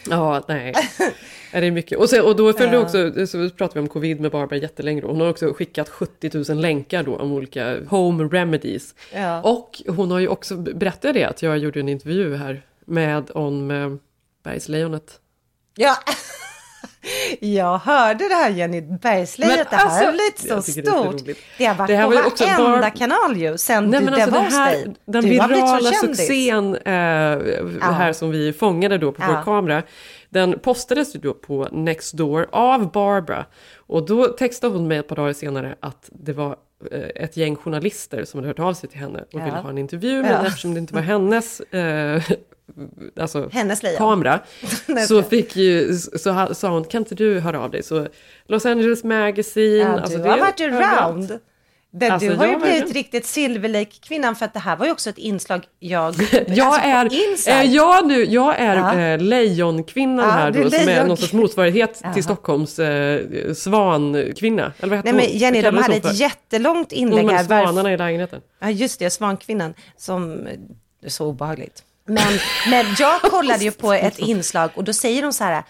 Ja, 0.10 0.42
nej. 0.48 0.74
Ja, 1.58 1.62
Det 1.62 1.68
är 1.68 1.72
mycket. 1.72 1.98
Och, 1.98 2.10
sen, 2.10 2.22
och 2.26 2.36
då 2.36 2.54
följde 2.54 2.76
Ja. 2.76 2.82
också, 2.84 3.28
så 3.28 3.50
pratade 3.50 3.74
vi 3.74 3.80
om 3.80 3.88
covid 3.88 4.20
med 4.22 4.32
Barbara 4.32 4.60
jättelänge. 4.60 5.02
då. 5.02 5.08
Hon 5.08 5.22
har 5.22 5.30
också 5.30 5.54
skickat 5.54 5.90
70 5.90 6.52
000 6.54 6.62
länkar 6.62 7.04
då 7.04 7.16
om 7.16 7.32
olika 7.32 7.78
home 7.90 8.24
remedies. 8.24 8.96
Ja. 9.14 9.42
Och 9.42 9.82
hon 9.88 10.12
har 10.12 10.20
ju 10.20 10.28
också, 10.28 10.56
berättat 10.58 11.14
det 11.14 11.24
att 11.24 11.42
jag 11.42 11.58
gjorde 11.58 11.80
en 11.80 11.90
intervju 11.90 12.36
här 12.36 12.62
med 12.86 13.32
om 13.32 13.72
eh, 13.72 13.90
Bergslejonet. 14.44 15.20
Ja. 15.76 15.96
Jag 17.40 17.78
hörde 17.78 18.28
det 18.28 18.34
här 18.36 18.50
Jenny 18.50 18.82
Bergslejet, 18.82 19.56
Men 19.58 19.66
det 19.70 19.76
här 19.76 19.86
alltså, 19.86 20.06
har 20.06 20.12
blivit 20.12 20.40
så 20.40 20.48
det 20.48 20.88
är 20.88 20.92
stort. 20.92 21.22
roligt. 21.24 21.38
Det 21.58 21.66
har 21.66 21.76
varit 21.76 21.88
Det 21.88 21.96
här 21.96 22.04
på 22.04 22.10
var 22.10 22.70
varenda 22.70 22.82
Bar- 22.90 22.96
kanal 22.98 23.38
ju, 23.38 23.58
sen 23.58 23.90
Nej, 23.90 24.00
du, 24.00 24.06
det 24.06 24.12
alltså 24.14 24.32
var 24.32 24.40
det 24.40 24.46
hos 24.46 24.54
här, 24.54 24.72
dig. 24.72 24.96
den 25.06 25.24
du 25.24 25.30
virala 25.30 25.92
succén, 25.92 26.76
eh, 26.76 26.92
här 27.94 28.14
som 28.14 28.32
vi 28.32 28.54
fångade 28.54 28.98
då 28.98 29.12
på 29.12 29.24
Ja. 29.24 29.28
vår 29.36 29.44
kamera, 29.44 29.84
den 30.30 30.60
postades 30.60 31.16
ju 31.16 31.20
då 31.20 31.34
på 31.34 31.68
Nextdoor 31.72 32.48
av 32.52 32.92
Barbara. 32.92 33.46
Och 33.76 34.06
då 34.06 34.26
textade 34.26 34.74
hon 34.74 34.88
mig 34.88 34.98
ett 34.98 35.08
par 35.08 35.16
dagar 35.16 35.34
senare 35.34 35.76
att 35.80 36.10
det 36.12 36.34
var 36.34 36.56
eh, 36.92 37.02
ett 37.24 37.38
gäng 37.38 37.56
journalister 37.56 38.24
som 38.26 38.38
hade 38.38 38.48
hört 38.48 38.60
av 38.60 38.74
sig 38.74 38.90
till 38.90 39.00
henne 39.00 39.20
och 39.20 39.28
Ja. 39.40 39.46
ville 39.46 39.58
ha 39.58 39.70
en 39.70 39.78
intervju, 39.78 40.22
men 40.22 40.32
Ja. 40.32 40.46
eftersom 40.48 40.74
det 40.74 40.80
inte 40.80 40.94
var 40.94 41.02
hennes 41.02 41.60
eh, 41.60 42.22
alltså, 43.20 43.50
Hennes 43.52 43.84
lejon. 43.84 43.98
kamera, 43.98 44.40
så, 45.08 45.24
fick 45.24 45.56
ju, 45.56 45.94
så 45.96 46.48
sa 46.56 46.70
hon, 46.70 46.84
kan 46.84 47.02
inte 47.02 47.16
du 47.16 47.40
höra 47.40 47.60
av 47.60 47.72
dig? 47.72 47.84
Så 47.84 48.08
Los 48.46 48.66
Angeles 48.66 49.04
Magazine, 49.04 49.78
Ja, 49.78 50.00
alltså 50.00 50.18
du 50.18 50.24
det 50.24 50.30
har 50.30 50.38
varit 50.38 50.62
around. 50.62 51.40
Det, 51.92 52.10
Alltså, 52.10 52.30
du 52.30 52.36
har 52.36 52.48
ju 52.48 52.58
blivit 52.58 52.94
riktigt 52.94 53.26
Silver 53.26 53.70
Lake-kvinnan 53.70 54.36
för 54.36 54.46
att 54.46 54.54
det 54.54 54.60
här 54.60 54.76
var 54.76 54.86
ju 54.86 54.92
också 54.92 55.10
ett 55.10 55.18
inslag 55.18 55.64
jag... 55.80 56.16
Jag 56.48 56.60
alltså, 56.68 56.82
är, 56.82 57.30
Inside. 57.32 57.54
eh, 57.56 57.64
jag 57.76 58.08
nu, 58.08 58.26
jag 58.26 58.56
är 58.60 58.76
Ja. 58.76 59.00
eh, 59.00 59.20
lejonkvinnan 59.20 60.26
Ja, 60.26 60.32
här 60.32 60.52
då, 60.52 60.70
som 60.70 60.80
är 60.80 60.86
lejon- 60.86 61.08
någon 61.08 61.18
sorts 61.18 61.34
motsvarighet 61.34 62.00
Jaha. 62.04 62.14
till 62.14 62.24
Stockholms 62.24 62.80
eh, 62.80 63.54
svankvinna. 63.54 64.74
Eller 64.80 64.90
vad 64.90 64.98
heter 65.06 65.14
Nej 65.14 65.28
men? 65.30 65.38
Jenny, 65.38 65.62
de 65.62 65.78
hade 65.78 65.96
ett 65.96 66.20
jättelångt 66.20 66.92
inlägg 66.92 67.30
här. 67.32 67.44
svanarna 67.44 67.94
i 67.94 67.98
lägenheten. 67.98 68.42
Ja, 68.60 68.70
just 68.70 69.00
det, 69.00 69.10
Svankvinnan, 69.10 69.74
som 69.98 70.44
det 71.02 71.08
är 71.08 71.10
så 71.10 71.26
obehagligt. 71.28 71.84
Men, 72.06 72.18
men 72.70 72.86
jag 73.00 73.22
kollade 73.22 73.64
ju 73.64 73.72
på 73.72 73.94
ett 73.94 74.20
inslag 74.20 74.70
och 74.76 74.84
då 74.84 74.94
säger 74.94 75.22
de 75.22 75.34
så 75.34 75.44
här, 75.44 75.64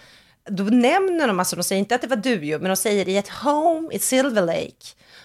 då 0.50 0.64
nämner 0.64 1.28
de, 1.28 1.40
alltså 1.40 1.56
de 1.56 1.64
säger 1.64 1.80
inte 1.80 1.96
att 1.96 2.02
det 2.02 2.08
var 2.08 2.16
du 2.18 2.46
ju, 2.46 2.60
men 2.60 2.70
de 2.70 2.76
säger 2.76 3.10
i 3.10 3.18
ett 3.18 3.30
home 3.30 3.90
i 3.94 4.00
Silver 4.00 4.42
Lake 4.42 4.72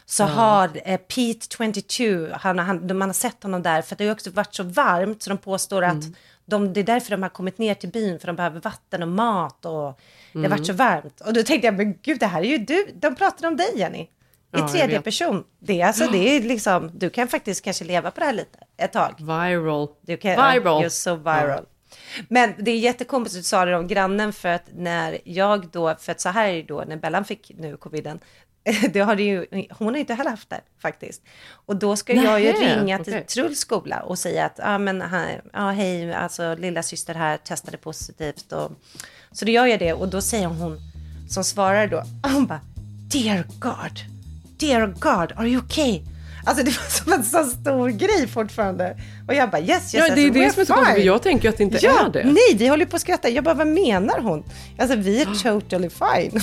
så 0.05 0.25
har 0.25 0.71
eh, 0.85 0.97
Pete 0.97 1.47
22, 1.57 2.29
han, 2.33 2.59
han, 2.59 2.99
man 2.99 3.09
har 3.09 3.13
sett 3.15 3.43
honom 3.43 3.63
där, 3.63 3.83
för 3.83 3.97
det 3.97 4.05
har 4.05 4.13
också 4.13 4.31
varit 4.31 4.55
så 4.55 4.63
varmt 4.63 5.23
så 5.23 5.31
de 5.31 5.39
påstår 5.39 5.83
att 5.83 6.05
de, 6.45 6.73
det 6.73 6.81
är 6.81 6.85
därför 6.85 7.11
de 7.11 7.23
har 7.23 7.31
kommit 7.31 7.59
ner 7.59 7.75
till 7.75 7.89
byn, 7.89 8.19
för 8.19 8.27
de 8.27 8.37
behöver 8.37 8.61
vatten 8.61 9.03
och 9.03 9.09
mat 9.09 9.65
och 9.65 10.01
det 10.33 10.43
har 10.43 10.49
varit 10.49 10.67
så 10.67 10.73
varmt. 10.73 11.21
Och 11.21 11.33
då 11.33 11.43
tänkte 11.43 11.67
jag, 11.67 11.75
men 11.75 11.99
gud, 12.03 12.21
det 12.21 12.27
här 12.27 12.41
är 12.41 12.47
ju 12.47 12.59
du, 12.59 12.87
de 12.95 13.15
pratar 13.15 13.49
om 13.49 13.57
dig 13.57 13.73
Jenny. 13.77 13.99
I 13.99 14.09
Ja, 14.51 14.69
tredje 14.69 15.01
person. 15.01 15.45
Det 15.59 15.83
alltså, 15.83 16.07
det 16.07 16.37
är 16.37 16.43
liksom, 16.43 16.91
du 16.95 17.11
kan 17.11 17.29
faktiskt 17.29 17.65
kanske 17.65 17.85
leva 17.85 18.11
på 18.11 18.21
det 18.21 18.27
här 18.27 18.33
lite, 18.33 18.59
ett 18.77 18.93
tag. 18.93 19.15
Viral. 19.19 19.89
Du 20.01 20.17
kan, 20.17 20.31
Viral. 20.31 20.85
You're 20.85 20.89
so 20.89 21.15
viral. 21.15 21.67
Men 22.29 22.55
det 22.59 22.71
är 22.71 22.79
jättekompis 22.79 23.33
du 23.33 23.43
sa 23.43 23.65
det 23.65 23.77
om 23.77 23.87
grannen 23.89 24.33
för 24.33 24.49
att 24.49 24.65
när 24.75 25.19
jag 25.25 25.69
då, 25.69 25.95
för 25.95 26.13
att 26.13 26.21
så 26.21 26.29
här 26.29 26.49
är 26.49 26.55
det 26.55 26.63
då 26.63 26.85
när 26.87 26.97
Bellan 26.97 27.25
fick 27.25 27.51
nu 27.57 27.77
coviden, 27.77 28.21
det 28.93 29.01
har 29.01 29.17
det 29.17 29.23
ju, 29.23 29.47
hon 29.71 29.89
har 29.89 30.01
inte 30.01 30.15
heller 30.15 30.31
haft 30.31 30.51
det 30.51 30.61
faktiskt. 30.83 31.23
Och 31.67 31.77
då 31.77 31.97
ska 31.97 32.13
jag 32.13 32.41
ju 32.41 32.53
ringa 32.53 32.99
till 32.99 33.13
okej. 33.13 33.27
Trulls 33.27 33.59
skola 33.59 34.01
och 34.01 34.19
säga 34.19 34.47
att, 34.47 34.55
ja 34.59 34.79
men 34.79 35.01
han, 35.01 35.27
ja 35.53 35.71
hej, 35.71 36.15
alltså 36.15 36.55
lilla 36.55 36.83
syster 36.83 37.15
här 37.15 37.37
testade 37.37 37.77
positivt 37.77 38.53
och 38.53 38.73
så 39.33 39.45
då 39.45 39.51
gör 39.51 39.67
jag 39.67 39.79
det 39.79 39.93
och 39.93 40.09
då 40.09 40.21
säger 40.21 40.47
hon 40.47 40.81
som 41.29 41.45
svarar 41.45 41.87
då, 41.87 42.03
hon 42.33 42.47
bara, 42.47 42.61
dear 43.13 43.45
God, 43.59 44.01
dear 44.59 44.87
God, 44.87 45.39
are 45.39 45.49
you 45.49 45.63
okay? 45.65 46.03
Alltså 46.45 46.65
det 46.65 46.71
var 46.71 46.89
som 46.89 47.13
en 47.13 47.25
så 47.25 47.45
stor 47.45 47.89
grej 47.89 48.29
fortfarande. 48.29 48.97
Och 49.29 49.35
jag 49.35 49.51
bara 49.51 49.61
yes, 49.61 49.69
yes, 49.69 49.95
Ja, 49.95 50.15
det 50.15 50.21
är 50.21 50.31
det 50.31 50.53
som 50.53 50.61
är 50.61 50.65
så 50.65 50.75
konstigt, 50.75 51.05
jag 51.05 51.23
tänker 51.23 51.49
att 51.49 51.57
det 51.57 51.63
inte 51.63 51.79
ja, 51.83 52.07
är 52.07 52.11
det. 52.11 52.25
Nej, 52.25 52.57
vi 52.57 52.69
håller 52.69 52.87
på 52.87 52.97
att 52.97 53.03
skratta. 53.03 53.29
Jag 53.29 53.45
bara, 53.45 53.55
vad 53.55 53.67
menar 53.67 54.21
hon? 54.21 54.45
Alltså 54.79 54.97
vi 54.97 55.23
är 55.23 55.27
totally 55.43 55.91
fine. 55.91 56.41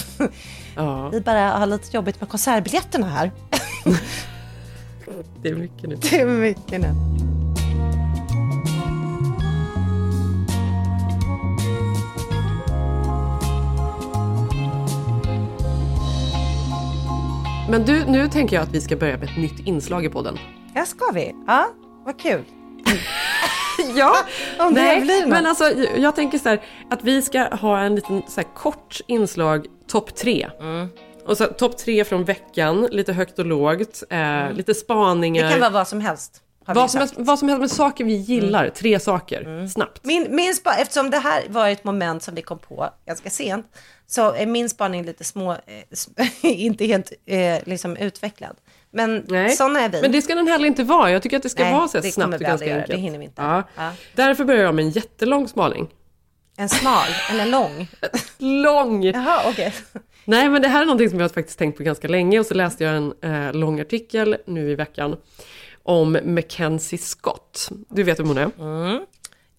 Ja, 0.79 1.09
Vi 1.09 1.21
bara 1.21 1.49
har 1.49 1.65
lite 1.65 1.95
jobbigt 1.97 2.19
med 2.21 2.29
konsertbiljetterna 2.29 3.07
här. 3.07 3.31
det 5.41 5.49
är 5.49 5.55
mycket 5.55 5.89
nu. 5.89 5.95
Det 5.95 6.19
är 6.21 6.25
mycket 6.25 6.81
nu. 6.81 6.93
Men 17.69 17.85
du, 17.85 18.05
nu 18.05 18.27
tänker 18.27 18.55
jag 18.55 18.63
att 18.63 18.71
vi 18.73 18.81
ska 18.81 18.95
börja 18.95 19.17
med 19.17 19.29
ett 19.29 19.37
nytt 19.37 19.59
inslag 19.59 20.05
i 20.05 20.09
podden. 20.09 20.37
Ja, 20.73 20.85
ska 20.85 21.11
vi? 21.13 21.35
Ja, 21.47 21.67
vad 22.05 22.19
kul. 22.19 22.43
Ja, 23.95 24.15
Om 24.59 24.73
det 24.73 24.81
nej, 24.81 25.01
blir 25.01 25.19
något. 25.21 25.29
men 25.29 25.45
alltså 25.45 25.63
jag 25.97 26.15
tänker 26.15 26.37
så 26.39 26.49
här 26.49 26.61
att 26.89 27.03
vi 27.03 27.21
ska 27.21 27.55
ha 27.55 27.79
en 27.79 27.95
liten 27.95 28.21
så 28.27 28.41
här 28.41 28.47
kort 28.55 29.01
inslag, 29.07 29.65
topp 29.89 30.15
tre. 30.15 30.49
Mm. 30.59 30.87
Och 31.25 31.37
så 31.37 31.45
topp 31.45 31.77
tre 31.77 32.03
från 32.05 32.23
veckan, 32.23 32.87
lite 32.91 33.13
högt 33.13 33.39
och 33.39 33.45
lågt, 33.45 34.03
eh, 34.09 34.51
lite 34.51 34.73
spaningar. 34.73 35.41
Mm. 35.41 35.49
Det 35.49 35.53
kan 35.53 35.61
vara 35.61 35.79
vad 35.79 35.87
som 35.87 36.01
helst. 36.01 36.41
vad, 36.65 36.91
som 36.91 36.99
helst, 36.99 37.13
vad 37.17 37.39
som 37.39 37.49
helst 37.49 37.59
med 37.59 37.71
saker 37.71 38.03
vi 38.03 38.13
gillar, 38.13 38.69
tre 38.69 38.99
saker, 38.99 39.67
snabbt. 39.67 40.05
Min, 40.05 40.35
min 40.35 40.55
spa, 40.55 40.75
eftersom 40.75 41.09
det 41.09 41.17
här 41.17 41.43
var 41.49 41.69
ett 41.69 41.83
moment 41.83 42.23
som 42.23 42.35
vi 42.35 42.41
kom 42.41 42.59
på 42.59 42.89
ganska 43.05 43.29
sent, 43.29 43.65
så 44.07 44.33
är 44.33 44.45
min 44.45 44.69
spaning 44.69 45.05
lite 45.05 45.23
små, 45.23 45.51
eh, 45.51 45.57
inte 46.41 46.85
helt 46.85 47.13
eh, 47.25 47.57
liksom 47.65 47.97
utvecklad. 47.97 48.55
Men 48.91 49.25
Nej, 49.27 49.49
sådana 49.49 49.81
är 49.81 49.89
vi. 49.89 50.01
men 50.01 50.11
det 50.11 50.21
ska 50.21 50.35
den 50.35 50.47
heller 50.47 50.67
inte 50.67 50.83
vara. 50.83 51.11
Jag 51.11 51.21
tycker 51.23 51.37
att 51.37 51.43
det 51.43 51.49
ska 51.49 51.63
Nej, 51.63 51.73
vara 51.73 51.87
så 51.87 52.01
här 52.01 52.11
snabbt 52.11 52.33
och 52.33 52.39
ganska 52.39 52.73
enkelt. 52.75 52.91
Det 52.91 52.97
hinner 52.97 53.19
vi 53.19 53.25
inte. 53.25 53.41
Ja. 53.41 53.63
Ja. 53.75 53.91
Därför 54.15 54.45
börjar 54.45 54.63
jag 54.63 54.75
med 54.75 54.85
en 54.85 54.91
jättelång 54.91 55.47
spaning. 55.47 55.89
En 56.59 56.69
smal 56.69 57.07
eller 57.29 57.45
lång? 57.45 57.87
Lång! 58.37 59.03
Jaha, 59.03 59.49
okej. 59.49 59.73
Nej, 60.25 60.49
men 60.49 60.61
det 60.61 60.67
här 60.67 60.81
är 60.81 60.85
någonting 60.85 61.09
som 61.09 61.19
jag 61.19 61.23
har 61.23 61.33
faktiskt 61.33 61.59
tänkt 61.59 61.77
på 61.77 61.83
ganska 61.83 62.07
länge 62.07 62.39
och 62.39 62.45
så 62.45 62.53
läste 62.53 62.83
jag 62.83 62.95
en 62.95 63.13
eh, 63.21 63.53
lång 63.53 63.79
artikel 63.79 64.37
nu 64.45 64.71
i 64.71 64.75
veckan 64.75 65.15
om 65.83 66.17
Mackenzie 66.23 66.99
Scott. 66.99 67.69
Du 67.89 68.03
vet 68.03 68.19
vem 68.19 68.27
hon 68.27 68.37
är? 68.37 68.51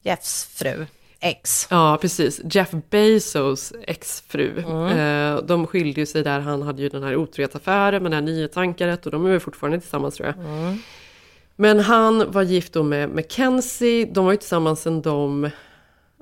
Jeffs 0.02 0.44
fru, 0.54 0.86
ex. 1.20 1.66
Ja, 1.70 1.98
precis. 2.00 2.40
Jeff 2.44 2.70
Bezos 2.90 3.72
exfru. 3.82 4.58
Eh, 4.90 5.36
de 5.36 5.66
skilde 5.66 6.00
ju 6.00 6.06
sig 6.06 6.22
där, 6.22 6.40
han 6.40 6.62
hade 6.62 6.82
ju 6.82 6.88
den 6.88 7.02
här 7.02 7.16
otrohetsaffären 7.16 8.02
med 8.02 8.12
det 8.12 8.16
här 8.16 8.22
nyhetsankaret 8.22 9.06
och 9.06 9.12
de 9.12 9.26
är 9.26 9.30
väl 9.30 9.40
fortfarande 9.40 9.80
tillsammans 9.80 10.14
tror 10.14 10.26
jag. 10.28 10.36
Men 11.56 11.80
han 11.80 12.32
var 12.32 12.42
gift 12.42 12.72
då 12.72 12.82
med 12.82 13.10
Mackenzie, 13.10 14.04
de 14.04 14.24
var 14.24 14.32
ju 14.32 14.38
tillsammans 14.38 14.82
sedan 14.82 15.02
de 15.02 15.50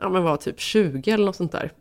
ja, 0.01 0.09
men 0.09 0.23
var 0.23 0.37
typ 0.37 0.61
20 0.61 1.11
eller 1.11 1.25
något 1.27 1.37
sånt 1.37 1.53
där. 1.53 1.73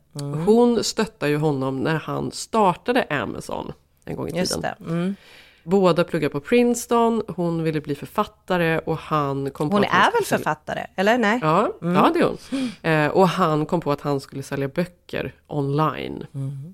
Hon 0.46 0.84
stöttade 0.84 1.32
ju 1.32 1.38
honom 1.38 1.78
när 1.80 1.96
han 1.96 2.32
startade 2.32 3.06
Amazon 3.10 3.72
en 4.06 4.16
gång 4.16 4.28
i 4.28 4.32
tiden. 4.32 4.42
Just 4.42 4.62
det. 4.62 4.76
Mm. 4.88 5.16
Båda 5.64 6.04
pluggade 6.04 6.32
på 6.32 6.40
Princeton, 6.40 7.24
hon 7.28 7.64
ville 7.64 7.82
bli 7.82 7.96
författare 7.96 8.80
och 8.80 8.98
han 8.98 9.52
kom 9.52 9.70
på 9.70 9.76
Hon 9.76 9.84
att 9.84 9.90
han 9.90 10.08
är 10.08 10.12
väl 10.12 10.24
sälja- 10.26 10.38
författare, 10.38 10.86
eller 10.96 11.18
nej? 11.18 11.40
Ja, 11.42 11.72
ja 11.82 12.12
det 12.14 12.20
är 12.20 12.24
hon. 12.24 12.72
Eh, 12.82 13.08
och 13.12 13.28
han 13.30 13.66
kom 13.66 13.82
på 13.82 13.92
att 13.92 14.02
han 14.02 14.20
skulle 14.20 14.44
sälja 14.44 14.68
böcker 14.68 15.34
online. 15.48 16.26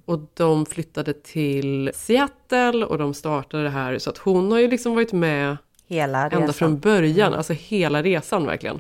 Och 0.06 0.20
de 0.34 0.66
flyttade 0.66 1.14
till 1.14 1.92
Seattle 1.96 2.86
och 2.86 2.98
de 2.98 3.14
startade 3.14 3.64
det 3.64 3.70
här. 3.70 3.98
Så 4.00 4.10
att 4.10 4.18
hon 4.18 4.52
har 4.52 4.60
ju 4.60 4.68
liksom 4.68 4.96
varit 4.96 5.14
med 5.14 5.58
ända 6.42 6.54
från 6.54 6.80
början, 6.80 7.34
alltså 7.34 7.54
hela 7.54 8.04
resan 8.04 8.46
verkligen. 8.46 8.80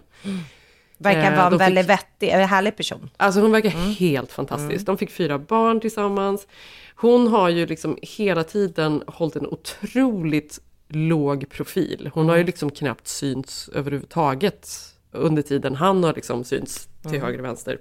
Verkar 1.04 1.32
Eh, 1.32 1.36
vara 1.38 1.45
en 1.45 1.51
de 1.51 1.60
fick- 1.60 1.68
väldigt 1.68 1.86
vettig, 1.89 2.30
eller 2.30 2.45
härlig 2.45 2.78
person. 2.78 3.10
Alltså 3.18 3.39
hon 3.41 3.51
verkar 3.51 3.70
helt 3.70 4.32
fantastisk. 4.32 4.86
De 4.86 4.97
fick 4.97 5.12
fyra 5.12 5.39
barn 5.39 5.80
tillsammans. 5.82 6.47
Hon 6.95 7.28
har 7.28 7.49
ju 7.49 7.66
liksom 7.66 7.97
hela 8.01 8.43
tiden 8.43 9.04
hållit 9.08 9.36
en 9.36 9.47
otroligt 9.47 10.60
låg 10.89 11.49
profil. 11.49 12.10
Hon 12.14 12.30
har 12.30 12.38
ju 12.38 12.43
liksom 12.43 12.70
knappt 12.72 13.08
synts 13.08 13.70
överhuvudtaget 13.74 14.70
under 15.12 15.41
tiden 15.41 15.76
han 15.76 16.04
har 16.04 16.14
liksom 16.14 16.43
synts 16.43 16.88
till 17.10 17.22
höger 17.22 17.39
och 17.39 17.45
vänster. 17.45 17.80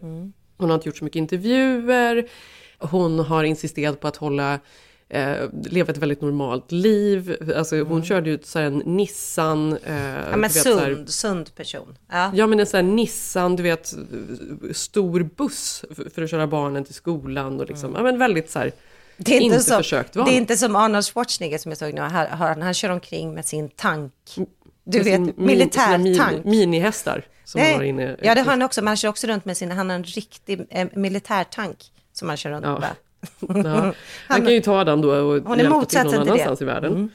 Hon 0.56 0.70
har 0.70 0.74
inte 0.74 0.88
gjort 0.88 0.96
så 0.96 1.04
mycket 1.04 1.16
intervjuer. 1.18 2.28
Hon 2.78 3.18
har 3.18 3.44
insisterat 3.44 4.00
på 4.00 4.08
att 4.08 4.16
hålla 4.16 4.58
eh, 5.12 5.48
leva 5.64 5.92
ett 5.92 5.98
väldigt 5.98 6.20
normalt 6.20 6.72
liv. 6.72 7.36
Alltså 7.56 7.82
hon 7.82 8.04
körde 8.04 8.30
ju 8.30 8.38
så 8.42 8.58
en 8.58 8.78
Nissan. 8.78 9.72
Eh, 9.84 9.92
Mm. 9.92 10.14
Ja, 10.16 10.24
du 10.24 10.30
men 10.30 10.40
vet, 10.42 10.52
så 10.52 10.78
här- 10.78 10.94
sund, 10.94 11.08
sund 11.10 11.54
person. 11.54 11.98
Ja. 12.12 12.30
Ja 12.34 12.46
men 12.46 12.60
en 12.60 12.66
sån 12.66 12.76
här 12.78 12.92
Nissan, 12.94 13.56
du 13.56 13.62
vet, 13.62 13.94
stor 14.72 15.22
buss 15.36 15.84
för, 15.94 16.10
för 16.10 16.22
att 16.22 16.30
köra 16.30 16.46
barnen 16.46 16.84
till 16.84 16.94
skolan 16.94 17.60
och 17.60 17.66
liksom, 17.68 17.94
ja 17.96 18.02
men 18.02 18.18
väldigt 18.18 18.50
så 18.50 18.58
här, 18.58 18.72
Det 19.16 19.32
är 19.32 19.40
inte, 19.40 19.44
inte 19.44 19.60
som, 19.64 19.76
försökt 19.76 20.16
vara. 20.16 20.26
det 20.26 20.32
är 20.32 20.36
inte 20.36 20.56
som 20.56 20.76
Arnold 20.76 21.04
Schwarzenegger 21.04 21.58
som 21.58 21.70
jag 21.70 21.78
såg 21.78 21.94
nu. 21.94 22.00
Han, 22.00 22.26
han, 22.26 22.62
han 22.62 22.74
kör 22.74 22.88
omkring 22.90 23.34
med 23.34 23.44
sin 23.46 23.68
tank. 23.68 24.12
Du 24.84 24.98
med 24.98 25.04
vet, 25.04 25.20
min- 25.20 25.34
militärtank. 25.36 26.44
Min, 26.44 26.50
minihästar 26.58 27.24
som 27.44 27.60
han 27.60 27.70
har 27.72 27.78
Nej, 27.78 27.88
inne. 27.88 28.16
ja 28.22 28.34
det 28.34 28.40
har 28.40 28.50
han 28.50 28.62
också, 28.62 28.80
men 28.80 28.86
han 28.88 28.96
kör 28.96 29.08
också 29.08 29.26
runt 29.26 29.44
med 29.44 29.56
sin, 29.56 29.70
han 29.70 29.88
har 29.90 29.96
en 29.96 30.04
riktig 30.04 30.66
eh, 30.70 30.88
militärtank 30.94 31.78
som 32.12 32.28
han 32.28 32.36
kör 32.36 32.50
runt 32.50 32.64
Ja. 32.64 32.78
med. 32.78 32.90
Ja. 33.64 33.94
Han 34.28 34.42
kan 34.42 34.52
ju 34.52 34.60
ta 34.60 34.84
den 34.84 35.00
då 35.00 35.10
och 35.10 35.42
Hon 35.42 35.58
hjälpa 35.58 35.84
till 35.84 35.98
någon 35.98 36.10
till 36.10 36.10
det. 36.10 36.16
Mm. 36.16 36.28
annanstans 36.28 36.62
i 36.62 36.64
världen. 36.64 37.10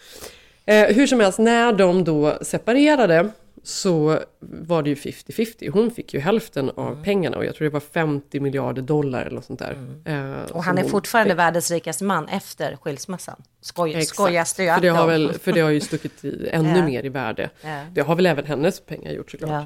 Eh, 0.65 0.95
hur 0.95 1.07
som 1.07 1.19
helst, 1.19 1.39
när 1.39 1.73
de 1.73 2.03
då 2.03 2.37
separerade 2.41 3.29
så 3.63 4.19
var 4.39 4.83
det 4.83 4.89
ju 4.89 4.95
50-50. 4.95 5.69
Hon 5.71 5.91
fick 5.91 6.13
ju 6.13 6.19
hälften 6.19 6.69
av 6.75 6.91
Mm. 6.91 7.03
pengarna 7.03 7.37
och 7.37 7.45
jag 7.45 7.55
tror 7.55 7.65
det 7.65 7.73
var 7.73 7.79
50 7.79 8.39
miljarder 8.39 8.81
dollar 8.81 9.21
eller 9.21 9.35
något 9.35 9.45
sånt 9.45 9.59
där. 9.59 9.77
Eh, 10.05 10.51
Och 10.51 10.63
han 10.63 10.77
är 10.77 10.83
fortfarande 10.83 11.31
fick. 11.33 11.39
världens 11.39 11.71
rikaste 11.71 12.03
man 12.03 12.27
efter 12.27 12.75
skilsmässan. 12.81 13.35
Skoj, 13.61 13.89
Exakt. 13.95 14.07
skojas 14.07 14.53
det 14.53 14.63
ju 14.63 14.73
för 14.73 14.81
det, 14.81 14.87
har 14.89 15.07
väl, 15.07 15.33
för 15.33 15.51
det 15.51 15.61
har 15.61 15.69
ju 15.69 15.79
stuckit 15.81 16.23
ännu 16.51 16.83
mer 16.83 17.05
i 17.05 17.09
värde. 17.09 17.49
Det 17.91 18.01
har 18.01 18.15
väl 18.15 18.25
även 18.25 18.45
hennes 18.45 18.79
pengar 18.79 19.11
gjort 19.11 19.31
såklart. 19.31 19.49
Ja. 19.49 19.65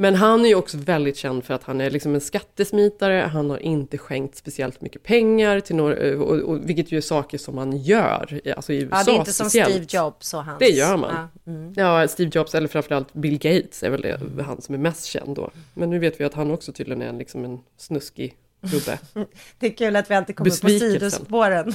Men 0.00 0.14
han 0.14 0.44
är 0.44 0.48
ju 0.48 0.54
också 0.54 0.76
väldigt 0.76 1.16
känd 1.16 1.44
för 1.44 1.54
att 1.54 1.62
han 1.62 1.80
är 1.80 1.90
liksom 1.90 2.14
en 2.14 2.20
skattesmitare. 2.20 3.30
Han 3.32 3.50
har 3.50 3.58
inte 3.58 3.98
skänkt 3.98 4.36
speciellt 4.36 4.80
mycket 4.80 5.02
pengar 5.02 5.60
till 5.60 5.76
några, 5.76 6.18
och, 6.18 6.38
och, 6.38 6.68
vilket 6.68 6.92
ju 6.92 6.96
är 6.96 7.00
saker 7.00 7.38
som 7.38 7.54
man 7.54 7.76
gör, 7.76 8.40
alltså 8.56 8.72
i 8.72 8.76
USA 8.82 8.96
Ja, 8.96 9.04
det 9.04 9.10
är 9.10 9.16
inte 9.16 9.32
som 9.32 9.46
speciellt. 9.46 9.70
Steve 9.70 9.86
Jobs 10.04 10.34
och 10.34 10.44
hans. 10.44 10.58
Det 10.58 10.68
gör 10.68 10.96
man. 10.96 11.28
Ja, 11.44 11.52
mm. 11.52 11.74
Ja, 11.76 12.08
Steve 12.08 12.30
Jobs 12.34 12.54
eller 12.54 12.68
framförallt 12.68 13.12
Bill 13.12 13.38
Gates 13.38 13.82
är 13.82 13.90
väl 13.90 14.00
det, 14.00 14.20
han 14.42 14.60
som 14.60 14.74
är 14.74 14.78
mest 14.78 15.04
känd 15.04 15.36
då. 15.36 15.50
Men 15.74 15.90
nu 15.90 15.98
vet 15.98 16.20
vi 16.20 16.24
att 16.24 16.34
han 16.34 16.50
också 16.50 16.72
tydligen 16.72 17.02
är 17.02 17.08
en, 17.08 17.18
liksom 17.18 17.44
en 17.44 17.60
snuskig 17.76 18.36
gubbe. 18.60 18.98
Det 19.58 19.66
är 19.66 19.76
kul 19.76 19.96
att 19.96 20.10
vi 20.10 20.14
alltid 20.14 20.36
kommer 20.36 20.50
på 20.50 20.68
sidospåren. 20.68 21.74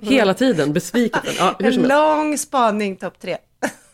Hela 0.00 0.34
tiden, 0.34 0.72
besvikelsen. 0.72 1.34
Ja, 1.38 1.56
En 1.58 1.82
lång 1.82 2.38
spaning, 2.38 2.96
topp 2.96 3.18
tre. 3.20 3.36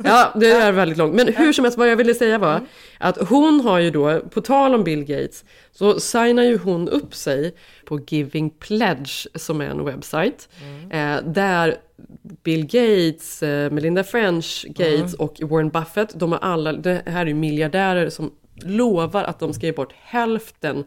Ja, 0.05 0.33
det 0.35 0.51
är 0.51 0.73
väldigt 0.73 0.99
långt. 0.99 1.14
Men 1.14 1.35
hur 1.35 1.53
som 1.53 1.64
helst, 1.64 1.79
vad 1.79 1.91
jag 1.91 1.97
ville 1.97 2.14
säga 2.14 2.39
var 2.39 2.61
att 2.99 3.29
hon 3.29 3.61
har 3.61 3.79
ju 3.79 3.91
då, 3.91 4.21
på 4.21 4.41
tal 4.41 4.75
om 4.75 4.85
Bill 4.85 5.05
Gates, 5.05 5.45
så 5.73 6.01
signar 6.01 6.43
ju 6.43 6.59
hon 6.59 6.89
upp 6.89 7.14
sig 7.14 7.55
på 7.85 8.01
Giving 8.07 8.51
Pledge, 8.51 9.27
som 9.35 9.61
är 9.61 9.64
en 9.64 9.85
webbsajt, 9.85 10.49
eh, 10.91 11.17
där 11.25 11.77
Bill 12.43 12.62
Gates, 12.67 13.43
eh, 13.43 13.71
Melinda 13.71 14.05
French 14.05 14.67
Gates 14.69 15.14
och 15.14 15.41
Warren 15.43 15.69
Buffett, 15.69 16.11
de 16.14 16.33
har 16.33 16.39
alla, 16.39 16.73
det 16.73 17.03
här 17.07 17.21
är 17.23 17.27
ju 17.27 17.35
miljardärer 17.35 18.11
som 18.11 18.31
lovar 18.62 19.25
att 19.25 19.39
de 19.39 19.53
ska 19.55 19.67
ge 19.67 19.73
bort 19.73 19.93
hälften 20.03 20.85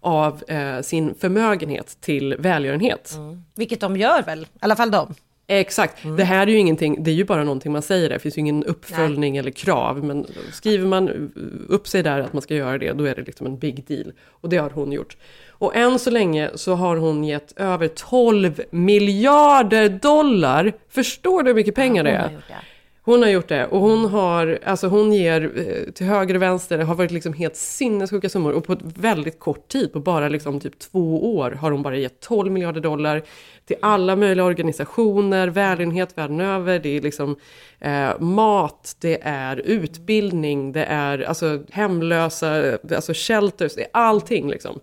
av 0.00 0.42
eh, 0.48 0.80
sin 0.80 1.14
förmögenhet 1.14 1.96
till 2.00 2.36
välgörenhet. 2.38 3.14
Vilket 3.56 3.80
de 3.80 3.96
gör 3.96 4.22
väl, 4.22 4.42
i 4.42 4.46
alla 4.60 4.76
fall 4.76 4.90
de. 4.90 5.14
Exakt. 5.52 5.96
Det 6.16 6.24
här 6.24 6.46
är 6.46 6.50
ju 6.50 6.58
ingenting, 6.58 7.02
det 7.04 7.10
är 7.10 7.14
ju 7.14 7.24
bara 7.24 7.44
någonting 7.44 7.72
man 7.72 7.82
säger. 7.82 8.08
Det 8.08 8.18
finns 8.18 8.36
ju 8.36 8.40
ingen 8.40 8.64
uppföljning 8.64 9.36
eller 9.36 9.50
krav. 9.50 10.04
Men 10.04 10.26
skriver 10.52 10.86
man 10.86 11.32
upp 11.68 11.88
sig 11.88 12.02
där 12.02 12.20
att 12.20 12.32
man 12.32 12.42
ska 12.42 12.54
göra 12.54 12.78
det, 12.78 12.92
då 12.92 13.04
är 13.04 13.14
det 13.14 13.22
liksom 13.22 13.46
en 13.46 13.58
big 13.58 13.84
deal. 13.86 14.12
Och 14.28 14.48
det 14.48 14.56
har 14.56 14.70
hon 14.70 14.92
gjort. 14.92 15.16
Och 15.48 15.76
än 15.76 15.98
så 15.98 16.10
länge 16.10 16.50
så 16.54 16.74
har 16.74 16.96
hon 16.96 17.24
gett 17.24 17.52
över 17.56 17.88
12 17.88 18.62
miljarder 18.70 19.88
dollar. 19.88 20.72
Förstår 20.88 21.42
du 21.42 21.50
hur 21.50 21.54
mycket 21.54 21.74
pengar 21.74 22.04
det 22.04 22.10
Hon 22.10 22.34
är? 22.48 22.64
Hon 23.10 23.22
har 23.22 23.28
gjort 23.28 23.48
det 23.48 23.66
och 23.66 23.80
hon 23.80 24.04
har, 24.04 24.58
alltså 24.64 24.88
hon 24.88 25.12
ger 25.12 25.52
eh, 25.56 25.92
till 25.92 26.06
höger 26.06 26.34
och 26.34 26.42
vänster, 26.42 26.78
det 26.78 26.84
har 26.84 26.94
varit 26.94 27.10
liksom 27.10 27.32
helt 27.32 27.56
sinnessjuka 27.56 28.28
summor 28.28 28.52
och 28.52 28.64
på 28.64 28.72
ett 28.72 28.82
väldigt 28.82 29.38
kort 29.38 29.68
tid, 29.68 29.92
på 29.92 30.00
bara 30.00 30.28
liksom 30.28 30.60
typ 30.60 30.78
två 30.78 31.36
år 31.36 31.50
har 31.50 31.70
hon 31.70 31.82
bara 31.82 31.96
gett 31.96 32.20
12 32.20 32.52
miljarder 32.52 32.80
dollar 32.80 33.22
till 33.66 33.76
alla 33.82 34.16
möjliga 34.16 34.44
organisationer, 34.44 35.48
välgörenhet 35.48 36.18
världen 36.18 36.40
över, 36.40 36.78
det 36.78 36.96
är 36.96 37.00
liksom 37.00 37.36
eh, 37.78 38.20
mat, 38.20 38.96
det 39.00 39.18
är 39.22 39.56
utbildning, 39.56 40.72
det 40.72 40.84
är 40.84 41.18
alltså 41.18 41.62
hemlösa, 41.70 42.78
alltså 42.94 43.12
shelters, 43.14 43.74
det 43.74 43.82
är 43.82 43.90
allting 43.92 44.50
liksom. 44.50 44.80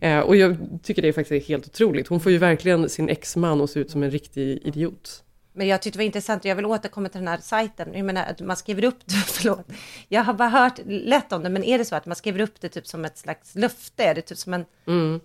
Eh, 0.00 0.20
och 0.20 0.36
jag 0.36 0.56
tycker 0.82 1.02
det 1.02 1.08
är 1.08 1.12
faktiskt 1.12 1.48
helt 1.48 1.66
otroligt. 1.66 2.08
Hon 2.08 2.20
får 2.20 2.32
ju 2.32 2.38
verkligen 2.38 2.88
sin 2.88 3.08
exman 3.08 3.60
att 3.60 3.70
se 3.70 3.80
ut 3.80 3.90
som 3.90 4.02
en 4.02 4.10
riktig 4.10 4.58
idiot. 4.64 5.24
Men 5.56 5.66
jag 5.66 5.82
tyckte 5.82 5.98
det 5.98 6.00
var 6.00 6.06
intressant, 6.06 6.44
och 6.44 6.46
jag 6.50 6.56
vill 6.56 6.66
återkomma 6.66 7.08
till 7.08 7.20
den 7.20 7.28
här 7.28 7.38
sajten. 7.38 7.94
Jag 7.94 8.04
menar 8.06 8.24
att 8.24 8.40
man 8.40 8.56
skriver 8.56 8.84
upp 8.84 8.98
det, 9.04 9.14
förlåt. 9.26 9.66
Jag 10.08 10.24
har 10.24 10.34
bara 10.34 10.48
hört 10.48 10.80
lätt 10.86 11.32
om 11.32 11.42
det, 11.42 11.48
men 11.48 11.64
är 11.64 11.78
det 11.78 11.84
så 11.84 11.96
att 11.96 12.06
man 12.06 12.16
skriver 12.16 12.40
upp 12.40 12.60
det 12.60 12.68
typ 12.68 12.86
som 12.86 13.04
ett 13.04 13.18
slags 13.18 13.54
löfte? 13.54 14.04
Är 14.04 14.14
det 14.14 14.22
typ 14.22 14.38
som 14.38 14.54
en, 14.54 14.64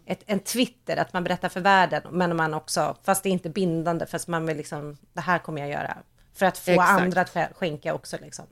ett, 0.06 0.24
en 0.26 0.40
Twitter, 0.40 0.98
att 0.98 1.14
man 1.14 1.24
berättar 1.24 1.50
för 1.50 1.60
världen, 1.62 2.02
men 2.12 2.36
man 2.36 2.54
också, 2.54 2.98
fast 3.04 3.24
det 3.24 3.30
är 3.30 3.32
inte 3.32 3.50
bindande, 3.50 4.06
fast 4.06 4.28
man 4.28 4.46
vill 4.46 4.58
liksom, 4.58 4.98
det 5.14 5.22
här 5.22 5.40
kommer 5.40 5.62
jag 5.62 5.70
göra. 5.70 5.98
För 6.34 6.46
att 6.46 6.58
få 6.58 6.72
Exakt. 6.72 7.02
andra 7.02 7.22
att 7.22 7.34
skä- 7.34 7.54
skänka 7.54 7.94
också 7.94 8.18
liksom. 8.22 8.46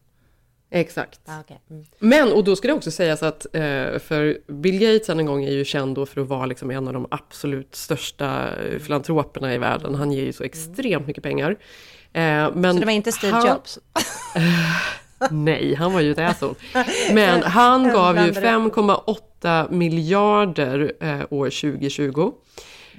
Exakt. 0.70 1.20
Ah, 1.26 1.40
okay. 1.40 1.58
mm. 1.70 1.86
Men, 2.00 2.32
och 2.32 2.44
då 2.44 2.56
ska 2.56 2.68
det 2.68 2.74
också 2.74 2.92
sägas 2.92 3.24
att, 3.24 3.46
eh, 3.54 4.00
för 4.00 4.52
Bill 4.52 4.80
Gates 4.80 5.10
en 5.10 5.26
gång 5.26 5.44
är 5.44 5.52
ju 5.52 5.66
känd 5.66 5.96
då 5.96 6.06
för 6.06 6.22
att 6.22 6.28
vara 6.28 6.46
liksom 6.46 6.72
en 6.72 6.88
av 6.88 6.94
de 6.94 7.08
absolut 7.12 7.76
största 7.76 8.56
eh, 8.56 8.80
filantroperna 8.80 9.54
i 9.54 9.58
världen. 9.58 9.96
Han 9.96 10.12
ger 10.12 10.24
ju 10.24 10.34
så 10.34 10.44
extremt 10.44 11.08
mycket 11.08 11.24
pengar. 11.24 11.52
Eh, 12.14 12.52
men 12.54 12.74
Så 12.74 12.80
det 12.80 12.86
var 12.86 12.94
inte 12.94 13.12
Steve 13.12 13.34
han, 13.34 13.48
Jobs? 13.48 13.80
Nej, 15.32 15.76
han 15.76 15.94
var 15.94 16.02
ju 16.02 16.12
ett 16.12 16.20
asshole. 16.20 16.56
Men 17.14 17.44
han 17.44 17.84
gav 17.84 18.26
ju 18.26 18.32
blandar 18.32 18.52
ihop. 18.52 18.76
5,8 19.42 19.72
miljarder 19.72 20.94
år 21.30 21.50
2020. 21.50 22.32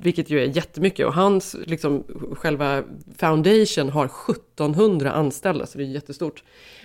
Vilket 0.01 0.31
ju 0.31 0.41
är 0.41 0.57
jättemycket 0.57 1.07
och 1.07 1.15
hans, 1.15 1.57
liksom, 1.67 2.05
själva 2.33 2.83
foundation 3.19 3.89
har 3.89 4.05
1700 4.05 5.13
anställda, 5.13 5.67
så 5.67 5.79
det 5.79 5.85
är 5.85 5.89
jättestort. 5.89 6.43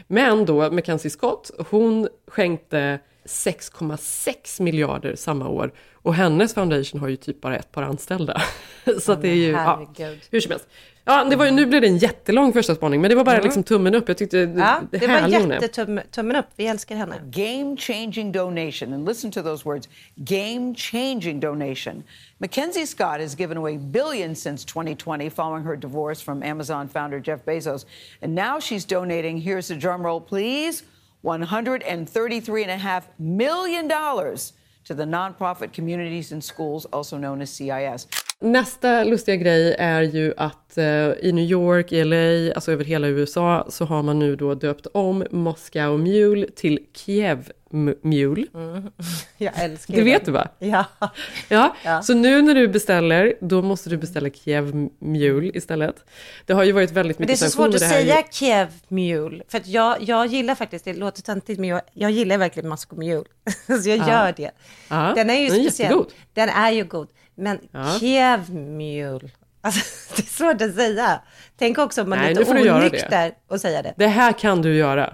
Men 0.07 0.45
då, 0.45 0.71
Mackenzie 0.71 1.11
Scott, 1.11 1.51
hon 1.69 2.07
skänkte 2.27 2.99
6,6 3.25 4.61
miljarder 4.61 5.15
samma 5.15 5.47
år. 5.47 5.73
Och 5.93 6.13
hennes 6.13 6.53
foundation 6.53 7.01
har 7.01 7.07
ju 7.07 7.15
typ 7.15 7.41
bara 7.41 7.57
ett 7.57 7.71
par 7.71 7.83
anställda. 7.83 8.41
så 9.01 9.11
att 9.11 9.21
det 9.21 9.29
är 9.29 9.35
ju, 9.35 9.49
ja, 9.51 9.87
hur 10.29 10.39
som 10.39 10.51
helst. 10.51 10.67
Ja, 11.05 11.23
det 11.23 11.35
var, 11.35 11.45
mm. 11.45 11.55
nu 11.55 11.65
blev 11.65 11.81
det 11.81 11.87
en 11.87 11.97
jättelång 11.97 12.53
första 12.53 12.75
spaning, 12.75 13.01
men 13.01 13.09
det 13.09 13.15
var 13.15 13.23
bara 13.23 13.35
mm. 13.35 13.43
liksom 13.43 13.63
tummen 13.63 13.95
upp. 13.95 14.07
Jag 14.07 14.17
tyckte 14.17 14.37
Ja, 14.37 14.81
det, 14.91 14.97
det 14.97 15.07
var 15.07 15.13
härlig 15.15 15.39
hon 15.39 15.51
är. 15.51 15.61
jättetummen 15.61 16.35
upp, 16.35 16.45
vi 16.55 16.67
älskar 16.67 16.95
henne. 16.95 17.15
Game 17.31 17.77
changing 17.77 18.31
donation. 18.31 18.93
And 18.93 19.07
listen 19.07 19.31
to 19.31 19.41
those 19.41 19.65
words 19.65 19.89
game 20.15 20.75
changing 20.75 21.39
donation. 21.39 22.03
Mackenzie 22.37 22.85
Scott 22.85 23.19
has 23.19 23.35
given 23.35 23.57
away 23.57 23.77
billions 23.77 24.41
since 24.41 24.65
2020 24.65 25.29
following 25.29 25.63
her 25.63 25.75
divorce 25.75 26.23
from 26.23 26.43
Amazon 26.43 26.87
founder 26.87 27.19
Jeff 27.19 27.45
Bezos. 27.45 27.85
And 28.21 28.35
now 28.35 28.59
she's 28.59 28.85
donating, 28.85 29.37
here's 29.41 29.67
the 29.67 29.75
drum 29.75 30.05
roll, 30.05 30.21
please, 30.21 30.83
$133.5 31.23 33.03
million 33.19 33.87
to 34.85 34.93
the 34.93 35.05
nonprofit 35.05 35.73
communities 35.73 36.31
and 36.31 36.43
schools, 36.43 36.85
also 36.85 37.17
known 37.17 37.41
as 37.41 37.49
CIS. 37.49 38.07
Nästa 38.43 39.03
lustiga 39.03 39.35
grej 39.35 39.75
är 39.79 40.01
ju 40.01 40.33
att 40.37 40.77
eh, 40.77 40.85
i 41.21 41.31
New 41.33 41.45
York, 41.45 41.91
i 41.91 42.03
LA, 42.03 42.53
alltså 42.55 42.71
över 42.71 42.83
hela 42.85 43.07
USA, 43.07 43.65
så 43.69 43.85
har 43.85 44.03
man 44.03 44.19
nu 44.19 44.35
då 44.35 44.53
döpt 44.55 44.87
om 44.93 45.25
Moscow 45.31 45.99
Mule 45.99 46.47
till 46.55 46.79
Kiev 46.95 47.51
Mule. 48.01 48.45
Jag 49.37 49.53
älskar 49.59 49.93
Det 49.93 49.99
den. 49.99 50.05
vet 50.05 50.25
du 50.25 50.31
va? 50.31 50.47
Ja. 50.59 50.85
Ja, 51.49 51.75
Ja. 51.85 52.01
så 52.01 52.13
nu 52.13 52.41
när 52.41 52.55
du 52.55 52.67
beställer, 52.67 53.33
då 53.41 53.61
måste 53.61 53.89
du 53.89 53.97
beställa 53.97 54.29
Kiev 54.29 54.89
Mule 54.99 55.51
istället. 55.57 55.95
Det 56.45 56.53
har 56.53 56.63
ju 56.63 56.71
varit 56.71 56.91
väldigt 56.91 57.19
mycket 57.19 57.39
det 57.39 57.45
är 57.45 57.49
så 57.49 57.55
svårt 57.55 57.79
sanktioner. 57.79 57.99
att 57.99 58.05
det 58.05 58.11
säga 58.13 58.23
Kiev 58.31 58.67
Mule, 58.87 59.43
för 59.47 59.57
att 59.57 59.67
jag, 59.67 59.97
jag 60.01 60.25
gillar 60.27 60.55
faktiskt, 60.55 60.85
det 60.85 60.93
låter 60.93 61.21
töntigt, 61.21 61.59
men 61.59 61.69
jag, 61.69 61.81
jag 61.93 62.11
gillar 62.11 62.37
verkligen 62.37 62.69
Moscow 62.69 62.99
Mule. 62.99 63.23
så 63.83 63.89
jag 63.89 63.97
Ja. 63.97 64.07
gör 64.07 64.33
det. 64.37 64.51
Ja, 64.89 65.13
Den 65.15 65.29
är 65.29 65.33
ju 65.35 65.47
den 65.49 65.59
är 65.59 65.63
speciell. 65.63 65.85
jättegod. 65.91 66.11
Den 66.33 66.49
är 66.49 66.71
ju 66.71 66.83
god. 66.83 67.07
Men 67.35 67.59
Ja. 67.71 67.97
Kiev 67.99 68.53
Mule, 68.55 69.29
alltså 69.61 69.81
det 70.15 70.21
är 70.21 70.25
svårt 70.27 70.61
att 70.61 70.75
säga. 70.75 71.19
Tänk 71.57 71.77
också 71.77 72.01
om 72.01 72.09
man 72.09 72.19
Nej, 72.19 72.31
är 72.31 72.35
lite 72.35 72.53
det. 72.53 72.71
onykter 72.73 73.31
och 73.47 73.61
säga 73.61 73.81
det. 73.81 73.93
Det 73.97 74.07
här 74.07 74.31
kan 74.31 74.61
du 74.61 74.75
göra. 74.75 75.13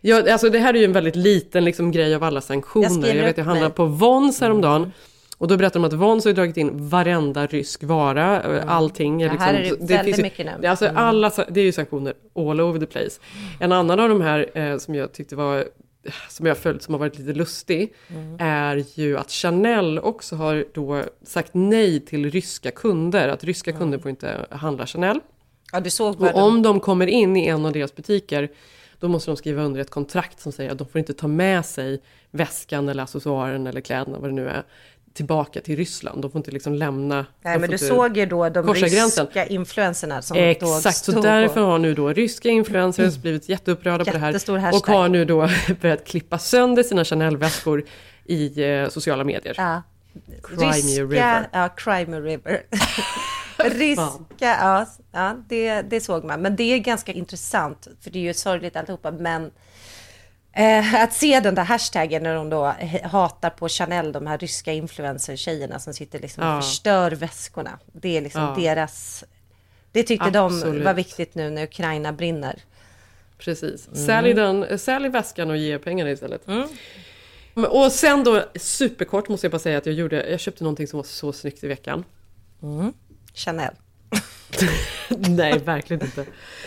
Ja, 0.00 0.32
alltså 0.32 0.50
det 0.50 0.58
här 0.58 0.74
är 0.74 0.78
ju 0.78 0.84
en 0.84 0.92
väldigt 0.92 1.16
liten 1.16 1.64
liksom, 1.64 1.90
grej 1.92 2.14
av 2.14 2.24
alla 2.24 2.36
Jag 2.36 2.42
sanktioner. 2.42 2.84
Jag, 2.86 2.92
skriver 3.02 3.24
vet, 3.26 3.38
jag 3.38 3.44
handlade 3.44 3.68
mig. 3.68 3.76
på 3.76 3.84
Vons 3.86 4.40
häromdagen. 4.40 4.92
Och 5.38 5.48
då 5.48 5.56
berättade 5.56 5.84
de 5.88 5.94
att 5.94 6.00
Vons 6.00 6.24
har 6.24 6.32
dragit 6.32 6.56
in 6.56 6.88
varenda 6.88 7.46
rysk 7.46 7.82
vara, 7.82 8.40
allting. 8.62 9.22
är 9.22 9.26
Mm. 9.26 9.38
Det 9.38 9.44
här 9.44 9.52
liksom, 9.60 9.76
är 9.76 9.80
det 9.88 9.94
väldigt 9.94 10.04
finns 10.04 10.18
ju- 10.18 10.22
mycket. 10.22 10.46
Mm. 10.46 10.60
det 10.60 10.66
är 10.66 10.70
Alltså 10.70 10.88
alla, 10.94 11.30
sa- 11.30 11.44
det 11.50 11.60
är 11.60 11.64
ju 11.64 11.72
sanktioner 11.72 12.14
all 12.36 12.60
over 12.60 12.80
the 12.80 12.86
place. 12.86 13.20
En 13.60 13.72
annan 13.72 14.00
av 14.00 14.08
de 14.08 14.20
här 14.20 14.58
eh, 14.58 14.78
som 14.78 14.94
jag 14.94 15.12
tyckte 15.12 15.36
var 15.36 15.64
som 16.28 16.46
jag 16.46 16.54
har 16.54 16.60
följt 16.60 16.82
som 16.82 16.94
har 16.94 16.98
varit 16.98 17.18
lite 17.18 17.32
lustig, 17.32 17.94
Mm. 18.08 18.36
är 18.40 18.84
ju 18.94 19.18
att 19.18 19.30
Chanel 19.30 19.98
också 19.98 20.36
har 20.36 20.64
då 20.74 21.02
sagt 21.22 21.50
nej 21.54 22.00
till 22.00 22.30
ryska 22.30 22.70
kunder, 22.70 23.28
att 23.28 23.44
ryska 23.44 23.72
kunder 23.72 23.98
får 23.98 24.10
inte 24.10 24.46
handla 24.50 24.86
Chanel. 24.86 25.20
Ja, 25.72 25.80
du 25.80 25.90
såg 25.90 26.20
Och 26.20 26.36
om 26.36 26.62
de 26.62 26.80
kommer 26.80 27.06
in 27.06 27.36
i 27.36 27.46
en 27.46 27.66
av 27.66 27.72
deras 27.72 27.94
butiker, 27.94 28.48
då 29.00 29.08
måste 29.08 29.30
de 29.30 29.36
skriva 29.36 29.62
under 29.62 29.80
ett 29.80 29.90
kontrakt 29.90 30.40
som 30.40 30.52
säger 30.52 30.70
att 30.70 30.78
de 30.78 30.88
får 30.88 30.98
inte 30.98 31.12
ta 31.14 31.28
med 31.28 31.66
sig 31.66 32.00
väskan 32.30 32.88
eller 32.88 33.02
accessoaren 33.02 33.66
eller 33.66 33.80
kläderna, 33.80 34.18
vad 34.18 34.30
det 34.30 34.34
nu 34.34 34.48
är, 34.48 34.62
tillbaka 35.14 35.60
till 35.60 35.76
Ryssland. 35.76 36.22
De 36.22 36.30
får 36.30 36.38
inte 36.38 36.50
liksom 36.50 36.74
lämna... 36.74 37.26
Nej, 37.42 37.58
men 37.58 37.70
du 37.70 37.78
såg 37.78 38.16
ju 38.16 38.26
då 38.26 38.48
de 38.48 38.74
ryska 38.74 38.88
gränsen. 38.88 39.26
influencerna 39.48 40.22
som 40.22 40.36
då 40.36 40.42
Exakt, 40.42 41.04
så 41.04 41.20
därför 41.20 41.60
har 41.60 41.78
nu 41.78 41.94
då 41.94 42.08
ryska 42.08 42.48
influencers 42.48 43.16
blivit 43.16 43.48
jätteupprörda 43.48 44.04
på 44.04 44.10
det 44.10 44.18
här. 44.18 44.32
hashtag. 44.32 44.74
Och 44.74 44.86
har 44.86 45.08
nu 45.08 45.24
då 45.24 45.48
börjat 45.80 46.04
klippa 46.04 46.38
sönder 46.38 46.82
sina 46.82 47.04
Chanel-väskor 47.04 47.84
i 48.24 48.64
eh, 48.64 48.88
sociala 48.88 49.24
medier. 49.24 49.54
Ja. 49.58 49.82
Crimea 50.42 50.72
Ryska, 50.72 51.02
River. 51.02 51.48
Ja, 51.52 51.68
Crimea 51.68 52.20
River. 52.20 52.62
Ryska, 53.58 54.16
ja, 54.38 54.86
ja 55.12 55.36
det, 55.48 55.82
det 55.82 56.00
såg 56.00 56.24
man. 56.24 56.42
Men 56.42 56.56
det 56.56 56.62
är 56.62 56.78
ganska 56.78 57.12
intressant, 57.12 57.88
för 58.00 58.10
det 58.10 58.18
är 58.18 58.22
ju 58.22 58.34
sorgligt 58.34 58.76
alltihopa. 58.76 59.10
Men 59.10 59.50
eh, 60.52 60.94
att 61.02 61.12
se 61.12 61.40
den 61.40 61.54
där 61.54 61.64
hashtaggen 61.64 62.22
när 62.22 62.34
de 62.34 62.50
då 62.50 62.74
hatar 63.04 63.50
på 63.50 63.68
Chanel, 63.68 64.12
de 64.12 64.26
här 64.26 64.38
ryska 64.38 64.72
influencer-tjejerna 64.72 65.78
som 65.78 65.94
sitter 65.94 66.18
liksom 66.18 66.44
Ja. 66.44 66.56
och 66.58 66.64
förstör 66.64 67.10
väskorna. 67.10 67.78
Det 67.92 68.16
är 68.16 68.20
liksom 68.20 68.42
Ja. 68.42 68.54
deras... 68.62 69.24
Det 69.92 70.02
tyckte 70.02 70.30
de 70.30 70.46
Absolut. 70.54 70.84
var 70.84 70.94
viktigt 70.94 71.34
nu 71.34 71.50
när 71.50 71.62
Ukraina 71.64 72.12
brinner. 72.12 72.58
Precis. 73.38 73.88
Mm. 73.88 74.06
Sälj, 74.06 74.34
den, 74.34 74.78
sälj 74.78 75.08
väskan 75.08 75.50
och 75.50 75.56
ge 75.56 75.78
pengarna 75.78 76.10
istället. 76.10 76.46
Men- 76.46 76.68
Och 77.64 77.92
sen 77.92 78.24
då, 78.24 78.44
superkort 78.54 79.28
måste 79.28 79.44
jag 79.46 79.52
bara 79.52 79.58
säga 79.58 79.78
att 79.78 79.86
jag 79.86 79.94
gjorde, 79.94 80.30
jag 80.30 80.40
köpte 80.40 80.64
någonting 80.64 80.86
som 80.86 80.96
var 80.96 81.04
så 81.04 81.32
snyggt 81.32 81.64
i 81.64 81.68
veckan. 81.68 82.04
Chanel. 83.34 83.74
Nej, 85.08 85.58
verkligen 85.58 86.02
inte. 86.04 86.24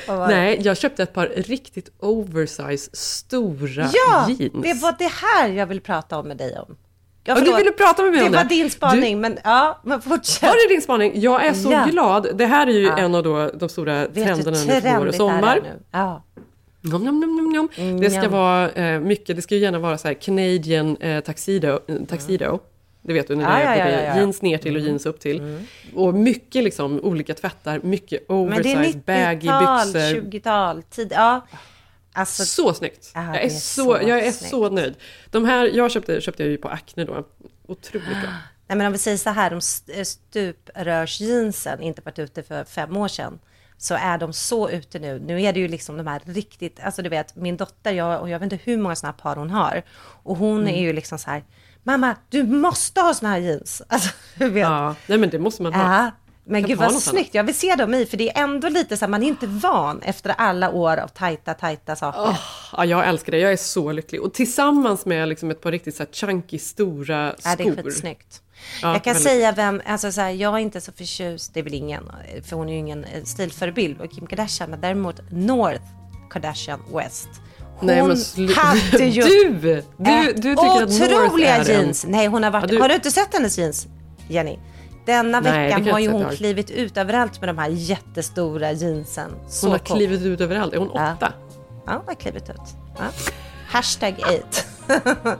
Det? 0.08 0.16
Nej, 0.28 0.60
jag 0.64 0.78
köpte 0.78 1.04
ett 1.04 1.14
par 1.14 1.28
riktigt 1.28 1.90
oversize 2.00 2.90
stora 2.96 3.90
Ja, 3.94 4.28
jeans. 4.30 4.64
det 4.64 4.74
var 4.82 4.96
det 5.00 5.12
här 5.12 5.50
jag 5.50 5.66
vill 5.66 5.82
prata 5.82 6.18
om 6.20 6.28
med 6.28 6.38
dig 6.38 6.60
om. 6.60 6.76
Ja, 7.28 7.36
Ja, 7.38 7.46
du 7.46 7.56
ville 7.56 7.72
prata 7.72 8.04
med 8.04 8.12
mig 8.12 8.20
det 8.20 8.26
om 8.26 8.32
det. 8.32 8.38
var 8.38 8.44
din 8.46 8.70
spaning, 8.70 9.22
men 9.22 9.38
ja, 9.44 9.82
men 9.84 10.02
fortsätt. 10.02 10.42
Var 10.50 10.68
det 10.70 10.74
din 10.74 10.82
spaning? 10.82 11.12
Jag 11.22 11.46
är 11.46 11.54
så 11.54 11.72
Ja. 11.72 11.86
glad. 11.92 12.28
Det 12.38 12.46
här 12.46 12.68
är 12.68 12.72
ju 12.72 12.84
Ja. 12.86 12.98
en 12.98 13.16
av 13.16 13.24
då 13.24 13.52
de 13.54 13.70
stora 13.70 13.94
Vet 14.02 14.16
du 14.16 14.24
trenderna 14.24 14.58
nu 14.58 14.82
för 14.82 14.90
vår 14.92 15.00
och 15.00 15.06
det 15.06 15.14
sommar. 15.14 15.60
nu? 15.64 15.70
Ja. 15.92 16.24
Nom, 16.82 17.04
nom, 17.06 17.20
nom, 17.20 17.50
nom. 17.54 17.70
Mm, 17.76 18.00
Det 18.00 18.10
ska 18.10 18.30
vara 18.30 18.72
eh, 18.72 19.00
mycket, 19.00 19.36
det 19.36 19.42
ska 19.42 19.56
ju 19.56 19.62
gärna 19.62 19.80
vara 19.80 19.98
så 19.98 20.08
här 20.08 20.16
Canadian 20.16 20.98
eh, 20.98 21.24
tuxedo, 21.24 21.80
eh, 21.88 21.96
tuxedo. 22.10 22.60
Det 23.08 23.14
vet 23.14 23.28
du, 23.28 23.36
när 23.36 23.46
det 23.58 23.64
Ja, 23.64 23.70
är 23.70 23.80
ja, 23.80 23.86
ja, 23.86 23.92
ja, 23.92 24.00
Mm. 24.06 24.18
jeans 24.18 24.42
ner 24.42 24.58
till 24.58 24.76
och 24.76 24.82
jeans 24.82 25.06
upp 25.06 25.20
till. 25.20 25.60
Och 25.96 26.14
mycket 26.14 26.64
liksom 26.64 27.00
olika 27.04 27.34
tvättar, 27.34 27.80
mycket 27.84 28.30
Men 28.30 28.50
det 28.50 28.72
är 28.72 28.78
oversize 28.78 29.00
baggy 29.06 29.48
90-tal, 29.48 29.88
byxor. 29.94 30.22
20-tal, 30.32 30.84
tid. 30.84 31.12
Ja. 31.16 31.48
Alltså, 32.14 32.46
Så 32.46 32.74
snyggt! 32.74 33.12
Ja, 33.16 33.24
jag 33.26 33.36
är, 33.36 33.46
är 33.46 33.50
så, 33.50 33.84
så 33.84 33.92
jag 34.08 34.20
är 34.26 34.32
snyggt. 34.32 34.52
så 34.52 34.70
nöjd. 34.70 34.96
De 35.32 35.46
här, 35.46 35.70
jag 35.74 35.92
köpte, 35.92 36.22
köpte 36.22 36.44
jag 36.44 36.50
ju 36.50 36.58
på 36.58 36.68
Acne 36.70 37.04
då. 37.06 37.28
Otroligt 37.68 38.08
bra. 38.08 38.16
nej, 38.68 38.78
men 38.78 38.86
om 38.88 38.92
vi 38.92 38.98
säger 39.00 39.18
så 39.18 39.30
här, 39.30 39.50
de 39.50 39.58
st- 39.58 40.06
stuprörsjeansen, 40.06 41.82
inte 41.82 42.02
varit 42.06 42.20
ute 42.20 42.44
för 42.44 42.64
fem 42.64 42.98
år 42.98 43.08
sedan, 43.08 43.40
så 43.78 43.96
är 43.96 44.18
de 44.18 44.34
så 44.34 44.70
ute 44.70 45.00
nu. 45.00 45.20
Nu 45.20 45.42
är 45.42 45.54
det 45.54 45.60
ju 45.60 45.68
liksom 45.68 45.98
de 45.98 46.08
här 46.08 46.22
riktigt, 46.26 46.80
alltså 46.84 47.02
du 47.02 47.10
vet, 47.10 47.36
min 47.36 47.58
dotter, 47.58 47.92
jag, 47.94 48.22
och 48.22 48.30
jag 48.30 48.40
vet 48.40 48.54
inte 48.54 48.60
hur 48.72 48.78
många 48.78 48.96
sådana 48.96 49.12
här 49.12 49.22
par 49.24 49.36
hon 49.36 49.50
har, 49.50 49.84
och 50.24 50.38
hon 50.38 50.62
Mm. 50.62 50.76
är 50.76 50.80
ju 50.82 50.94
liksom 50.94 51.20
så 51.20 51.30
här, 51.30 51.44
mamma, 51.86 52.16
du 52.30 52.44
måste 52.44 53.02
ha 53.02 53.14
sådana 53.14 53.36
här 53.36 53.42
jeans. 53.42 53.82
Alltså, 53.90 54.10
du 54.38 54.50
vet. 54.50 54.62
Ja, 54.62 54.96
nej 55.08 55.18
men 55.18 55.30
det 55.30 55.40
måste 55.40 55.64
man 55.64 55.74
ha. 55.74 55.96
Ja, 55.96 56.12
men 56.48 56.64
gud 56.64 56.78
vad 56.78 56.94
snyggt. 57.02 57.36
Jag 57.36 57.44
vill 57.44 57.56
se 57.56 57.76
dem 57.76 57.94
i, 57.94 58.06
för 58.06 58.18
det 58.18 58.38
är 58.38 58.44
ändå 58.44 58.70
lite 58.70 58.98
så 58.98 59.06
här, 59.06 59.10
man 59.10 59.24
är 59.24 59.28
inte 59.28 59.48
van 59.48 60.02
efter 60.02 60.30
alla 60.30 60.72
år 60.72 60.98
av 60.98 61.08
tajta, 61.08 61.54
tajta 61.54 61.96
saker. 61.96 62.20
Åh, 62.22 62.40
ja, 62.78 62.86
jag 62.86 63.08
älskar 63.08 63.32
det, 63.32 63.40
jag 63.40 63.54
är 63.54 63.58
så 63.58 63.92
lycklig. 63.92 64.22
Och 64.22 64.34
tillsammans 64.34 65.06
med 65.06 65.30
liksom 65.30 65.52
ett 65.52 65.62
par 65.62 65.72
riktigt 65.72 65.96
så 65.96 66.04
här 66.04 66.10
chunky 66.12 66.60
stora 66.60 67.36
skor. 67.38 67.52
Ja, 67.52 67.56
det 67.56 67.64
är 67.64 67.84
skitsnyggt. 67.84 68.42
Ja, 68.82 68.94
jag 68.94 69.04
kan 69.04 69.14
väldigt. 69.14 69.32
säga 69.32 69.52
vem, 69.52 69.82
alltså 69.86 70.12
så 70.12 70.22
här, 70.22 70.30
jag 70.30 70.54
är 70.54 70.60
inte 70.60 70.82
så 70.82 70.92
förtjust, 70.92 71.54
det 71.54 71.60
är 71.60 71.64
väl 71.64 71.74
ingen, 71.74 72.12
för 72.44 72.56
hon 72.56 72.70
är 72.70 72.74
ju 72.74 72.80
ingen 72.80 73.04
eh, 73.04 73.24
stilförebild, 73.24 74.02
och 74.02 74.12
Kim 74.12 74.28
Kardashian, 74.28 74.70
men 74.70 74.82
däremot 74.82 75.22
North 75.32 75.84
Kardashian 76.30 76.80
West. 76.94 77.30
Hon 77.80 77.88
Nej, 77.88 78.02
hade 78.56 79.06
ju 79.06 79.22
Du! 79.22 79.50
Du, 79.98 80.34
du 80.34 80.42
tycker 80.56 80.84
att 80.84 80.90
North 80.90 81.44
är 81.52 81.60
en- 81.60 81.66
jeans. 81.66 82.06
Nej, 82.08 82.28
hon 82.28 82.44
har 82.44 82.52
varit, 82.52 82.64
Ja, 82.64 82.76
du- 82.76 82.82
har 82.82 82.90
du 82.90 82.96
inte 82.96 83.12
sett 83.12 83.34
hennes 83.34 83.58
jeans, 83.58 83.88
Jenny? 84.28 84.58
Denna 85.06 85.40
Nej, 85.40 85.68
veckan 85.68 85.88
har 85.92 86.00
ju 86.00 86.10
hon 86.12 86.30
klivit 86.30 86.70
ut 86.72 86.98
överallt 86.98 87.40
med 87.42 87.50
de 87.50 87.58
här 87.58 87.70
jättestora 87.70 88.72
jeansen. 88.72 89.32
Så 89.50 89.66
Hon 89.66 89.72
har 89.72 89.80
cool. 89.80 89.98
klivit 89.98 90.22
ut 90.22 90.42
överallt. 90.42 90.74
Är 90.74 90.78
hon 90.78 90.90
åtta? 90.90 91.18
Ja, 91.86 91.94
hon 91.94 92.02
har 92.08 92.14
klivit 92.16 92.50
ut. 92.50 92.56
Ja. 92.98 93.04
Hashtag 93.68 94.16
8. 94.20 94.42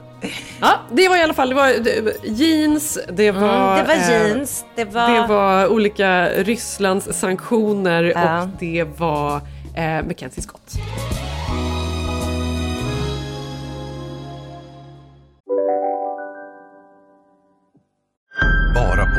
Ja, 0.60 0.78
det 0.92 1.08
var 1.08 1.16
i 1.16 1.22
alla 1.22 1.34
fall 1.34 1.48
det 1.48 1.54
var, 1.54 1.68
det, 1.68 2.00
var 2.00 2.12
jeans, 2.24 2.98
det 3.12 3.30
var... 3.30 3.72
Mm, 3.74 3.86
det 3.86 3.94
var 3.94 3.94
eh, 3.94 4.10
jeans, 4.10 4.64
det 4.76 4.84
var... 4.84 5.10
Det 5.20 5.26
var 5.26 5.66
olika 5.68 6.28
Rysslands 6.28 7.18
sanktioner 7.20 8.02
Ja. 8.02 8.42
och 8.42 8.48
det 8.58 8.84
var 8.98 9.36
eh, 9.74 10.06
Mackenzie 10.06 10.42
Scott. 10.42 10.72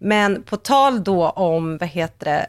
Men 0.00 0.42
på 0.42 0.56
tal 0.56 1.04
då 1.04 1.28
om, 1.28 1.78
vad 1.78 1.88
heter 1.88 2.24
det, 2.26 2.46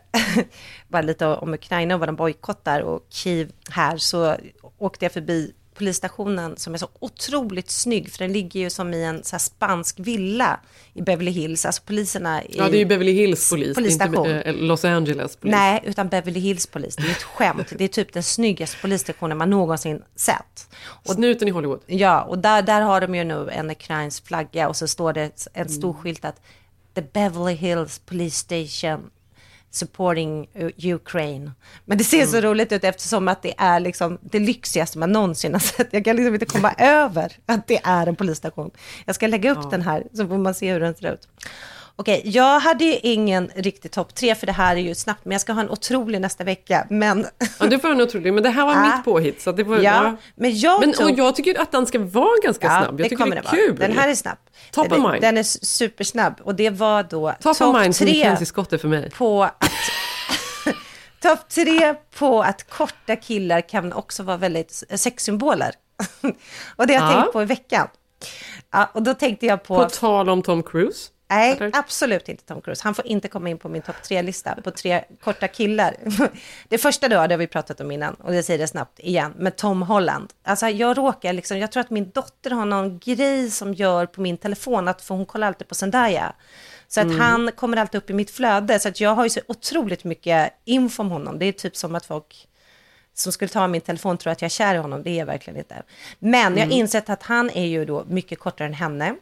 bara 0.88 1.02
lite 1.02 1.26
om 1.26 1.54
Ukraina 1.54 1.94
och 1.94 2.00
vad 2.00 2.10
de 2.10 2.16
bojkottar 2.16 2.82
och 2.82 3.06
Kiev 3.10 3.52
här, 3.70 3.98
så 3.98 4.36
åkte 4.78 5.06
jag 5.06 5.12
förbi 5.12 5.54
polisstationen 5.74 6.58
som 6.58 6.74
är 6.74 6.78
så 6.78 6.88
otroligt 7.00 7.70
snygg, 7.70 8.12
för 8.12 8.20
den 8.20 8.34
ligger 8.34 8.60
ju 8.60 8.70
som 8.70 8.94
i 8.94 9.04
en 9.04 9.24
så 9.24 9.40
spansk 9.40 10.00
villa 10.00 10.60
i 10.94 11.02
Beverly 11.02 11.32
Hills, 11.32 11.66
alltså 11.66 11.82
poliserna 11.86 12.44
i... 12.44 12.56
Ja, 12.58 12.70
det 12.70 12.78
är 12.78 12.80
ju 12.80 12.86
Beverly 12.86 13.12
Hills 13.12 13.50
polis, 13.50 13.76
Polisstation. 13.76 14.26
inte 14.28 14.42
eh, 14.42 14.56
Los 14.56 14.86
Angeles 14.86 15.36
polis. 15.36 15.52
Nej, 15.52 15.82
utan 15.86 16.10
Beverly 16.10 16.40
Hills 16.40 16.68
polis. 16.68 16.96
Det 16.96 17.04
är 17.08 17.12
ett 17.12 17.24
skämt. 17.24 17.74
Det 17.78 17.84
är 17.84 17.88
typ 17.88 18.14
den 18.14 18.24
snyggaste 18.24 18.78
polisstationen 18.82 19.38
man 19.38 19.50
någonsin 19.50 20.02
sett. 20.16 20.70
Och, 20.84 21.14
Snuten 21.14 21.48
i 21.48 21.52
Hollywood. 21.52 21.82
Ja, 21.86 22.22
och 22.22 22.40
där, 22.40 22.62
där 22.62 22.82
har 22.82 23.02
de 23.02 23.16
ju 23.16 23.24
nu 23.24 23.50
en 23.52 23.70
ukrainsk 23.72 24.28
flagga 24.28 24.70
och 24.70 24.76
så 24.76 24.88
står 24.88 25.14
det 25.14 25.48
en 25.54 25.70
stor 25.70 25.90
Mm. 25.90 26.02
skylt 26.02 26.26
att 26.26 26.42
The 27.00 27.06
Beverly 27.14 27.54
Hills 27.56 28.00
Police 28.00 28.36
Station 28.38 29.10
supporting 29.72 30.48
U- 30.54 30.94
Ukraine. 30.94 31.52
Men 31.86 31.98
det 31.98 32.04
ser 32.04 32.26
så 32.26 32.38
Mm. 32.38 32.50
roligt 32.50 32.72
ut 32.72 32.84
eftersom 32.84 33.28
att 33.28 33.42
det 33.42 33.54
är 33.58 33.80
liksom 33.80 34.18
det 34.22 34.40
lyxigaste 34.40 34.98
man 34.98 35.12
någonsin 35.12 35.54
har 35.54 35.60
sett. 35.78 35.88
Jag 35.92 36.06
kan 36.06 36.16
liksom 36.16 36.34
inte 36.34 36.46
komma 36.46 36.74
över 36.78 37.38
att 37.46 37.68
det 37.68 37.80
är 37.84 38.08
en 38.08 38.16
polisstation. 38.16 38.72
Jag 39.06 39.16
ska 39.16 39.28
lägga 39.28 39.52
upp 39.52 39.58
Ja. 39.64 39.70
den 39.70 39.82
här 39.82 40.04
så 40.14 40.28
får 40.28 40.38
man 40.38 40.54
se 40.54 40.74
hur 40.74 40.80
den 40.80 40.96
ser 40.96 41.14
ut. 41.14 41.28
Okej, 42.00 42.22
jag 42.26 42.60
hade 42.60 42.84
ju 42.86 42.94
ingen 43.04 43.52
riktig 43.56 43.92
topp 43.92 44.16
tre 44.16 44.36
för 44.36 44.46
det 44.46 44.52
här 44.52 44.76
är 44.76 44.80
ju 44.80 44.96
snabbt, 44.96 45.26
men 45.26 45.32
jag 45.32 45.42
ska 45.42 45.54
ha 45.54 45.62
en 45.62 45.70
otrolig 45.70 46.22
nästa 46.22 46.44
vecka. 46.44 46.88
Men, 46.90 47.26
Ja, 47.60 47.66
det 47.66 47.80
får 47.80 47.92
en 47.92 48.02
otrolig, 48.02 48.34
men 48.34 48.44
det 48.44 48.50
här 48.50 48.66
var 48.66 48.74
Ja. 48.74 48.96
mitt 48.96 49.06
påhitt. 49.06 49.42
Så 49.42 49.52
det 49.52 49.64
var, 49.64 49.78
ja, 49.78 50.16
men 50.36 50.60
jag 50.60 50.80
Men, 50.80 50.94
tog... 50.94 51.06
och 51.12 51.18
jag 51.20 51.36
tycker 51.36 51.62
att 51.62 51.72
den 51.72 51.86
ska 51.86 52.00
vara 52.00 52.38
ganska 52.44 52.68
Ja, 52.68 52.82
snabb. 52.84 53.00
Jag 53.00 53.10
tycker 53.10 53.26
det 53.26 53.38
är 53.38 53.42
vara. 53.44 53.56
kul. 53.56 53.76
Den 53.76 53.98
här 53.98 54.10
är 54.10 54.16
snabb. 54.16 54.38
Top 54.72 54.86
of 54.86 54.92
den, 54.94 55.02
mind. 55.02 55.22
Den 55.22 55.38
är 55.38 55.44
supersnabb 55.44 56.34
och 56.44 56.56
det 56.56 56.70
var 56.70 57.04
då 57.04 57.34
Top 57.42 57.62
of 57.62 57.76
mind 57.82 57.96
som 57.96 58.08
tre 58.08 58.24
är 58.24 58.78
för 58.78 58.88
mig. 58.88 59.10
på 59.12 59.44
att... 59.44 59.64
Topp 61.22 61.50
tre 61.50 61.96
på 62.20 62.42
att 62.42 62.70
korta 62.70 63.16
killar 63.16 63.70
kan 63.70 63.94
också 63.94 64.24
vara 64.24 64.38
väldigt 64.38 64.84
sexsymboler. 64.96 65.72
och 66.76 66.88
det 66.88 66.94
har 66.96 67.06
jag 67.08 67.18
Ja. 67.18 67.22
tänkt 67.22 67.34
på 67.34 67.42
i 67.42 67.46
veckan. 67.46 67.88
Ja, 68.72 68.90
och 68.94 69.04
då 69.04 69.14
tänkte 69.14 69.46
jag 69.46 69.64
på... 69.64 69.76
På 69.84 69.90
tal 69.90 70.30
om 70.30 70.42
Tom 70.42 70.64
Cruise. 70.64 71.08
Nej, 71.32 71.52
Eller? 71.58 71.72
absolut 71.74 72.30
inte 72.30 72.44
Tom 72.46 72.62
Cruise. 72.62 72.82
Han 72.84 72.96
får 72.96 73.08
inte 73.08 73.28
komma 73.28 73.50
in 73.50 73.58
på 73.58 73.70
min 73.70 73.82
topp 73.82 73.96
tre-lista 74.04 74.56
på 74.64 74.72
tre 74.72 75.04
korta 75.22 75.48
killar. 75.48 75.96
Det 76.68 76.78
första 76.78 77.08
då, 77.08 77.28
det 77.28 77.34
har 77.34 77.38
vi 77.38 77.48
pratat 77.48 77.82
om 77.82 77.92
innan, 77.92 78.14
och 78.14 78.32
det 78.32 78.44
säger 78.44 78.58
det 78.60 78.68
snabbt 78.68 79.00
igen, 79.00 79.34
med 79.38 79.56
Tom 79.56 79.82
Holland. 79.82 80.34
Alltså 80.44 80.68
jag 80.68 80.98
råkar 80.98 81.34
liksom, 81.34 81.58
jag 81.58 81.72
tror 81.72 81.82
att 81.82 81.90
min 81.90 82.10
dotter 82.10 82.52
har 82.52 82.66
någon 82.66 83.00
grej 83.00 83.52
som 83.52 83.74
gör 83.74 84.06
på 84.06 84.22
min 84.22 84.38
telefon, 84.38 84.88
att 84.88 85.02
för 85.02 85.16
hon 85.16 85.26
kollar 85.26 85.48
alltid 85.48 85.68
på 85.68 85.76
Zendaya. 85.76 86.34
Så 86.88 87.00
att 87.00 87.06
Mm. 87.06 87.20
han 87.20 87.52
kommer 87.52 87.78
alltid 87.78 87.98
upp 87.98 88.10
i 88.10 88.14
mitt 88.14 88.32
flöde, 88.32 88.80
så 88.80 88.90
att 88.90 89.00
jag 89.02 89.16
har 89.16 89.24
ju 89.24 89.30
så 89.30 89.40
otroligt 89.48 90.04
mycket 90.04 90.54
info 90.66 91.02
om 91.04 91.12
honom. 91.12 91.40
Det 91.40 91.46
är 91.46 91.52
typ 91.52 91.76
som 91.76 91.96
att 91.96 92.06
folk 92.06 92.48
som 93.14 93.32
skulle 93.32 93.50
ta 93.50 93.68
min 93.68 93.82
telefon 93.82 94.18
tror 94.18 94.32
att 94.32 94.42
jag 94.42 94.46
är 94.48 94.50
kär 94.50 94.76
i 94.76 94.78
honom, 94.78 95.04
det 95.04 95.10
är 95.10 95.18
jag 95.20 95.26
verkligen 95.26 95.58
inte. 95.60 95.84
Men 96.20 96.42
jag 96.54 96.60
har 96.62 96.66
Mm. 96.66 96.72
insett 96.78 97.10
att 97.10 97.24
han 97.24 97.50
är 97.50 97.66
ju 97.66 97.86
då 97.86 98.06
mycket 98.08 98.40
kortare 98.40 98.68
än 98.68 98.74
henne. 98.74 99.16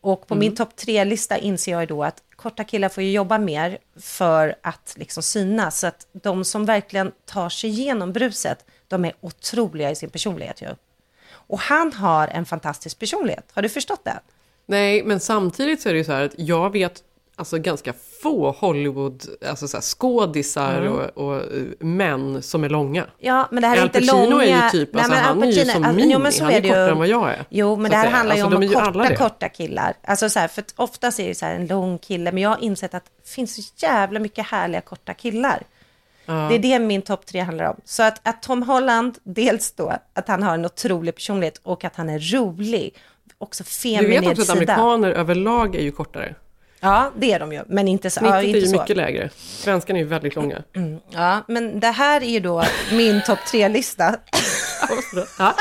Och 0.00 0.26
på 0.26 0.34
Mm. 0.34 0.40
min 0.40 0.56
topp 0.56 0.76
tre-lista 0.76 1.38
inser 1.38 1.72
jag 1.72 1.80
ju 1.80 1.86
då 1.86 2.04
att 2.04 2.22
korta 2.36 2.64
killar 2.64 2.88
får 2.88 3.02
ju 3.02 3.10
jobba 3.12 3.38
mer 3.38 3.78
för 4.00 4.54
att 4.62 4.94
liksom 4.96 5.22
synas. 5.22 5.80
Så 5.80 5.86
att 5.86 6.06
de 6.12 6.44
som 6.44 6.64
verkligen 6.64 7.12
tar 7.24 7.48
sig 7.48 7.70
igenom 7.70 8.12
bruset, 8.12 8.64
de 8.88 9.04
är 9.04 9.12
otroliga 9.20 9.90
i 9.90 9.94
sin 9.96 10.10
personlighet 10.10 10.62
ju. 10.62 10.68
Och 11.32 11.58
han 11.60 11.92
har 11.92 12.28
en 12.28 12.44
fantastisk 12.46 12.98
personlighet, 12.98 13.44
har 13.52 13.62
du 13.62 13.68
förstått 13.68 14.04
det? 14.04 14.20
Nej, 14.66 15.02
men 15.04 15.20
samtidigt 15.20 15.80
så 15.80 15.88
är 15.88 15.92
det 15.92 15.98
ju 15.98 16.04
så 16.04 16.12
här 16.12 16.22
att 16.22 16.34
jag 16.36 16.70
vet 16.72 17.02
alltså 17.40 17.58
ganska 17.58 17.92
få 18.22 18.50
Hollywood, 18.50 19.22
alltså 19.48 19.68
så 19.68 19.76
här 19.76 19.82
skådisar 19.82 20.80
Mm. 20.80 20.92
och, 20.92 21.18
och 21.18 21.36
eh, 21.36 21.62
män 21.80 22.42
som 22.42 22.64
är 22.64 22.68
långa. 22.68 23.06
Ja, 23.18 23.48
men 23.50 23.62
det 23.62 23.68
här 23.68 23.76
är 23.76 23.80
Al 23.80 23.86
inte 23.86 24.00
Pacino 24.00 24.30
långa... 24.30 24.44
är 24.44 24.64
ju 24.64 24.70
typ, 24.70 24.96
alltså, 24.96 25.10
men 25.10 25.18
han 25.24 25.42
är 25.42 25.46
ju 25.46 25.64
som 25.64 25.84
alltså, 25.84 25.96
mini, 25.96 26.12
jo, 26.12 26.18
men 26.18 26.32
så 26.32 26.44
han 26.44 26.52
är 26.52 26.60
ju. 26.60 26.68
kortare 26.68 26.90
än 26.90 26.98
vad 26.98 27.08
jag 27.08 27.30
är. 27.30 27.44
Jo, 27.48 27.76
men 27.76 27.90
det 27.90 27.96
här 27.96 28.10
handlar 28.10 28.36
ju 28.36 28.42
Alltså, 28.42 28.56
om 28.56 28.62
är 28.62 28.66
ju 28.66 28.74
korta, 28.74 29.16
korta 29.16 29.48
killar. 29.48 29.94
Alltså 30.04 30.30
så 30.30 30.38
här, 30.38 30.48
för 30.48 30.64
oftast 30.76 31.20
är 31.20 31.28
det 31.28 31.34
så 31.34 31.46
här 31.46 31.54
en 31.54 31.66
lång 31.66 31.98
kille, 31.98 32.32
men 32.32 32.42
jag 32.42 32.50
har 32.50 32.62
insett 32.62 32.94
att 32.94 33.04
det 33.24 33.30
finns 33.30 33.54
så 33.66 33.72
jävla 33.86 34.20
mycket 34.20 34.46
härliga 34.46 34.80
korta 34.80 35.14
killar. 35.14 35.62
Det 36.26 36.54
är 36.54 36.58
det 36.58 36.78
min 36.78 37.02
topp 37.02 37.26
tre 37.26 37.40
handlar 37.40 37.64
om. 37.64 37.76
Så 37.84 38.02
att, 38.02 38.20
att 38.28 38.42
Tom 38.42 38.62
Holland, 38.62 39.18
dels 39.22 39.72
då 39.72 39.92
att 40.14 40.28
han 40.28 40.42
har 40.42 40.54
en 40.54 40.64
otrolig 40.64 41.14
personlighet 41.14 41.60
och 41.62 41.84
att 41.84 41.96
han 41.96 42.08
är 42.08 42.18
rolig, 42.18 42.94
också 43.38 43.64
Du 43.64 43.70
feminin 43.70 44.20
vet 44.20 44.30
också 44.38 44.52
att 44.52 44.58
sida. 44.58 44.74
amerikaner 44.74 45.10
överlag 45.10 45.74
är 45.76 45.82
ju 45.82 45.92
kortare. 45.92 46.34
Ja, 46.80 47.10
det 47.16 47.32
är 47.32 47.40
de 47.40 47.52
ju, 47.52 47.62
men 47.66 47.88
inte 47.88 48.10
så. 48.10 48.18
Snittet 48.20 48.34
Ja, 48.34 48.40
är 48.42 48.46
inte 48.46 48.58
ju 48.58 48.66
så. 48.66 48.80
mycket 48.80 48.96
lägre. 48.96 49.30
Svenskarna 49.36 49.98
är 49.98 50.02
ju 50.02 50.08
väldigt 50.08 50.34
långa. 50.34 50.62
Mm, 50.76 51.00
ja, 51.10 51.44
men 51.48 51.80
det 51.80 51.90
här 51.90 52.20
är 52.20 52.28
ju 52.30 52.40
då 52.40 52.64
min 52.92 53.22
topp 53.26 53.38
tre-lista. 53.50 54.16
Ja. 55.38 55.54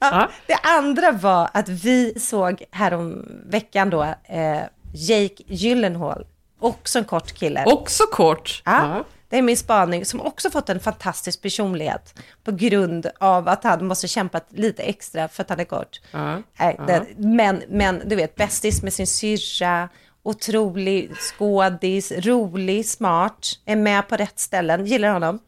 Ja, 0.00 0.28
det 0.46 0.54
andra 0.62 1.12
var 1.12 1.50
att 1.54 1.68
vi 1.68 2.14
såg 2.20 2.64
härom 2.70 3.26
veckan 3.46 3.90
då 3.90 4.02
eh, 4.24 4.60
Jake 4.94 5.42
Gyllenhaal, 5.46 6.26
också 6.58 6.98
en 6.98 7.04
kort 7.04 7.32
kille. 7.32 7.64
Också 7.66 8.04
kort? 8.12 8.62
Ja, 8.64 9.04
det 9.28 9.38
är 9.38 9.42
min 9.42 9.56
spaning, 9.56 10.04
som 10.04 10.20
också 10.20 10.50
fått 10.50 10.68
en 10.68 10.80
fantastisk 10.80 11.42
personlighet 11.42 12.14
på 12.44 12.52
grund 12.52 13.06
av 13.20 13.48
att 13.48 13.64
han 13.64 13.86
måste 13.86 14.08
kämpa 14.08 14.40
lite 14.50 14.82
extra 14.82 15.28
för 15.28 15.42
att 15.42 15.50
han 15.50 15.60
är 15.60 15.64
kort. 15.64 16.00
Ja. 16.10 16.38
Ja. 16.58 16.72
det, 16.86 17.06
men, 17.16 17.62
men 17.68 18.02
du 18.06 18.16
vet, 18.16 18.34
bästis 18.34 18.82
med 18.82 18.92
sin 18.92 19.06
syrra, 19.06 19.88
otrolig 20.22 21.10
skådis, 21.16 22.12
rolig, 22.12 22.86
smart, 22.86 23.46
är 23.64 23.76
med 23.76 24.08
på 24.08 24.16
rätt 24.16 24.38
ställen, 24.38 24.86
gillar 24.86 25.12
honom. 25.12 25.38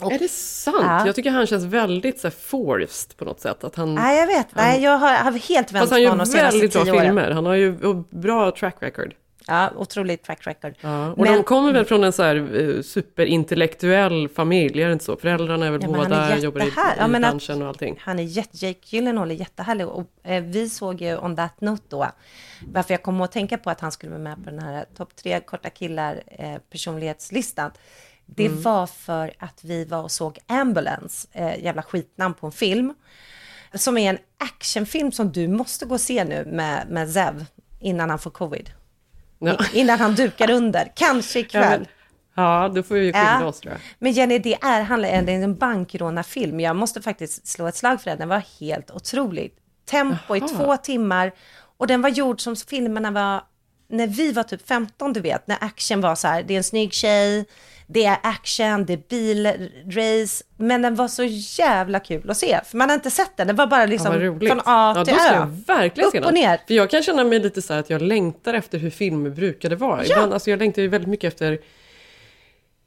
är 0.00 0.18
det 0.18 0.30
sant? 0.30 0.76
Ja. 0.80 1.06
Jag 1.06 1.14
tycker 1.14 1.30
han 1.30 1.46
känns 1.46 1.64
väldigt 1.64 2.20
så 2.20 2.26
här, 2.26 2.34
forced 2.40 3.16
på 3.16 3.24
något 3.24 3.40
sätt. 3.40 3.64
Att 3.64 3.76
han, 3.76 3.94
Nej, 3.94 4.18
jag 4.20 4.26
vet. 4.26 4.54
Nej, 4.54 4.82
jag 4.82 4.98
har, 4.98 5.14
har 5.14 5.32
helt 5.32 5.72
vänt 5.72 5.88
på 5.88 5.94
han 5.94 6.02
gör 6.02 6.10
honom 6.10 6.26
de 6.26 6.32
senaste 6.32 6.58
väldigt 6.58 6.72
bra 6.72 6.84
tio 6.84 6.92
åren. 6.92 7.04
filmer. 7.04 7.30
Han 7.30 7.46
har 7.46 7.54
ju 7.54 7.86
och 7.86 7.96
bra 7.96 8.50
track 8.50 8.76
record. 8.80 9.14
Ja, 9.46 9.70
otroligt 9.76 10.22
track 10.22 10.46
record. 10.46 10.74
Ja, 10.80 11.10
och 11.12 11.18
Men- 11.18 11.32
de 11.34 11.42
kommer 11.42 11.72
väl 11.72 11.84
från 11.84 12.04
en 12.04 12.12
så 12.12 12.22
här 12.22 12.36
eh, 12.76 12.82
superintellektuell 12.82 14.28
familj, 14.28 14.82
är 14.82 14.86
det 14.86 14.92
inte 14.92 15.04
så? 15.04 15.16
Föräldrarna 15.16 15.66
är 15.66 15.70
väl 15.70 15.82
Ja, 15.82 15.88
båda, 15.88 16.16
är 16.16 16.36
jobbar 16.38 16.60
i, 16.60 16.72
ja, 16.98 17.08
branschen 17.08 17.62
och 17.62 17.68
allting. 17.68 17.96
Han 18.00 18.18
är 18.18 18.22
jätte, 18.22 18.66
Jake 18.66 18.78
Gyllenhaal 18.82 19.30
är 19.30 19.34
jättehärlig 19.34 19.88
och 19.88 20.06
eh, 20.22 20.42
vi 20.42 20.68
såg 20.68 21.00
ju 21.02 21.16
On 21.18 21.36
That 21.36 21.60
Note 21.60 21.82
då, 21.88 22.06
varför 22.72 22.94
jag 22.94 23.02
kom 23.02 23.20
att 23.20 23.32
tänka 23.32 23.58
på 23.58 23.70
att 23.70 23.80
han 23.80 23.92
skulle 23.92 24.10
vara 24.12 24.22
med 24.22 24.44
på 24.44 24.50
den 24.50 24.58
här 24.58 24.84
topp 24.96 25.16
tre 25.16 25.40
korta 25.40 25.70
killar 25.70 26.22
eh, 26.26 26.58
personlighetslistan. 26.70 27.70
Det 28.26 28.46
Mm. 28.46 28.62
var 28.62 28.86
för 28.86 29.32
att 29.38 29.64
vi 29.64 29.84
var 29.84 30.02
och 30.02 30.10
såg 30.10 30.38
Ambulance, 30.46 31.28
eh, 31.32 31.64
jävla 31.64 31.82
skitnamn 31.82 32.34
på 32.34 32.46
en 32.46 32.52
film, 32.52 32.94
som 33.74 33.98
är 33.98 34.10
en 34.10 34.18
actionfilm 34.38 35.12
som 35.12 35.32
du 35.32 35.48
måste 35.48 35.86
gå 35.86 35.94
och 35.94 36.00
se 36.00 36.24
nu 36.24 36.44
med, 36.44 36.86
med 36.90 37.10
Zev 37.10 37.44
innan 37.80 38.10
han 38.10 38.18
får 38.18 38.30
covid. 38.30 38.70
Ja. 39.38 39.56
Innan 39.72 39.98
han 39.98 40.14
dukar 40.14 40.50
under, 40.50 40.92
kanske 40.96 41.38
Ja, 41.38 41.44
ikväll. 41.44 41.80
men, 41.80 41.86
ja, 42.44 42.68
då 42.74 42.82
får 42.82 42.94
vi 42.94 43.00
ju 43.00 43.12
skilja 43.12 43.36
Ja. 43.40 43.46
oss 43.46 43.60
tror 43.60 43.72
jag. 43.72 43.80
Men 43.98 44.12
Jenny, 44.12 44.38
det 44.38 44.54
är, 44.54 44.82
handlar, 44.82 45.08
är 45.08 45.28
en 45.28 45.54
bankrånarfilm. 45.54 46.60
Jag 46.60 46.76
måste 46.76 47.02
faktiskt 47.02 47.46
slå 47.46 47.66
ett 47.66 47.76
slag 47.76 48.02
för 48.02 48.10
den. 48.10 48.18
Den 48.18 48.28
var 48.28 48.42
helt 48.60 48.90
otrolig. 48.90 49.52
Tempo 49.90 50.36
i 50.36 50.38
Jaha. 50.38 50.48
två 50.48 50.76
timmar. 50.76 51.32
Och 51.76 51.86
den 51.86 52.02
var 52.02 52.08
gjord 52.08 52.40
som 52.40 52.56
filmerna 52.56 53.10
var 53.10 53.42
när 53.88 54.06
vi 54.06 54.32
var 54.32 54.42
typ 54.42 54.68
15, 54.68 55.12
du 55.12 55.20
vet. 55.20 55.46
När 55.46 55.58
action 55.60 56.00
var 56.00 56.14
så 56.14 56.28
här, 56.28 56.42
det 56.42 56.54
är 56.54 56.58
en 56.58 56.64
snygg 56.64 56.92
tjej, 56.92 57.44
det 57.86 58.04
är 58.04 58.18
action, 58.22 58.84
det 58.86 58.92
är 58.92 59.02
bilrace. 59.08 60.44
Men 60.56 60.82
den 60.82 60.94
var 60.94 61.08
så 61.08 61.24
jävla 61.62 62.00
kul 62.00 62.30
att 62.30 62.36
se. 62.36 62.60
För 62.66 62.76
man 62.76 62.88
har 62.88 62.94
inte 62.94 63.10
sett 63.10 63.36
den. 63.36 63.46
Det 63.46 63.52
var 63.52 63.66
bara 63.66 63.80
Ja, 63.80 63.86
liksom 63.86 64.14
roligt. 64.14 64.48
från 64.50 64.60
A 64.64 64.94
ja, 64.96 65.04
till 65.04 65.14
då 65.14 65.20
ska 65.20 65.30
Ö. 65.32 65.36
jag 65.36 65.46
verkligen 65.76 66.08
Upp 66.08 66.14
och 66.14 66.20
den. 66.20 66.34
ner. 66.34 66.60
För 66.66 66.74
jag 66.74 66.90
kan 66.90 67.02
känna 67.02 67.24
mig 67.24 67.38
lite 67.38 67.62
så 67.62 67.72
här 67.72 67.80
att 67.80 67.90
jag 67.90 68.02
längtar 68.02 68.54
efter 68.54 68.78
hur 68.78 68.90
filmer 68.90 69.30
brukade 69.30 69.76
vara. 69.76 70.04
Ja. 70.04 70.10
Ibland, 70.12 70.32
alltså 70.32 70.50
jag 70.50 70.58
längtar 70.58 70.82
ju 70.82 70.88
väldigt 70.88 71.08
mycket 71.10 71.32
efter 71.32 71.58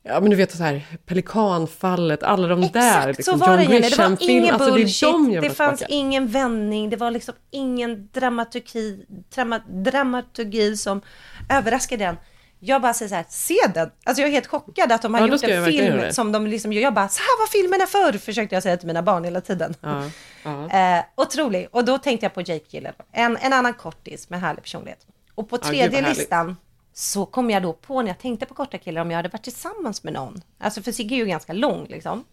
Ja 0.07 0.19
men 0.19 0.29
du 0.29 0.35
vet 0.35 0.51
så 0.57 0.63
här, 0.63 0.85
Pelikanfallet, 1.05 2.23
alla 2.23 2.47
de 2.47 2.61
där. 2.61 2.67
Exakt 3.09 3.25
så 3.25 3.31
liksom, 3.31 3.39
var 3.39 3.57
det 3.57 3.63
John 3.63 3.73
Jenny. 3.73 3.89
Det 3.89 3.97
var 3.97 4.29
ingen 4.29 4.53
alltså, 4.53 4.71
det 4.71 4.79
bullshit, 4.79 5.09
de 5.09 5.27
det, 5.27 5.33
jävla 5.33 5.49
fanns 5.49 5.83
ingen 5.89 6.27
vändning, 6.27 6.89
det 6.89 6.97
var 6.97 7.11
liksom 7.11 7.33
ingen 7.51 8.09
dramaturgi, 8.13 9.05
drama, 9.35 9.59
dramaturgi 9.67 10.77
som 10.77 11.01
överraskade 11.49 12.05
den. 12.05 12.17
Jag 12.59 12.81
bara 12.81 12.93
säger 12.93 13.09
så 13.09 13.15
här, 13.15 13.25
se 13.29 13.55
den! 13.73 13.91
Alltså 14.03 14.21
jag 14.21 14.27
är 14.29 14.33
helt 14.33 14.47
chockad 14.47 14.91
att 14.91 15.01
de 15.01 15.13
har 15.13 15.21
Ja, 15.21 15.27
gjort 15.27 15.43
en 15.43 15.65
film 15.65 15.97
det. 15.97 16.13
som 16.13 16.31
de 16.31 16.47
liksom 16.47 16.73
gör. 16.73 16.81
Jag 16.81 16.93
bara, 16.93 17.07
så 17.07 17.19
här 17.19 17.39
var 17.39 17.47
filmerna 17.47 17.85
förr, 17.85 18.17
försökte 18.17 18.55
jag 18.55 18.63
säga 18.63 18.77
till 18.77 18.87
mina 18.87 19.01
barn 19.01 19.23
hela 19.23 19.41
tiden. 19.41 19.75
Ja, 19.81 20.03
ja. 20.43 20.69
Eh, 20.97 21.03
otrolig. 21.17 21.67
Och 21.71 21.85
då 21.85 21.97
tänkte 21.97 22.25
jag 22.25 22.33
på 22.33 22.41
Jake 22.41 22.65
Gyllenhaal, 22.69 23.05
en, 23.11 23.37
en 23.37 23.53
annan 23.53 23.73
kortis 23.73 24.29
med 24.29 24.41
härlig 24.41 24.63
personlighet. 24.63 24.99
Och 25.35 25.49
på 25.49 25.57
tredje 25.57 26.01
listan 26.09 26.55
så 26.97 27.25
kom 27.25 27.49
jag 27.49 27.63
då 27.63 27.73
på 27.73 28.01
när 28.01 28.07
jag 28.07 28.19
tänkte 28.19 28.45
på 28.45 28.53
korta 28.53 28.77
killar 28.77 29.01
om 29.01 29.11
jag 29.11 29.17
hade 29.17 29.29
varit 29.29 29.43
tillsammans 29.43 30.03
med 30.03 30.13
någon. 30.13 30.41
Alltså 30.57 30.81
för 30.81 30.91
Sigge 30.91 31.15
är 31.15 31.17
ju 31.17 31.25
ganska 31.25 31.53
lång 31.53 31.85
liksom. 31.89 32.23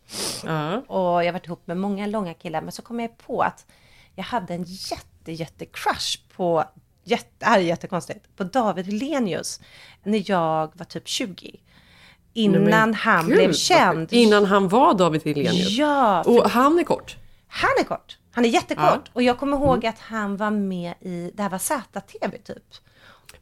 Ja. 0.45 0.77
Och 0.77 1.25
jag 1.25 1.25
har 1.25 1.33
varit 1.33 1.47
ihop 1.47 1.67
med 1.67 1.77
många 1.77 2.07
långa 2.07 2.35
killar. 2.35 2.61
Men 2.61 2.73
så 2.73 2.83
kom 2.83 3.01
jag 3.01 3.19
på 3.19 3.41
att 3.41 3.67
jag 4.15 4.25
hade 4.25 4.55
en 4.55 4.65
jätte, 4.65 5.33
jätte 5.33 5.67
crush 5.67 6.19
på, 6.37 6.65
jätte, 7.05 7.31
det 7.39 7.47
här 7.47 7.59
är 7.59 7.63
jättekonstigt, 7.63 8.37
på 8.37 8.45
David 8.45 8.87
Hellenius 8.87 9.61
när 10.03 10.31
jag 10.31 10.73
var 10.75 10.85
typ 10.85 11.09
20. 11.09 11.61
Innan 12.33 12.91
Nej, 12.91 13.01
han 13.01 13.27
gud, 13.27 13.37
blev 13.37 13.53
känd. 13.53 14.13
Innan 14.13 14.45
han 14.45 14.69
var 14.69 14.95
David 14.95 15.25
Hellenius? 15.25 15.71
Ja. 15.71 16.23
Och 16.23 16.51
han 16.51 16.79
är 16.79 16.85
kort? 16.85 17.17
Han 17.49 17.71
är 17.81 17.85
kort. 17.85 18.19
Han 18.31 18.45
är 18.45 18.49
jättekort. 18.49 19.03
Ja. 19.05 19.11
Och 19.13 19.23
jag 19.23 19.39
kommer 19.39 19.57
ihåg 19.57 19.87
att 19.87 19.99
han 19.99 20.37
var 20.37 20.51
med 20.51 20.95
i, 21.01 21.31
det 21.35 21.43
här 21.43 21.51
var 21.51 21.59
ZTV 21.59 22.39
typ. 22.45 22.65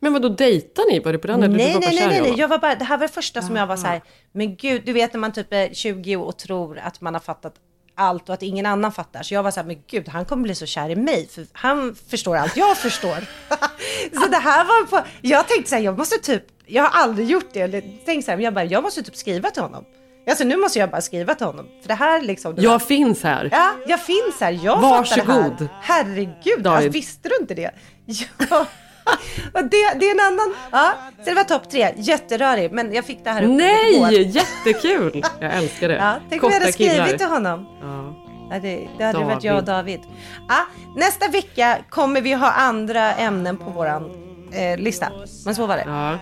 Men 0.02 0.12
vad 0.12 0.22
då 0.22 0.28
dejtar 0.28 0.90
ni? 0.90 1.00
Var 1.00 1.12
det 1.12 1.18
på 1.18 1.26
den? 1.26 1.40
Nej, 1.40 1.48
var 1.48 1.56
nej, 1.56 1.78
nej, 1.80 2.06
nej, 2.08 2.20
honom? 2.20 2.36
jag 2.36 2.48
var 2.48 2.58
bara, 2.58 2.74
det 2.74 2.84
här 2.84 2.98
var 2.98 3.06
det 3.06 3.12
första 3.12 3.42
som 3.42 3.56
jag 3.56 3.66
var 3.66 3.76
så 3.76 3.86
här, 3.86 4.02
men 4.32 4.56
gud, 4.56 4.82
du 4.84 4.92
vet 4.92 5.12
när 5.12 5.20
man 5.20 5.32
typ 5.32 5.52
är 5.52 5.74
20 5.74 6.16
och 6.16 6.36
tror 6.36 6.78
att 6.78 7.00
man 7.00 7.14
har 7.14 7.20
fattat 7.20 7.54
allt 7.94 8.28
och 8.28 8.34
att 8.34 8.42
ingen 8.42 8.66
annan 8.66 8.92
fattar. 8.92 9.22
Så 9.22 9.34
jag 9.34 9.42
var 9.42 9.50
så 9.50 9.60
här, 9.60 9.66
men 9.66 9.76
gud, 9.90 10.08
han 10.08 10.24
kommer 10.24 10.42
bli 10.42 10.54
så 10.54 10.66
kär 10.66 10.88
i 10.90 10.96
mig, 10.96 11.28
för 11.28 11.46
han 11.52 11.94
förstår 12.08 12.36
allt 12.36 12.56
jag 12.56 12.76
förstår. 12.76 13.16
så 14.20 14.26
det 14.30 14.36
här 14.36 14.64
var 14.64 14.86
på, 14.86 15.06
jag 15.20 15.48
tänkte 15.48 15.70
så 15.70 15.76
här, 15.76 15.82
jag 15.82 15.98
måste 15.98 16.18
typ, 16.18 16.44
jag 16.66 16.82
har 16.82 17.02
aldrig 17.02 17.30
gjort 17.30 17.48
det, 17.52 17.60
eller 17.60 18.04
tänkt 18.04 18.24
så 18.24 18.30
här, 18.30 18.36
men 18.36 18.44
jag 18.44 18.54
bara, 18.54 18.64
jag 18.64 18.82
måste 18.82 19.02
typ 19.02 19.16
skriva 19.16 19.50
till 19.50 19.62
honom. 19.62 19.84
Alltså 20.28 20.44
nu 20.44 20.56
måste 20.56 20.78
jag 20.78 20.90
bara 20.90 21.00
skriva 21.00 21.34
till 21.34 21.46
honom, 21.46 21.66
för 21.80 21.88
det 21.88 21.94
här 21.94 22.22
liksom. 22.22 22.54
Det 22.54 22.62
Jag 22.62 22.82
finns 22.82 23.22
här. 23.22 23.48
Ja, 23.52 23.72
jag 23.86 24.00
finns 24.00 24.40
här. 24.40 24.52
Jag 24.52 24.80
fattar 24.80 25.16
det 25.16 25.32
här. 25.32 25.42
Varsågod. 25.42 25.68
Herregud, 25.82 26.34
David. 26.62 26.66
alltså, 26.66 26.90
visste 26.90 27.28
du 27.28 27.36
inte 27.40 27.54
det? 27.54 27.70
Ja. 28.50 28.66
Det, 29.52 29.98
det 30.00 30.06
är 30.06 30.14
en 30.14 30.20
annan, 30.32 30.54
ja. 30.72 30.92
Så 31.18 31.30
det 31.30 31.34
var 31.34 31.44
topp 31.44 31.70
tre, 31.70 31.92
jätterörig, 31.96 32.72
men 32.72 32.94
jag 32.94 33.04
fick 33.04 33.24
det 33.24 33.30
här 33.30 33.42
uppe 33.42 33.52
Nej, 33.52 34.22
jättekul! 34.28 35.22
Jag 35.40 35.54
älskar 35.58 35.88
det. 35.88 35.94
Ja, 35.94 36.14
tänk 36.30 36.42
om 36.44 36.50
jag 36.52 36.60
hade 36.60 36.72
skrivit 36.72 36.92
killar. 36.94 37.18
till 37.18 37.26
honom. 37.26 37.66
Ja. 37.82 38.14
Ja, 38.50 38.58
det, 38.60 38.88
det 38.98 39.04
hade 39.04 39.24
varit 39.24 39.44
jag 39.44 39.56
och 39.56 39.64
David. 39.64 40.00
David. 40.00 40.16
Ja, 40.48 40.66
nästa 40.96 41.28
vecka 41.28 41.78
kommer 41.90 42.20
vi 42.20 42.32
ha 42.32 42.50
andra 42.52 43.12
ämnen 43.14 43.56
på 43.56 43.70
våran 43.70 44.10
eh, 44.52 44.78
lista. 44.78 45.08
Men 45.44 45.54
så 45.54 45.66
var 45.66 45.76
det. 45.76 45.84
Ja. 45.86 46.18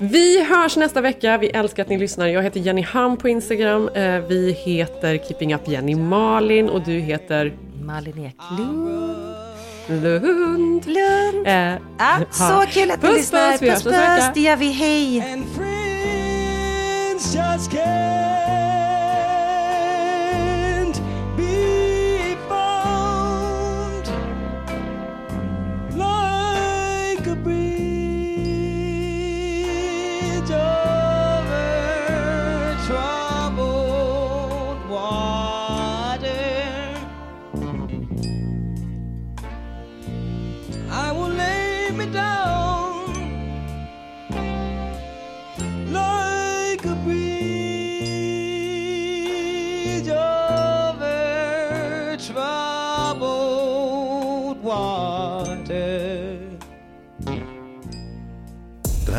Vi 0.00 0.44
hörs 0.44 0.76
nästa 0.76 1.00
vecka. 1.00 1.38
Vi 1.38 1.48
älskar 1.50 1.82
att 1.82 1.88
ni 1.88 1.98
lyssnar. 1.98 2.26
Jag 2.26 2.42
heter 2.42 2.60
Jenny 2.60 2.82
Ham 2.82 3.16
på 3.16 3.28
Instagram. 3.28 3.88
Eh, 3.88 4.18
Vi 4.18 4.52
heter 4.52 5.18
Keeping 5.18 5.54
Up 5.54 5.68
Jenny 5.68 5.94
Malin 5.94 6.68
och 6.68 6.82
du 6.84 6.92
heter 6.92 7.52
Malin 7.82 8.24
Eklund. 8.26 8.88
Lund. 9.88 10.86
Lund. 10.86 11.46
Eh, 11.46 11.52
Ja, 11.98 12.18
ha. 12.38 12.62
så 12.64 12.64
kul 12.70 12.90
att 12.90 13.02
ni 13.02 13.08
puss, 13.08 13.16
lyssnar. 13.18 13.52
Puss, 13.52 13.62
vi 13.62 13.68
hörs 13.70 13.82
puss, 13.82 13.92
nästa 13.92 14.14
puss. 14.16 14.18
vecka. 14.24 14.32
Det 14.34 14.40
gör 14.40 14.56
vi. 14.56 14.72
Hej. 14.72 15.20
friends 15.56 17.34
just 17.34 17.70
can't 17.70 18.57